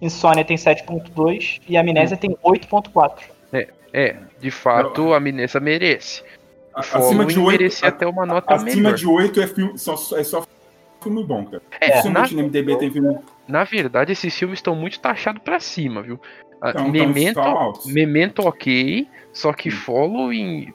Insônia 0.00 0.44
tem 0.44 0.56
7.2 0.56 1.60
e 1.68 1.76
a 1.76 1.80
Amnésia 1.80 2.16
tem 2.16 2.36
8.4. 2.42 3.12
É, 3.96 4.16
de 4.40 4.50
fato, 4.50 5.12
a 5.12 5.18
Amnésia 5.18 5.60
merece. 5.60 6.22
A- 6.74 6.78
O 6.78 6.80
acima 6.80 7.24
de 7.24 7.34
Following 7.34 7.46
8, 7.46 7.60
merecia 7.60 7.88
até 7.88 8.04
uma 8.06 8.26
nota 8.26 8.54
acima 8.54 8.74
melhor. 8.74 8.94
de 8.94 9.06
8 9.06 9.40
é, 9.40 9.46
filme, 9.46 9.78
só, 9.78 9.92
é 10.18 10.24
só 10.24 10.44
filme 11.00 11.22
bom, 11.24 11.44
cara. 11.44 11.62
É, 11.80 11.86
na, 11.88 11.94
Dificilmente 12.22 12.34
no 12.34 12.42
MDB 12.42 12.76
tem 12.76 12.90
filme. 12.90 13.16
na 13.46 13.62
verdade, 13.62 14.10
esses 14.10 14.36
filmes 14.36 14.58
estão 14.58 14.74
muito 14.74 14.98
taxados 14.98 15.40
pra 15.44 15.60
cima, 15.60 16.02
viu? 16.02 16.20
A- 16.60 16.70
Então, 16.70 16.88
Memento, 16.88 17.34
tão 17.34 17.44
altos. 17.44 17.86
Memento 17.86 18.40
ok, 18.40 19.06
só 19.32 19.52
que 19.52 19.68
Hum. 19.68 19.72
Following. 19.72 20.74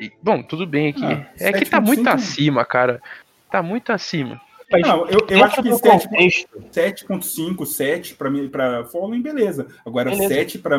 e- 0.00 0.10
Bom, 0.20 0.42
tudo 0.42 0.66
bem 0.66 0.88
aqui. 0.88 1.04
Ah, 1.04 1.26
é 1.38 1.52
que 1.52 1.64
tá 1.64 1.80
muito 1.80 2.02
7.5. 2.02 2.14
acima, 2.14 2.64
cara. 2.64 3.00
Tá 3.48 3.62
muito 3.62 3.92
acima. 3.92 4.40
Não, 4.72 5.06
eu, 5.08 5.24
eu 5.30 5.44
acho 5.44 5.62
que 5.62 5.68
do 5.70 5.76
7, 5.78 6.08
contexto, 6.08 6.48
7.5, 6.72 7.64
7 7.64 8.14
pra, 8.16 8.28
mim, 8.28 8.48
pra 8.48 8.84
Following, 8.86 9.22
beleza. 9.22 9.68
Agora 9.86 10.10
Beleza. 10.10 10.34
7 10.34 10.58
pra, 10.58 10.76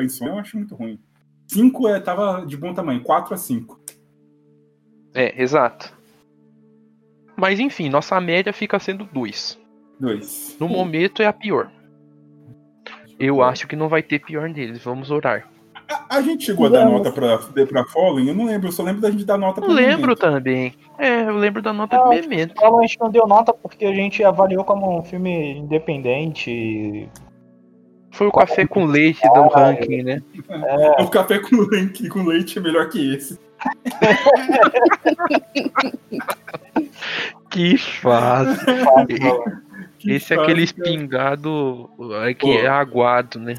Insônia 0.00 0.34
eu 0.34 0.38
acho 0.38 0.56
muito 0.56 0.74
ruim. 0.74 0.98
5 1.48 1.88
é, 1.88 2.00
tava 2.00 2.46
de 2.46 2.56
bom 2.56 2.72
tamanho, 2.72 3.02
4 3.02 3.34
a 3.34 3.36
5. 3.36 3.80
É, 5.14 5.42
exato. 5.42 5.92
Mas 7.36 7.58
enfim, 7.58 7.88
nossa 7.88 8.20
média 8.20 8.52
fica 8.52 8.78
sendo 8.78 9.04
2. 9.04 9.58
2. 9.98 10.56
No 10.58 10.68
momento 10.68 11.22
é 11.22 11.26
a 11.26 11.32
pior. 11.32 11.70
Eu 13.18 13.42
acho 13.42 13.66
que 13.68 13.76
não 13.76 13.88
vai 13.88 14.02
ter 14.02 14.18
pior 14.18 14.48
deles. 14.52 14.82
Vamos 14.82 15.10
orar. 15.10 15.48
A, 15.88 16.16
a 16.16 16.22
gente 16.22 16.44
chegou 16.44 16.66
a 16.66 16.68
dar 16.70 16.86
nota 16.86 17.12
pra, 17.12 17.38
pra 17.38 17.84
Following? 17.84 18.28
Eu 18.28 18.34
não 18.34 18.46
lembro, 18.46 18.68
eu 18.68 18.72
só 18.72 18.82
lembro 18.82 19.00
da 19.02 19.10
gente 19.10 19.24
dar 19.24 19.36
nota 19.36 19.60
Eu 19.60 19.64
pra 19.64 19.74
lembro 19.74 20.00
Memento. 20.00 20.18
também. 20.18 20.74
É, 20.98 21.22
eu 21.28 21.36
lembro 21.36 21.60
da 21.62 21.72
nota 21.72 21.96
Não, 21.96 22.04
do 22.04 22.10
Memento. 22.10 22.54
Following 22.58 22.84
a 22.84 22.86
gente 22.86 23.00
não 23.00 23.10
deu 23.10 23.26
nota 23.26 23.52
porque 23.52 23.84
a 23.84 23.92
gente 23.92 24.24
avaliou 24.24 24.64
como 24.64 24.98
um 24.98 25.02
filme 25.04 25.58
independente. 25.58 27.08
Foi 28.12 28.26
o 28.26 28.32
café 28.32 28.66
com 28.66 28.84
leite 28.84 29.20
do 29.32 29.48
ranking, 29.48 30.02
né? 30.02 30.22
O 31.00 31.08
café 31.08 31.38
com 31.38 31.56
leite, 31.56 32.08
com 32.08 32.22
leite 32.24 32.58
é 32.58 32.60
melhor 32.62 32.88
que 32.88 33.14
esse. 33.14 33.38
Que 37.50 37.76
fácil. 37.76 38.64
Que 39.98 40.12
Esse 40.12 40.34
é 40.34 40.38
aquele 40.40 40.62
espingado 40.64 41.88
é, 42.24 42.34
que 42.34 42.46
Pô. 42.46 42.52
é 42.52 42.66
aguado, 42.66 43.38
né? 43.38 43.54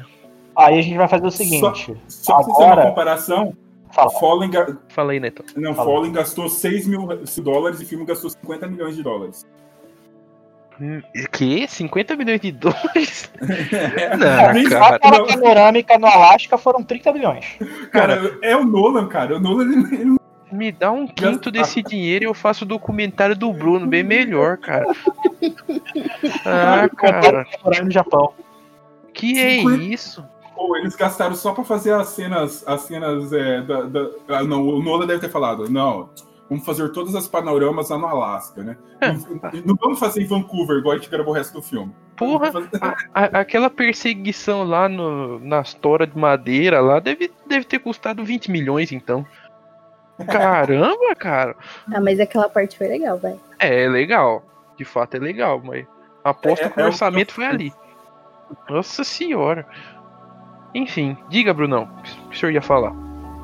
Aí 0.56 0.78
a 0.78 0.82
gente 0.82 0.96
vai 0.96 1.08
fazer 1.08 1.26
o 1.26 1.30
seguinte. 1.30 1.96
Só 2.08 2.34
pra 2.36 2.42
você 2.44 2.52
ter 2.52 2.58
uma 2.64 2.72
Agora- 2.72 2.88
comparação, 2.88 3.56
Fala. 3.92 4.10
Following, 4.10 4.50
ga- 4.50 4.76
Fala 4.88 5.12
aí, 5.12 5.20
Neto. 5.20 5.44
não, 5.56 5.72
Fala. 5.74 5.88
Following 5.88 6.12
gastou 6.12 6.48
6 6.48 6.86
mil 6.88 7.06
dólares 7.42 7.80
e 7.80 7.84
o 7.84 7.86
filme 7.86 8.04
gastou 8.04 8.28
50 8.30 8.66
milhões 8.66 8.96
de 8.96 9.02
dólares. 9.04 9.46
Que? 11.32 11.66
50 11.68 12.16
milhões 12.16 12.40
de 12.40 12.50
dólares? 12.52 13.30
Não, 13.40 14.62
Só 14.70 14.78
cara. 14.80 14.96
aquela 14.96 15.18
Não. 15.18 15.26
panorâmica 15.26 15.98
no 15.98 16.06
Alasca 16.06 16.58
foram 16.58 16.82
30 16.82 17.12
bilhões. 17.12 17.44
Cara, 17.92 18.36
é 18.42 18.56
o 18.56 18.64
Nolan, 18.64 19.06
cara. 19.08 19.36
O 19.36 19.40
Nolan 19.40 19.64
ele, 19.92 20.16
Me 20.50 20.72
dá 20.72 20.90
um 20.90 21.06
quinto 21.06 21.50
desse 21.50 21.82
dinheiro 21.82 22.24
e 22.24 22.26
eu 22.26 22.34
faço 22.34 22.64
o 22.64 22.68
documentário 22.68 23.36
do 23.36 23.52
Bruno, 23.52 23.86
bem 23.86 24.02
melhor, 24.02 24.56
cara. 24.58 24.86
Ah, 26.44 26.88
cara. 26.96 27.46
Morar 27.64 27.84
no 27.84 27.90
Japão. 27.90 28.32
Que 29.12 29.38
é 29.38 29.58
50 29.58 29.82
isso? 29.84 30.24
Pô, 30.54 30.76
eles 30.76 30.94
gastaram 30.96 31.34
só 31.34 31.52
pra 31.52 31.64
fazer 31.64 31.92
as 31.94 32.08
cenas, 32.08 32.64
as 32.66 32.82
cenas 32.82 33.32
é, 33.32 33.60
da, 33.62 33.82
da- 33.82 34.08
ah, 34.28 34.42
não, 34.44 34.66
o 34.66 34.82
Nolan 34.82 35.06
deve 35.06 35.20
ter 35.20 35.28
falado, 35.28 35.68
não, 35.68 36.08
vamos 36.54 36.66
fazer 36.66 36.90
todas 36.92 37.14
as 37.14 37.28
panoramas 37.28 37.90
lá 37.90 37.98
no 37.98 38.06
Alasca, 38.06 38.62
né? 38.62 38.76
Não, 39.00 39.62
não 39.66 39.74
vamos 39.76 39.98
fazer 39.98 40.22
em 40.22 40.26
Vancouver, 40.26 40.78
igual 40.78 40.94
a 40.94 40.98
gente 40.98 41.10
gravou 41.10 41.32
o 41.32 41.36
resto 41.36 41.52
do 41.54 41.62
filme. 41.62 41.94
Porra, 42.16 42.50
a- 42.80 42.96
a- 43.14 43.40
aquela 43.40 43.68
perseguição 43.68 44.62
lá 44.64 44.88
no, 44.88 45.38
nas 45.40 45.74
toras 45.74 46.08
de 46.10 46.16
madeira 46.18 46.80
lá 46.80 47.00
deve, 47.00 47.30
deve 47.46 47.64
ter 47.64 47.78
custado 47.80 48.24
20 48.24 48.50
milhões, 48.50 48.92
então. 48.92 49.26
Caramba, 50.26 51.14
cara. 51.18 51.56
Ah, 51.92 52.00
mas 52.00 52.20
aquela 52.20 52.48
parte 52.48 52.78
foi 52.78 52.88
legal, 52.88 53.18
vai. 53.18 53.36
É, 53.58 53.84
é 53.84 53.88
legal. 53.88 54.44
De 54.76 54.84
fato 54.84 55.16
é 55.16 55.20
legal, 55.20 55.60
mas 55.64 55.86
aposto 56.22 56.64
É- 56.64 56.68
que 56.68 56.80
é 56.80 56.82
o 56.82 56.86
o- 56.86 56.88
orçamento 56.90 57.32
foi 57.32 57.46
ali. 57.46 57.72
Nossa 58.68 59.02
senhora. 59.04 59.66
Enfim, 60.74 61.16
diga, 61.28 61.54
Brunão, 61.54 61.88
o 62.26 62.28
que 62.28 62.36
o 62.36 62.38
senhor 62.38 62.52
ia 62.52 62.62
falar? 62.62 62.92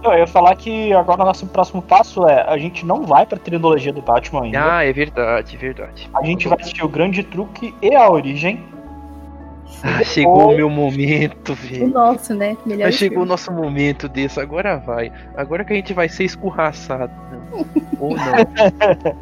Eu 0.02 0.14
ia 0.14 0.26
falar 0.26 0.54
que 0.56 0.92
agora 0.94 1.22
o 1.22 1.26
nosso 1.26 1.46
próximo 1.46 1.82
passo 1.82 2.26
é 2.26 2.42
a 2.48 2.56
gente 2.56 2.86
não 2.86 3.02
vai 3.04 3.26
pra 3.26 3.38
trilogia 3.38 3.92
do 3.92 4.00
Batman 4.00 4.44
ainda. 4.44 4.76
Ah, 4.76 4.84
é 4.84 4.92
verdade, 4.92 5.56
é 5.56 5.58
verdade. 5.58 6.08
A 6.14 6.24
gente 6.24 6.48
vai 6.48 6.58
assistir 6.58 6.82
o 6.84 6.88
Grande 6.88 7.22
Truque 7.22 7.74
e 7.82 7.94
a 7.94 8.08
Origem. 8.08 8.64
Ah, 9.84 10.02
chegou 10.02 10.52
o 10.52 10.56
meu 10.56 10.68
momento, 10.70 11.52
O 11.52 11.54
velho. 11.54 11.88
nosso, 11.88 12.34
né? 12.34 12.56
Melhor 12.66 12.86
Mas 12.86 12.94
chegou 12.96 13.22
o 13.22 13.26
nosso 13.26 13.52
momento 13.52 14.08
desse, 14.08 14.40
agora 14.40 14.76
vai. 14.78 15.12
Agora 15.36 15.64
que 15.64 15.72
a 15.72 15.76
gente 15.76 15.92
vai 15.92 16.08
ser 16.08 16.24
escorraçado. 16.24 17.12
né? 17.30 17.64
Ou 18.00 18.16
não. 18.16 19.16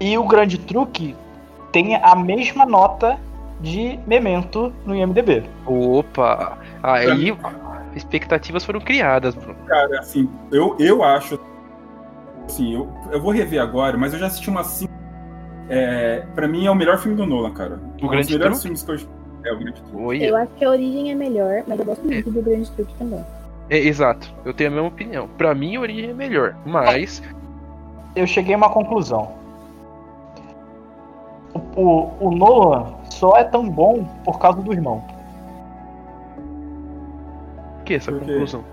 E 0.00 0.16
o 0.16 0.24
Grande 0.24 0.58
Truque 0.58 1.14
tem 1.72 1.96
a 1.96 2.14
mesma 2.14 2.64
nota 2.64 3.18
de 3.60 3.98
Memento 4.06 4.72
no 4.86 4.94
IMDB. 4.94 5.42
Opa! 5.66 6.56
Aí 6.82 7.36
expectativas 7.94 8.64
foram 8.64 8.80
criadas, 8.80 9.34
Bruno. 9.34 9.56
Cara, 9.66 9.98
assim, 10.00 10.28
eu, 10.52 10.76
eu 10.78 11.02
acho. 11.02 11.38
Assim, 12.46 12.74
eu, 12.74 12.88
eu 13.10 13.20
vou 13.20 13.32
rever 13.32 13.60
agora, 13.60 13.96
mas 13.96 14.12
eu 14.12 14.18
já 14.18 14.26
assisti 14.26 14.48
umas 14.48 14.66
cinco. 14.68 14.92
É, 15.68 16.24
pra 16.34 16.48
mim 16.48 16.66
é 16.66 16.70
o 16.70 16.74
melhor 16.74 16.98
filme 16.98 17.16
do 17.16 17.26
Nolan, 17.26 17.52
cara. 17.52 17.78
O 18.00 18.06
Um 18.06 18.08
Grande 18.08 18.28
dos 18.28 18.36
melhores 18.36 18.62
filmes 18.62 18.82
que 18.82 18.90
eu. 18.90 18.96
É, 19.44 19.52
o 19.52 19.58
Grande 19.58 19.82
Truque. 19.82 19.96
Oi. 20.02 20.18
Eu 20.22 20.36
acho 20.36 20.52
que 20.52 20.64
a 20.64 20.70
origem 20.70 21.10
é 21.10 21.14
melhor, 21.14 21.62
mas 21.66 21.78
eu 21.78 21.84
gosto 21.84 22.04
muito 22.04 22.30
do 22.30 22.42
Grande 22.42 22.70
Truque 22.70 22.94
também. 22.94 23.24
É, 23.70 23.78
exato, 23.78 24.32
eu 24.44 24.54
tenho 24.54 24.70
a 24.70 24.72
mesma 24.72 24.88
opinião. 24.88 25.28
Pra 25.36 25.54
mim, 25.54 25.76
a 25.76 25.80
origem 25.80 26.10
é 26.10 26.14
melhor, 26.14 26.56
mas 26.64 27.22
Eu 28.16 28.26
cheguei 28.26 28.54
a 28.54 28.56
uma 28.56 28.70
conclusão. 28.70 29.32
O, 31.54 31.80
o, 31.80 32.12
o 32.20 32.30
Nolan 32.30 32.94
só 33.10 33.36
é 33.36 33.44
tão 33.44 33.68
bom 33.68 34.04
por 34.24 34.38
causa 34.38 34.62
do 34.62 34.72
irmão. 34.72 35.04
O 37.88 37.90
que 37.90 37.94
é 37.94 37.96
essa 37.96 38.12
Por 38.12 38.20
quê? 38.20 38.32
conclusão? 38.32 38.64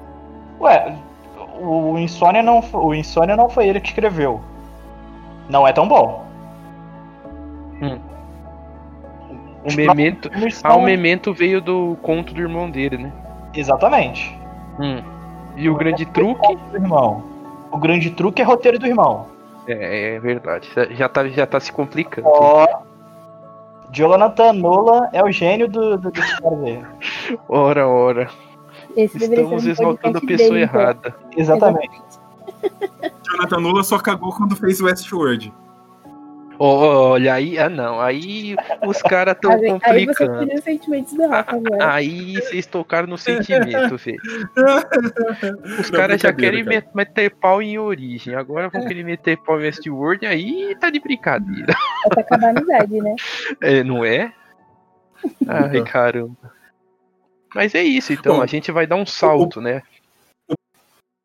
Ué, 0.59 0.97
o 1.59 1.97
Insônia 1.97 2.43
não, 2.43 2.61
o 2.73 2.93
Insônia 2.93 3.35
não 3.35 3.49
foi 3.49 3.67
ele 3.67 3.79
que 3.79 3.89
escreveu. 3.89 4.41
Não 5.49 5.67
é 5.67 5.71
tão 5.71 5.87
bom. 5.87 6.25
O 9.63 9.75
memento. 9.75 10.29
Ah, 10.63 10.75
o 10.75 10.81
memento 10.81 11.33
veio 11.33 11.59
do 11.59 11.97
conto 12.01 12.33
do 12.33 12.41
irmão 12.41 12.69
dele, 12.69 12.97
né? 12.97 13.13
Exatamente. 13.53 14.37
Hum. 14.79 15.01
E 15.55 15.69
o 15.69 15.75
grande 15.75 16.05
truque. 16.05 16.55
Do 16.71 16.77
irmão. 16.77 17.23
O 17.71 17.77
grande 17.77 18.11
truque 18.11 18.41
é 18.41 18.45
roteiro 18.45 18.77
do 18.77 18.85
irmão. 18.85 19.27
É, 19.67 20.15
é 20.15 20.19
verdade. 20.19 20.69
Já 20.91 21.09
tá, 21.09 21.27
já 21.27 21.47
tá 21.47 21.59
se 21.59 21.71
complicando. 21.71 22.27
Ó. 22.27 22.67
Jonathan 23.91 24.53
Nolan 24.53 25.09
é 25.13 25.23
o 25.23 25.31
gênio 25.31 25.67
do, 25.67 25.97
do, 25.97 26.11
desse 26.11 26.41
cara 26.41 26.55
aí. 26.63 26.83
Ora, 27.47 27.87
ora. 27.87 28.29
Esse 28.95 29.17
Estamos 29.17 29.63
ser 29.63 29.69
um 29.69 30.17
a 30.17 30.21
pessoa 30.21 30.49
dele, 30.49 30.63
então. 30.63 30.79
errada. 30.81 31.15
Exatamente. 31.37 32.01
Jonathan 33.27 33.59
Nolan 33.59 33.83
só 33.83 33.97
cagou 33.99 34.31
quando 34.33 34.55
fez 34.55 34.79
Westworld. 34.81 35.53
Olha, 36.57 37.33
aí. 37.33 37.59
Ah, 37.59 37.67
não. 37.67 37.99
Aí 37.99 38.55
os 38.87 39.01
caras 39.01 39.35
tão 39.41 39.51
Aí, 39.51 39.59
aí 39.83 40.05
você 40.05 40.25
complicando. 40.25 40.45
do 41.17 41.27
Rafa 41.27 41.55
agora. 41.57 41.93
Aí 41.93 42.35
vocês 42.35 42.65
tocaram 42.65 43.07
no 43.09 43.17
sentimento, 43.17 43.97
velho. 43.99 44.17
Os 45.79 45.89
caras 45.89 46.21
já 46.21 46.31
querem 46.31 46.63
cara. 46.63 46.75
met- 46.77 46.89
meter 46.95 47.35
pau 47.35 47.61
em 47.61 47.77
origem. 47.77 48.35
Agora 48.35 48.69
vão 48.69 48.87
querer 48.87 49.03
meter 49.03 49.35
pau 49.37 49.59
em 49.59 49.63
Westworld. 49.63 50.25
Aí 50.25 50.75
tá 50.79 50.89
de 50.89 51.01
brincadeira. 51.01 51.73
É 52.05 52.09
pra 52.09 52.21
acabar 52.21 52.47
a 52.47 52.49
amizade, 52.51 53.01
né? 53.01 53.15
É, 53.61 53.83
não 53.83 54.05
é? 54.05 54.31
Ai, 55.47 55.67
Então. 55.69 55.83
caramba. 55.83 56.54
Mas 57.55 57.73
é 57.73 57.81
isso, 57.81 58.11
então. 58.11 58.35
Bom, 58.35 58.41
a 58.41 58.45
gente 58.45 58.69
vai 58.69 58.85
dar 58.85 58.97
um 58.97 59.05
salto, 59.05 59.61
né? 59.61 59.81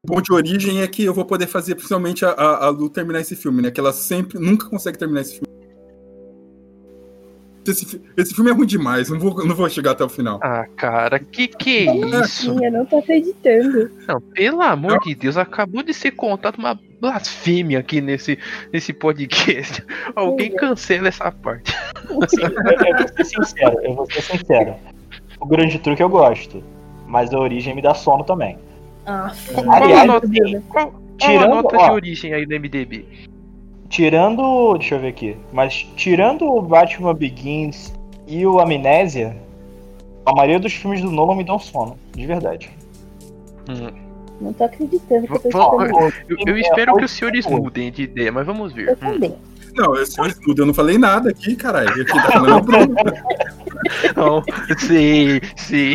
bom 0.06 0.22
de 0.22 0.32
origem 0.32 0.80
é 0.80 0.88
que 0.88 1.04
eu 1.04 1.12
vou 1.12 1.26
poder 1.26 1.46
fazer 1.46 1.74
principalmente 1.74 2.24
a, 2.24 2.30
a, 2.30 2.66
a 2.66 2.68
Lu 2.70 2.88
terminar 2.88 3.20
esse 3.20 3.36
filme, 3.36 3.60
né? 3.60 3.70
Que 3.70 3.80
ela 3.80 3.92
sempre, 3.92 4.38
nunca 4.38 4.66
consegue 4.68 4.96
terminar 4.96 5.22
esse 5.22 5.32
filme. 5.32 5.50
Esse, 7.66 8.00
esse 8.16 8.34
filme 8.34 8.50
é 8.50 8.54
ruim 8.54 8.66
demais, 8.66 9.10
não 9.10 9.18
vou, 9.18 9.44
não 9.44 9.54
vou 9.54 9.68
chegar 9.68 9.90
até 9.90 10.02
o 10.02 10.08
final. 10.08 10.40
Ah, 10.42 10.66
cara, 10.76 11.18
que 11.18 11.48
que 11.48 11.88
é 11.88 11.96
isso? 12.22 12.56
Eu 12.64 12.72
não 12.72 12.86
tô 12.86 12.98
acreditando. 12.98 13.90
Não, 14.08 14.20
pelo 14.20 14.62
amor 14.62 14.98
de 15.00 15.14
Deus, 15.14 15.36
acabou 15.36 15.82
de 15.82 15.92
ser 15.92 16.12
contado 16.12 16.58
uma 16.58 16.78
blasfêmia 17.00 17.80
aqui 17.80 18.00
nesse, 18.00 18.38
nesse 18.72 18.92
podcast. 18.92 19.84
Alguém 20.14 20.54
cancela 20.54 21.08
essa 21.08 21.30
parte. 21.30 21.72
Sim, 22.30 22.42
eu, 22.42 22.50
eu 22.50 22.96
vou 22.96 23.08
ser 23.08 23.24
sincero, 23.24 23.80
eu 23.82 23.94
vou 23.94 24.06
ser 24.10 24.22
sincero. 24.22 24.76
O 25.40 25.46
grande 25.46 25.78
truque 25.78 26.02
eu 26.02 26.08
gosto, 26.08 26.62
mas 27.06 27.32
a 27.32 27.38
origem 27.38 27.74
me 27.74 27.80
dá 27.82 27.94
sono 27.94 28.22
também. 28.24 28.58
Ah, 29.06 29.32
Qual 29.54 29.70
a 29.72 29.76
Aliás, 29.76 30.06
nota, 30.06 30.28
qual, 30.68 30.86
qual 30.92 30.92
a 30.92 31.16
tirando- 31.18 31.54
nota 31.54 31.76
ó. 31.78 31.84
de 31.88 31.90
origem 31.94 32.34
aí 32.34 32.44
do 32.46 32.54
MDB? 32.54 33.06
Tirando. 33.88 34.76
Deixa 34.78 34.94
eu 34.94 35.00
ver 35.00 35.08
aqui. 35.08 35.36
Mas 35.52 35.86
tirando 35.96 36.44
o 36.44 36.62
Batman 36.62 37.14
Begins 37.14 37.92
e 38.26 38.46
o 38.46 38.60
Amnésia, 38.60 39.36
a 40.24 40.32
maioria 40.34 40.60
dos 40.60 40.72
filmes 40.74 41.00
do 41.00 41.10
Nolan 41.10 41.34
me 41.36 41.44
dão 41.44 41.58
sono, 41.58 41.96
de 42.14 42.26
verdade. 42.26 42.70
Hum, 43.68 43.90
não 44.40 44.52
tô 44.52 44.64
acreditando 44.64 45.26
que 45.26 45.32
eu 45.32 45.40
tô 45.40 45.48
isso. 45.48 45.92
eu, 46.28 46.36
eu 46.46 46.56
É, 46.56 46.60
espero 46.60 46.84
que 46.92 46.98
oito 47.00 47.04
os 47.06 47.10
senhores 47.10 47.46
mudem 47.46 47.90
de 47.90 48.02
ideia, 48.02 48.30
mas 48.30 48.46
vamos 48.46 48.72
ver. 48.72 48.88
Eu 48.90 48.92
Hum. 49.08 49.12
também. 49.14 49.34
Não, 49.74 49.96
eu, 49.96 50.04
senhor 50.06 50.28
estudo, 50.28 50.62
eu 50.62 50.66
não 50.66 50.74
falei 50.74 50.98
nada 50.98 51.30
aqui, 51.30 51.54
caralho. 51.56 51.88
Aqui 51.90 52.04
tá 52.04 52.22
falando 52.32 52.62
Bruno. 52.64 52.94
Não, 54.16 54.42
sim, 54.78 55.40
sim. 55.56 55.94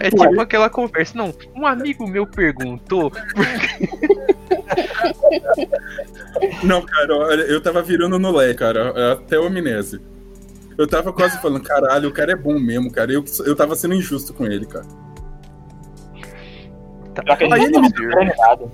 É 0.00 0.10
Pô, 0.10 0.28
tipo 0.28 0.40
aquela 0.40 0.70
conversa. 0.70 1.16
Não, 1.18 1.34
um 1.56 1.66
amigo 1.66 2.06
meu 2.06 2.26
perguntou. 2.26 3.10
Não, 6.62 6.82
cara, 6.82 7.16
olha, 7.16 7.42
eu 7.42 7.60
tava 7.60 7.82
virando 7.82 8.18
no 8.18 8.30
Lé, 8.30 8.54
cara, 8.54 9.12
até 9.14 9.38
o 9.38 9.46
amnésia. 9.46 10.00
Eu 10.76 10.86
tava 10.86 11.12
quase 11.12 11.40
falando, 11.42 11.62
caralho, 11.64 12.08
o 12.08 12.12
cara 12.12 12.32
é 12.32 12.36
bom 12.36 12.58
mesmo, 12.58 12.90
cara. 12.92 13.12
Eu, 13.12 13.24
eu 13.44 13.56
tava 13.56 13.74
sendo 13.74 13.94
injusto 13.94 14.32
com 14.32 14.46
ele, 14.46 14.64
cara. 14.64 14.86
Tá, 17.14 17.22
Pior 17.24 17.36
que 17.36 17.44
a 17.44 17.54
Aí 17.54 17.60
gente 17.62 17.64
ele 17.64 17.72
não 17.72 17.82
me- 17.82 17.90
tá 18.14 18.20
animado. 18.20 18.70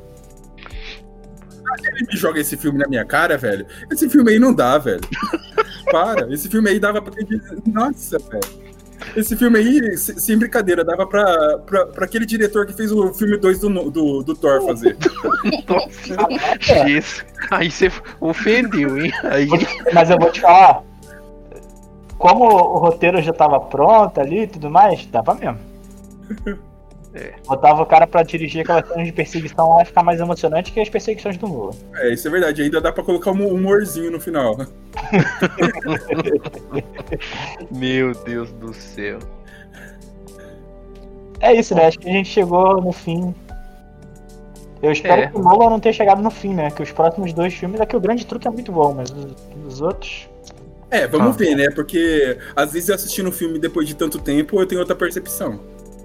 Ele 1.82 2.06
me 2.10 2.16
joga 2.16 2.40
esse 2.40 2.56
filme 2.56 2.78
na 2.78 2.86
minha 2.88 3.04
cara, 3.04 3.36
velho. 3.38 3.66
Esse 3.90 4.08
filme 4.08 4.30
aí 4.32 4.38
não 4.38 4.52
dá, 4.54 4.78
velho. 4.78 5.00
Para, 5.90 6.32
esse 6.32 6.48
filme 6.48 6.70
aí 6.70 6.78
dava 6.80 7.00
pra. 7.02 7.12
Nossa, 7.66 8.18
velho. 8.18 8.64
Esse 9.14 9.36
filme 9.36 9.58
aí, 9.58 9.98
se- 9.98 10.18
sem 10.18 10.38
brincadeira, 10.38 10.82
dava 10.82 11.06
pra, 11.06 11.58
pra, 11.58 11.86
pra 11.86 12.04
aquele 12.06 12.24
diretor 12.24 12.64
que 12.64 12.72
fez 12.72 12.90
o 12.90 13.12
filme 13.12 13.36
2 13.36 13.58
do, 13.60 13.90
do, 13.90 14.22
do 14.22 14.34
Thor 14.34 14.64
fazer. 14.66 14.96
Nossa, 15.68 16.88
isso. 16.88 17.24
Aí 17.50 17.70
você 17.70 17.92
ofendeu, 18.20 18.96
hein? 18.98 19.12
Aí. 19.24 19.48
Mas 19.92 20.08
eu 20.10 20.18
vou 20.18 20.30
te 20.32 20.40
falar. 20.40 20.82
Como 22.16 22.44
o 22.46 22.78
roteiro 22.78 23.20
já 23.20 23.32
tava 23.32 23.60
pronto 23.60 24.18
ali 24.20 24.44
e 24.44 24.46
tudo 24.46 24.70
mais, 24.70 25.04
dava 25.06 25.34
mesmo. 25.34 25.58
É. 27.14 27.34
Botava 27.46 27.80
o 27.82 27.86
cara 27.86 28.06
pra 28.08 28.22
dirigir 28.24 28.62
aquelas 28.62 28.88
cenas 28.88 29.06
de 29.06 29.12
perseguição 29.12 29.68
lá 29.70 29.82
e 29.82 29.84
ficar 29.84 30.02
mais 30.02 30.18
emocionante 30.20 30.72
que 30.72 30.80
as 30.80 30.88
perseguições 30.88 31.36
do 31.38 31.46
Nolan. 31.46 31.70
É, 31.94 32.12
isso 32.12 32.26
é 32.26 32.30
verdade. 32.30 32.62
Ainda 32.62 32.80
dá 32.80 32.90
pra 32.92 33.04
colocar 33.04 33.30
um 33.30 33.46
humorzinho 33.54 34.10
no 34.10 34.18
final. 34.20 34.56
Meu 37.70 38.12
Deus 38.24 38.50
do 38.52 38.72
céu. 38.74 39.18
É 41.40 41.52
isso, 41.54 41.74
né? 41.74 41.86
Acho 41.86 41.98
que 41.98 42.08
a 42.08 42.12
gente 42.12 42.28
chegou 42.28 42.80
no 42.80 42.92
fim. 42.92 43.34
Eu 44.82 44.92
espero 44.92 45.22
É. 45.22 45.26
que 45.28 45.36
o 45.36 45.42
Nolan 45.42 45.70
não 45.70 45.80
tenha 45.80 45.92
chegado 45.92 46.22
no 46.22 46.30
fim, 46.30 46.54
né? 46.54 46.70
Que 46.70 46.82
os 46.82 46.92
próximos 46.92 47.32
dois 47.32 47.54
filmes 47.54 47.80
aqui 47.80 47.96
o 47.96 48.00
grande 48.00 48.26
truque 48.26 48.46
é 48.46 48.50
muito 48.50 48.70
bom, 48.72 48.94
mas 48.94 49.10
os, 49.10 49.34
os 49.66 49.80
outros. 49.80 50.28
É, 50.90 51.06
vamos 51.06 51.34
Ah. 51.36 51.38
ver, 51.38 51.54
né? 51.54 51.70
Porque 51.70 52.38
às 52.54 52.72
vezes 52.72 52.90
assistindo 52.90 53.28
um 53.28 53.32
filme 53.32 53.58
depois 53.58 53.88
de 53.88 53.94
tanto 53.94 54.18
tempo 54.18 54.60
eu 54.60 54.66
tenho 54.66 54.80
outra 54.80 54.94
percepção. 54.94 55.58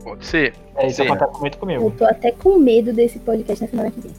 Pode 0.09 0.25
ser. 0.25 0.53
É, 0.77 0.87
isso 0.87 1.03
Sim. 1.03 1.09
acontece 1.09 1.39
muito 1.39 1.55
Eu 1.55 1.59
comigo. 1.59 1.91
tô 1.97 2.05
até 2.05 2.31
com 2.31 2.57
medo 2.57 2.91
desse 2.93 3.19
podcast 3.19 3.63
na 3.63 3.69
semana 3.69 3.91
que 3.91 4.01
vem. 4.01 4.11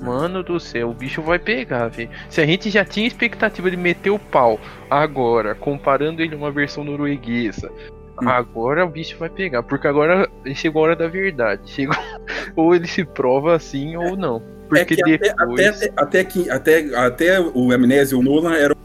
Mano 0.00 0.42
do 0.42 0.60
céu, 0.60 0.90
o 0.90 0.94
bicho 0.94 1.22
vai 1.22 1.38
pegar, 1.38 1.88
velho. 1.88 2.10
Se 2.28 2.40
a 2.40 2.46
gente 2.46 2.68
já 2.68 2.84
tinha 2.84 3.06
expectativa 3.06 3.70
de 3.70 3.76
meter 3.76 4.10
o 4.10 4.18
pau 4.18 4.60
agora, 4.90 5.54
comparando 5.54 6.20
ele 6.20 6.34
a 6.34 6.38
uma 6.38 6.50
versão 6.50 6.84
norueguesa, 6.84 7.70
Hum. 8.22 8.28
agora 8.28 8.84
o 8.84 8.88
bicho 8.88 9.16
vai 9.18 9.28
pegar. 9.28 9.62
Porque 9.62 9.86
agora 9.86 10.28
chegou 10.54 10.82
a 10.82 10.88
hora 10.88 10.96
da 10.96 11.08
verdade. 11.08 11.62
Chegou... 11.66 11.94
ou 12.56 12.74
ele 12.74 12.86
se 12.86 13.04
prova 13.04 13.54
assim 13.54 13.96
ou 13.96 14.16
não. 14.16 14.42
Porque 14.68 14.94
é 14.94 14.96
que 14.96 15.14
até, 15.14 15.18
depois. 15.18 15.82
até, 15.82 15.92
até, 15.96 16.24
que, 16.24 16.50
até, 16.50 16.78
até 16.96 17.40
o 17.40 17.72
Amnésia, 17.72 18.18
o 18.18 18.22
Nolan 18.22 18.54
era. 18.54 18.75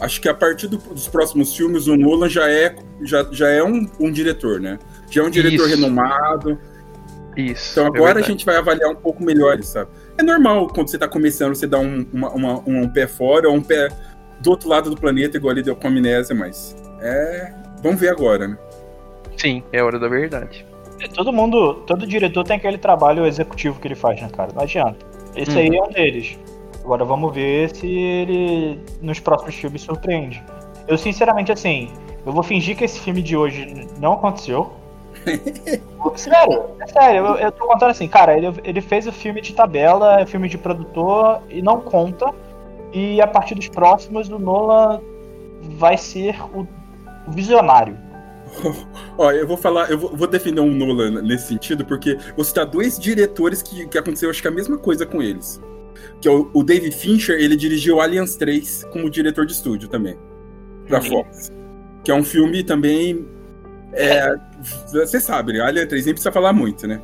Acho 0.00 0.20
que 0.20 0.28
a 0.28 0.34
partir 0.34 0.66
do- 0.66 0.76
dos 0.78 1.06
próximos 1.08 1.56
filmes, 1.56 1.86
o 1.86 1.96
Nolan 1.96 2.28
já 2.28 2.50
é, 2.50 2.74
já, 3.02 3.24
já 3.30 3.48
é 3.48 3.62
um, 3.62 3.86
um 4.00 4.10
diretor, 4.10 4.60
né? 4.60 4.78
Já 5.10 5.22
é 5.22 5.24
um 5.24 5.30
diretor 5.30 5.66
Isso. 5.68 5.76
renomado. 5.76 6.58
Isso. 7.36 7.72
Então 7.72 7.84
é 7.84 7.86
agora 7.88 8.02
a 8.02 8.14
verdade. 8.14 8.26
gente 8.32 8.44
vai 8.44 8.56
avaliar 8.56 8.90
um 8.90 8.94
pouco 8.96 9.22
melhor, 9.22 9.60
sabe? 9.62 9.90
É 10.18 10.22
normal 10.22 10.68
quando 10.68 10.88
você 10.88 10.98
tá 10.98 11.06
começando, 11.08 11.54
você 11.54 11.66
dá 11.66 11.78
um, 11.78 12.06
uma- 12.12 12.30
uma- 12.30 12.62
um 12.66 12.88
pé 12.88 13.06
fora, 13.06 13.50
um 13.50 13.62
pé 13.62 13.88
do 14.40 14.50
outro 14.50 14.68
lado 14.68 14.90
do 14.90 14.96
planeta, 14.96 15.36
igual 15.36 15.52
ele 15.52 15.62
deu 15.62 15.76
com 15.76 15.86
a 15.86 15.90
amnésia, 15.90 16.34
mas. 16.34 16.76
É. 17.00 17.52
Vamos 17.82 18.00
ver 18.00 18.08
agora, 18.08 18.48
né? 18.48 18.56
Sim, 19.36 19.62
é 19.72 19.82
hora 19.82 19.98
da 19.98 20.08
verdade. 20.08 20.66
Todo 21.14 21.32
mundo, 21.32 21.74
todo 21.86 22.06
diretor 22.06 22.44
tem 22.44 22.56
aquele 22.56 22.78
trabalho 22.78 23.26
executivo 23.26 23.78
que 23.80 23.88
ele 23.88 23.94
faz, 23.94 24.20
né, 24.22 24.28
cara? 24.34 24.52
Não 24.54 24.62
adianta. 24.62 24.96
Esse 25.36 25.50
Uhum. 25.52 25.58
aí 25.58 25.76
é 25.76 25.82
um 25.82 25.88
deles. 25.90 26.38
Agora 26.84 27.02
vamos 27.02 27.34
ver 27.34 27.74
se 27.74 27.86
ele 27.86 28.78
nos 29.00 29.18
próximos 29.18 29.54
filmes 29.54 29.80
surpreende. 29.80 30.44
Eu 30.86 30.98
sinceramente 30.98 31.50
assim, 31.50 31.90
eu 32.26 32.32
vou 32.32 32.42
fingir 32.42 32.76
que 32.76 32.84
esse 32.84 33.00
filme 33.00 33.22
de 33.22 33.34
hoje 33.34 33.88
não 33.98 34.12
aconteceu. 34.12 34.70
sério, 36.16 36.64
é 36.80 36.86
sério, 36.86 37.24
eu, 37.24 37.34
eu 37.36 37.52
tô 37.52 37.66
contando 37.66 37.90
assim, 37.90 38.06
cara, 38.06 38.36
ele, 38.36 38.48
ele 38.62 38.80
fez 38.82 39.06
o 39.06 39.12
filme 39.12 39.40
de 39.40 39.54
tabela, 39.54 40.20
é 40.20 40.26
filme 40.26 40.46
de 40.46 40.58
produtor 40.58 41.40
e 41.48 41.62
não 41.62 41.80
conta. 41.80 42.30
E 42.92 43.18
a 43.20 43.26
partir 43.26 43.54
dos 43.54 43.68
próximos, 43.68 44.28
o 44.28 44.38
Nolan 44.38 45.00
vai 45.78 45.96
ser 45.96 46.36
o, 46.54 46.68
o 47.26 47.32
visionário. 47.32 47.96
Ó, 49.16 49.30
eu 49.32 49.46
vou 49.46 49.56
falar, 49.56 49.90
eu 49.90 49.98
vou, 49.98 50.14
vou 50.14 50.26
defender 50.26 50.60
um 50.60 50.70
Nolan 50.70 51.22
nesse 51.22 51.48
sentido, 51.48 51.82
porque 51.82 52.18
vou 52.36 52.44
citar 52.44 52.66
dois 52.66 52.98
diretores 52.98 53.62
que, 53.62 53.86
que 53.86 53.96
aconteceu, 53.96 54.28
acho 54.28 54.42
que 54.42 54.48
a 54.48 54.50
mesma 54.50 54.76
coisa 54.76 55.06
com 55.06 55.22
eles. 55.22 55.58
Que 56.20 56.28
é 56.28 56.30
o, 56.30 56.50
o 56.52 56.62
David 56.62 56.94
Fincher, 56.96 57.38
ele 57.38 57.56
dirigiu 57.56 58.00
Aliens 58.00 58.36
3 58.36 58.84
como 58.92 59.08
diretor 59.10 59.46
de 59.46 59.52
estúdio 59.52 59.88
também, 59.88 60.16
pra 60.86 60.98
Uhum. 60.98 61.04
Fox. 61.04 61.52
Que 62.02 62.10
é 62.10 62.14
um 62.14 62.24
filme 62.24 62.62
também. 62.64 63.26
É, 63.92 64.34
você 64.92 65.20
sabe, 65.20 65.52
né? 65.52 65.60
Alien 65.60 65.86
3 65.86 66.04
nem 66.06 66.14
precisa 66.14 66.32
falar 66.32 66.52
muito, 66.52 66.86
né? 66.86 67.00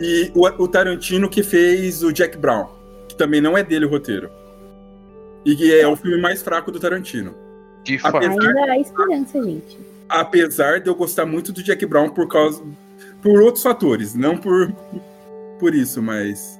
E 0.00 0.30
o, 0.34 0.46
o 0.62 0.68
Tarantino 0.68 1.28
que 1.28 1.42
fez 1.42 2.02
o 2.02 2.12
Jack 2.12 2.38
Brown, 2.38 2.66
que 3.08 3.16
também 3.16 3.40
não 3.40 3.58
é 3.58 3.62
dele 3.62 3.84
o 3.84 3.88
roteiro. 3.90 4.30
E 5.44 5.56
que 5.56 5.74
é 5.78 5.86
o 5.88 5.96
filme 5.96 6.20
mais 6.20 6.42
fraco 6.42 6.70
do 6.70 6.78
Tarantino. 6.78 7.34
De 7.82 7.94
Apesar- 8.02 8.12
fato. 8.12 8.26
Ainda 8.46 8.72
há 8.72 8.78
esperança, 8.78 9.42
gente. 9.42 9.78
apesar 10.08 10.80
de 10.80 10.88
eu 10.88 10.94
gostar 10.94 11.24
muito 11.26 11.50
do 11.52 11.62
Jack 11.62 11.84
Brown 11.86 12.10
por 12.10 12.28
causa 12.28 12.62
por 13.22 13.40
outros 13.42 13.62
fatores, 13.62 14.14
não 14.14 14.36
por 14.36 14.70
por 15.58 15.74
isso, 15.74 16.02
mas 16.02 16.59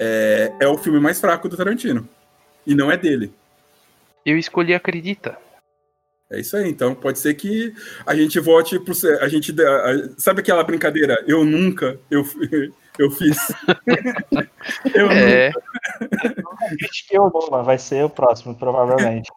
é, 0.00 0.50
é 0.58 0.66
o 0.66 0.78
filme 0.78 0.98
mais 0.98 1.20
fraco 1.20 1.48
do 1.48 1.56
Tarantino 1.56 2.08
e 2.66 2.74
não 2.74 2.90
é 2.90 2.96
dele. 2.96 3.32
Eu 4.24 4.38
escolhi 4.38 4.74
acreditar. 4.74 5.38
É 6.32 6.40
isso 6.40 6.56
aí. 6.56 6.68
Então 6.70 6.94
pode 6.94 7.18
ser 7.18 7.34
que 7.34 7.74
a 8.06 8.14
gente 8.14 8.38
volte 8.40 8.78
pro 8.78 8.94
a 9.20 9.28
gente 9.28 9.54
a- 9.60 9.90
a- 9.90 10.08
sabe 10.16 10.40
aquela 10.40 10.62
brincadeira? 10.64 11.22
Eu 11.26 11.44
nunca 11.44 11.98
eu 12.10 12.24
eu 12.98 13.10
fiz. 13.10 13.36
eu 14.94 15.08
nunca. 15.08 15.14
É, 15.14 15.50
o 17.18 17.30
Nolan, 17.30 17.62
vai 17.62 17.78
ser 17.78 18.04
o 18.04 18.10
próximo, 18.10 18.54
provavelmente. 18.54 19.30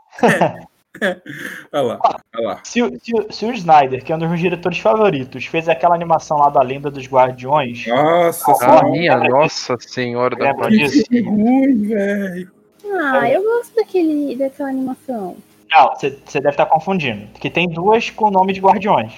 Olha 1.71 1.81
lá, 1.81 1.99
olha 2.35 2.47
lá. 2.47 2.59
Se, 2.63 2.81
o- 2.81 2.91
se, 2.99 3.11
se 3.31 3.45
o 3.45 3.51
Snyder, 3.53 4.03
que 4.03 4.11
é 4.11 4.15
um 4.15 4.19
dos 4.19 4.27
meus 4.27 4.39
diretores 4.39 4.77
favoritos, 4.79 5.45
fez 5.45 5.67
aquela 5.67 5.95
animação 5.95 6.37
lá 6.37 6.49
da 6.49 6.61
Lenda 6.61 6.91
dos 6.91 7.07
Guardiões, 7.07 7.87
Nossa 7.87 8.51
Ah, 8.51 8.53
a 8.53 8.55
senhora. 8.57 8.89
minha 8.89 9.17
nossa 9.17 9.75
senhora 9.79 10.35
da 10.35 10.51
disso? 10.69 11.03
Que 11.05 11.21
ruim, 11.21 11.87
velho. 11.87 12.51
Ah, 12.95 13.29
eu 13.29 13.41
gosto 13.43 13.75
daquele, 13.75 14.35
daquela 14.35 14.69
animação. 14.69 15.35
Não, 15.71 15.95
você 15.95 16.11
deve 16.35 16.49
estar 16.49 16.67
confundindo. 16.67 17.27
Que 17.39 17.49
tem 17.49 17.67
duas 17.67 18.11
com 18.11 18.25
o 18.25 18.31
nome 18.31 18.53
de 18.53 18.59
Guardiões. 18.61 19.13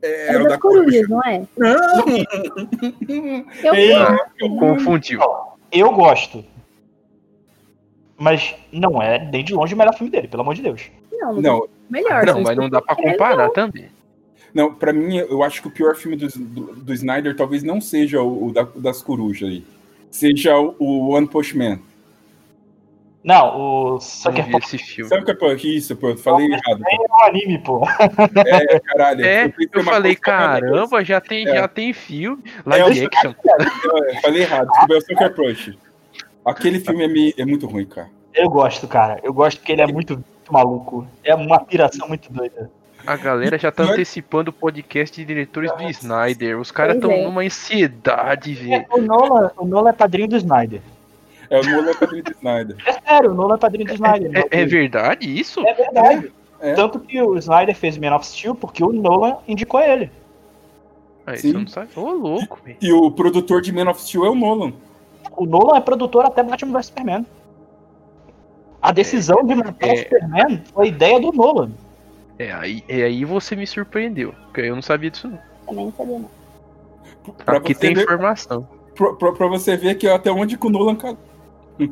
É, 0.00 0.28
É, 0.28 0.38
das 0.38 0.48
da 0.48 0.58
corujas, 0.58 1.06
não 1.08 1.20
é? 1.24 1.42
Não! 1.56 2.04
Eu 3.62 3.74
Ei, 3.74 3.92
gosto. 3.92 4.58
Confundiu. 4.58 5.20
Eu 5.70 5.92
gosto. 5.92 6.42
Mas 8.16 8.54
não 8.72 9.02
é 9.02 9.18
nem 9.30 9.44
de 9.44 9.52
longe 9.54 9.74
o 9.74 9.76
melhor 9.76 9.94
filme 9.94 10.10
dele, 10.10 10.26
pelo 10.28 10.42
amor 10.42 10.54
de 10.54 10.62
Deus. 10.62 10.90
Não, 11.18 11.32
não, 11.34 11.42
Não, 11.42 11.68
melhor. 11.90 12.24
Não, 12.26 12.40
mas 12.42 12.56
não 12.56 12.68
dá 12.70 12.80
pra 12.80 12.94
comparar 12.96 13.50
também. 13.50 13.88
Não, 14.54 14.72
pra 14.74 14.92
mim, 14.92 15.16
eu 15.18 15.42
acho 15.42 15.60
que 15.60 15.68
o 15.68 15.70
pior 15.70 15.94
filme 15.94 16.16
do, 16.16 16.26
do, 16.28 16.74
do 16.76 16.94
Snyder 16.94 17.36
talvez 17.36 17.62
não 17.62 17.80
seja 17.80 18.22
o, 18.22 18.46
o 18.46 18.52
da- 18.52 18.66
das 18.76 19.02
corujas 19.02 19.48
aí. 19.48 19.64
Seja 20.10 20.56
o, 20.58 20.74
o 20.78 21.08
One 21.10 21.26
Punch 21.28 21.56
Man. 21.56 21.78
Não, 23.22 23.94
o 23.96 24.00
Sucker 24.00 24.48
Punch 24.50 24.64
esse 24.74 24.78
filme. 24.78 25.08
Sabe 25.08 25.22
o 25.22 25.24
que 25.36 25.44
é 25.44 25.56
que 25.56 25.76
isso? 25.76 25.94
Pô, 25.96 26.10
eu 26.10 26.16
falei 26.16 26.46
errado. 26.46 26.82
é 26.88 26.96
um 26.96 27.24
anime, 27.24 27.58
pô. 27.58 27.82
É, 28.46 28.80
caralho. 28.80 29.24
É, 29.24 29.52
eu 29.72 29.82
uma 29.82 29.92
falei, 29.92 30.14
caramba, 30.14 31.04
já 31.04 31.20
tem, 31.20 31.46
É. 31.46 31.56
já 31.56 31.68
tem 31.68 31.92
filme. 31.92 32.42
Live 32.64 33.00
É, 33.02 33.04
action. 33.06 33.34
Eu 33.44 34.20
falei 34.22 34.42
errado. 34.42 34.68
Desculpa, 34.68 34.94
é 34.94 34.96
o 34.96 35.00
Sucker 35.02 35.34
Punch. 35.34 35.78
Aquele 36.44 36.80
filme 36.80 37.04
é, 37.04 37.08
meio- 37.08 37.34
é 37.36 37.44
muito 37.44 37.66
ruim, 37.66 37.84
cara. 37.84 38.08
Eu 38.32 38.48
gosto, 38.48 38.86
cara. 38.88 39.18
Eu 39.22 39.34
gosto 39.34 39.58
porque 39.58 39.72
ele 39.72 39.82
é 39.82 39.86
muito, 39.86 40.24
muito 40.48 40.52
maluco. 40.52 41.06
É 41.22 41.34
uma 41.34 41.60
piração 41.60 42.08
muito 42.08 42.32
doida. 42.32 42.70
A 43.06 43.16
galera 43.16 43.58
já 43.58 43.70
tá 43.70 43.84
antecipando 43.84 44.50
o 44.50 44.52
podcast 44.52 45.14
de 45.16 45.24
diretores 45.24 45.70
do 45.72 45.82
Snyder. 45.84 46.58
Os 46.58 46.70
caras 46.70 46.96
estão 46.96 47.10
é. 47.10 47.24
numa 47.24 47.42
ansiedade, 47.42 48.54
velho. 48.54 48.86
O 48.90 49.00
Nolan, 49.00 49.50
o 49.56 49.64
Nolan 49.64 49.90
é 49.90 49.92
padrinho 49.92 50.28
do 50.28 50.36
Snyder. 50.36 50.80
É 51.50 51.60
o 51.60 51.64
Nolan 51.64 51.94
Padrinho 51.94 52.24
do 52.24 52.32
Snyder. 52.32 52.76
É 52.84 52.92
sério, 52.92 53.30
o 53.30 53.34
Nolan 53.34 53.54
é 53.54 53.58
padrinho 53.58 53.86
do 53.86 53.94
Snyder. 53.94 54.30
É, 54.34 54.60
é 54.60 54.66
verdade 54.66 55.40
isso? 55.40 55.66
É 55.66 55.72
verdade. 55.72 56.32
É. 56.60 56.74
Tanto 56.74 57.00
que 57.00 57.22
o 57.22 57.38
Snyder 57.38 57.74
fez 57.74 57.96
Man 57.96 58.14
of 58.14 58.26
Steel 58.26 58.54
porque 58.54 58.84
o 58.84 58.92
Nolan 58.92 59.38
indicou 59.46 59.80
ele. 59.80 60.10
Sim. 61.36 61.48
eu 61.48 61.60
não 61.60 61.66
sabe. 61.66 61.88
Ô, 61.96 62.10
louco, 62.10 62.58
velho. 62.62 62.76
E 62.80 62.92
o 62.92 63.10
produtor 63.10 63.62
de 63.62 63.72
Man 63.72 63.90
of 63.90 64.02
Steel 64.02 64.26
é 64.26 64.30
o 64.30 64.34
Nolan. 64.34 64.72
O 65.34 65.46
Nolan 65.46 65.76
é 65.78 65.80
produtor 65.80 66.26
até 66.26 66.42
Batman 66.42 66.72
vs 66.72 66.86
Superman. 66.86 67.24
A 68.80 68.92
decisão 68.92 69.44
de 69.44 69.54
matar 69.54 69.88
é. 69.88 69.92
o 69.92 69.96
Superman 69.98 70.62
foi 70.72 70.88
ideia 70.88 71.20
do 71.20 71.32
Nolan. 71.32 71.70
É 72.38 72.52
aí, 72.52 72.84
é 72.88 73.02
aí 73.02 73.24
você 73.24 73.56
me 73.56 73.66
surpreendeu. 73.66 74.32
Porque 74.46 74.60
eu 74.60 74.74
não 74.74 74.82
sabia 74.82 75.10
disso, 75.10 75.28
não. 75.28 75.38
Também 75.66 75.84
não 75.86 75.92
sabia, 75.92 76.18
não. 76.18 76.30
Pra 77.44 77.58
Aqui 77.58 77.74
tem 77.74 77.94
ver- 77.94 78.02
informação. 78.04 78.66
Pra, 78.94 79.12
pra- 79.14 79.32
pra 79.32 79.46
você 79.48 79.76
ver 79.76 79.96
que 79.96 80.08
até 80.08 80.30
onde 80.30 80.56
que 80.56 80.66
o 80.66 80.70
Nolan 80.70 80.96
cagou. 80.96 81.18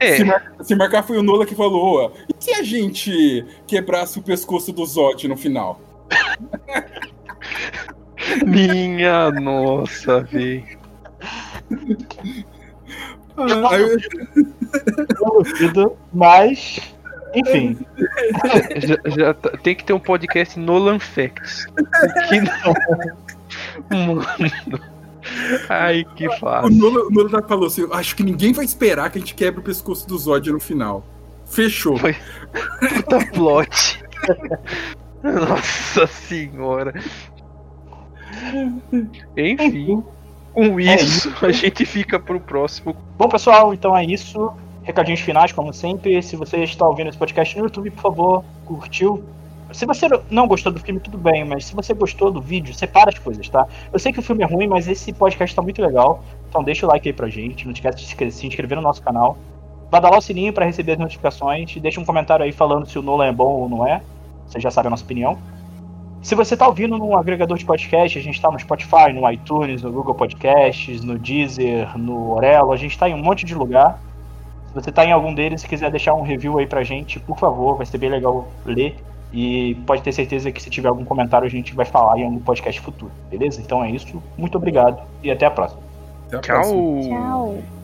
É, 0.00 0.16
Se, 0.16 0.24
mar- 0.24 0.52
se 0.62 0.74
marcar 0.74 1.02
foi 1.02 1.18
o 1.18 1.22
Nolan 1.22 1.44
que 1.46 1.54
falou, 1.54 2.04
ó, 2.06 2.10
e 2.28 2.34
se 2.44 2.52
a 2.54 2.62
gente 2.62 3.44
quebrasse 3.66 4.18
o 4.18 4.22
pescoço 4.22 4.72
do 4.72 4.84
Zod 4.86 5.28
no 5.28 5.36
final? 5.36 5.80
minha 8.46 9.30
nossa, 9.30 10.20
velho. 10.22 10.64
Ah, 13.38 13.74
aí 13.74 13.82
eu- 13.82 15.06
Produzido, 15.14 15.96
mas. 16.12 16.80
Enfim. 17.34 17.78
Já, 18.80 19.10
já 19.16 19.34
tá- 19.34 19.50
tem 19.62 19.74
que 19.74 19.84
ter 19.84 19.92
um 19.92 19.98
podcast 20.00 20.58
Nolan 20.58 20.98
Facts. 20.98 21.66
Que 22.28 22.40
não? 22.40 24.14
Mano. 24.14 24.80
Ai, 25.68 26.04
que 26.16 26.26
o 26.26 26.32
fácil. 26.38 26.70
Nolan, 26.74 27.02
o 27.06 27.10
Nolan 27.10 27.42
falou 27.46 27.66
assim, 27.66 27.86
acho 27.92 28.16
que 28.16 28.22
ninguém 28.22 28.52
vai 28.52 28.64
esperar 28.64 29.10
que 29.10 29.18
a 29.18 29.20
gente 29.20 29.34
quebre 29.34 29.60
o 29.60 29.62
pescoço 29.62 30.08
do 30.08 30.16
Zod 30.16 30.50
no 30.50 30.58
final. 30.60 31.04
Fechou. 31.46 31.98
Foi. 31.98 32.16
Puta 33.04 33.26
plot. 33.32 34.02
Nossa 35.22 36.06
senhora. 36.06 36.94
Enfim, 39.36 40.02
com 40.68 40.80
isso, 40.80 41.32
a 41.44 41.50
gente 41.52 41.84
fica 41.86 42.18
pro 42.18 42.40
próximo. 42.40 42.96
Bom, 43.16 43.28
pessoal, 43.28 43.72
então 43.72 43.96
é 43.96 44.04
isso. 44.04 44.50
Recadinhos 44.82 45.20
finais, 45.20 45.52
como 45.52 45.72
sempre. 45.72 46.22
Se 46.22 46.34
você 46.36 46.58
está 46.64 46.86
ouvindo 46.86 47.08
esse 47.08 47.18
podcast 47.18 47.56
no 47.58 47.64
YouTube, 47.64 47.90
por 47.90 48.02
favor, 48.02 48.44
curtiu. 48.64 49.22
Se 49.72 49.84
você 49.84 50.06
não 50.30 50.48
gostou 50.48 50.72
do 50.72 50.80
filme, 50.80 50.98
tudo 50.98 51.18
bem, 51.18 51.44
mas 51.44 51.66
se 51.66 51.74
você 51.74 51.92
gostou 51.92 52.30
do 52.30 52.40
vídeo, 52.40 52.72
separa 52.74 53.10
as 53.10 53.18
coisas, 53.18 53.46
tá? 53.50 53.66
Eu 53.92 53.98
sei 53.98 54.12
que 54.12 54.18
o 54.18 54.22
filme 54.22 54.42
é 54.42 54.46
ruim, 54.46 54.66
mas 54.66 54.88
esse 54.88 55.12
podcast 55.12 55.54
tá 55.54 55.60
muito 55.60 55.80
legal. 55.82 56.24
Então 56.48 56.64
deixa 56.64 56.86
o 56.86 56.88
like 56.88 57.06
aí 57.06 57.12
pra 57.12 57.28
gente. 57.28 57.66
Não 57.66 57.72
esquece 57.72 57.98
de 57.98 58.04
se 58.04 58.08
inscre- 58.12 58.30
se 58.30 58.46
inscrever 58.46 58.76
no 58.76 58.82
nosso 58.82 59.02
canal. 59.02 59.36
Badalar 59.90 60.18
o 60.18 60.22
sininho 60.22 60.52
para 60.54 60.64
receber 60.64 60.92
as 60.92 60.98
notificações. 60.98 61.76
Deixa 61.76 62.00
um 62.00 62.04
comentário 62.04 62.44
aí 62.44 62.52
falando 62.52 62.86
se 62.86 62.98
o 62.98 63.02
Nolan 63.02 63.26
é 63.26 63.32
bom 63.32 63.52
ou 63.60 63.68
não 63.68 63.86
é. 63.86 64.00
Você 64.46 64.58
já 64.58 64.70
sabe 64.70 64.86
a 64.88 64.90
nossa 64.90 65.04
opinião. 65.04 65.36
Se 66.28 66.34
você 66.34 66.54
tá 66.54 66.68
ouvindo 66.68 66.98
no 66.98 67.16
agregador 67.16 67.56
de 67.56 67.64
podcast, 67.64 68.18
a 68.18 68.20
gente 68.20 68.38
tá 68.38 68.50
no 68.50 68.60
Spotify, 68.60 69.14
no 69.14 69.32
iTunes, 69.32 69.80
no 69.80 69.90
Google 69.90 70.14
Podcasts, 70.14 71.02
no 71.02 71.18
Deezer, 71.18 71.96
no 71.96 72.32
Orelo, 72.32 72.70
a 72.70 72.76
gente 72.76 72.98
tá 72.98 73.08
em 73.08 73.14
um 73.14 73.22
monte 73.22 73.46
de 73.46 73.54
lugar. 73.54 73.98
Se 74.66 74.74
você 74.74 74.92
tá 74.92 75.06
em 75.06 75.10
algum 75.10 75.32
deles 75.32 75.64
e 75.64 75.66
quiser 75.66 75.90
deixar 75.90 76.12
um 76.12 76.20
review 76.20 76.58
aí 76.58 76.66
pra 76.66 76.84
gente, 76.84 77.18
por 77.18 77.38
favor, 77.38 77.78
vai 77.78 77.86
ser 77.86 77.96
bem 77.96 78.10
legal 78.10 78.46
ler. 78.66 78.94
E 79.32 79.74
pode 79.86 80.02
ter 80.02 80.12
certeza 80.12 80.52
que 80.52 80.62
se 80.62 80.68
tiver 80.68 80.88
algum 80.88 81.02
comentário 81.02 81.46
a 81.46 81.50
gente 81.50 81.74
vai 81.74 81.86
falar 81.86 82.18
em 82.18 82.24
algum 82.24 82.40
podcast 82.40 82.78
futuro, 82.78 83.10
beleza? 83.30 83.62
Então 83.62 83.82
é 83.82 83.90
isso. 83.90 84.22
Muito 84.36 84.58
obrigado 84.58 85.00
e 85.22 85.30
até 85.30 85.46
a 85.46 85.50
próxima. 85.50 85.80
Até 86.26 86.36
a 86.36 86.40
próxima. 86.40 86.76
Tchau. 86.76 87.08
Tchau. 87.08 87.77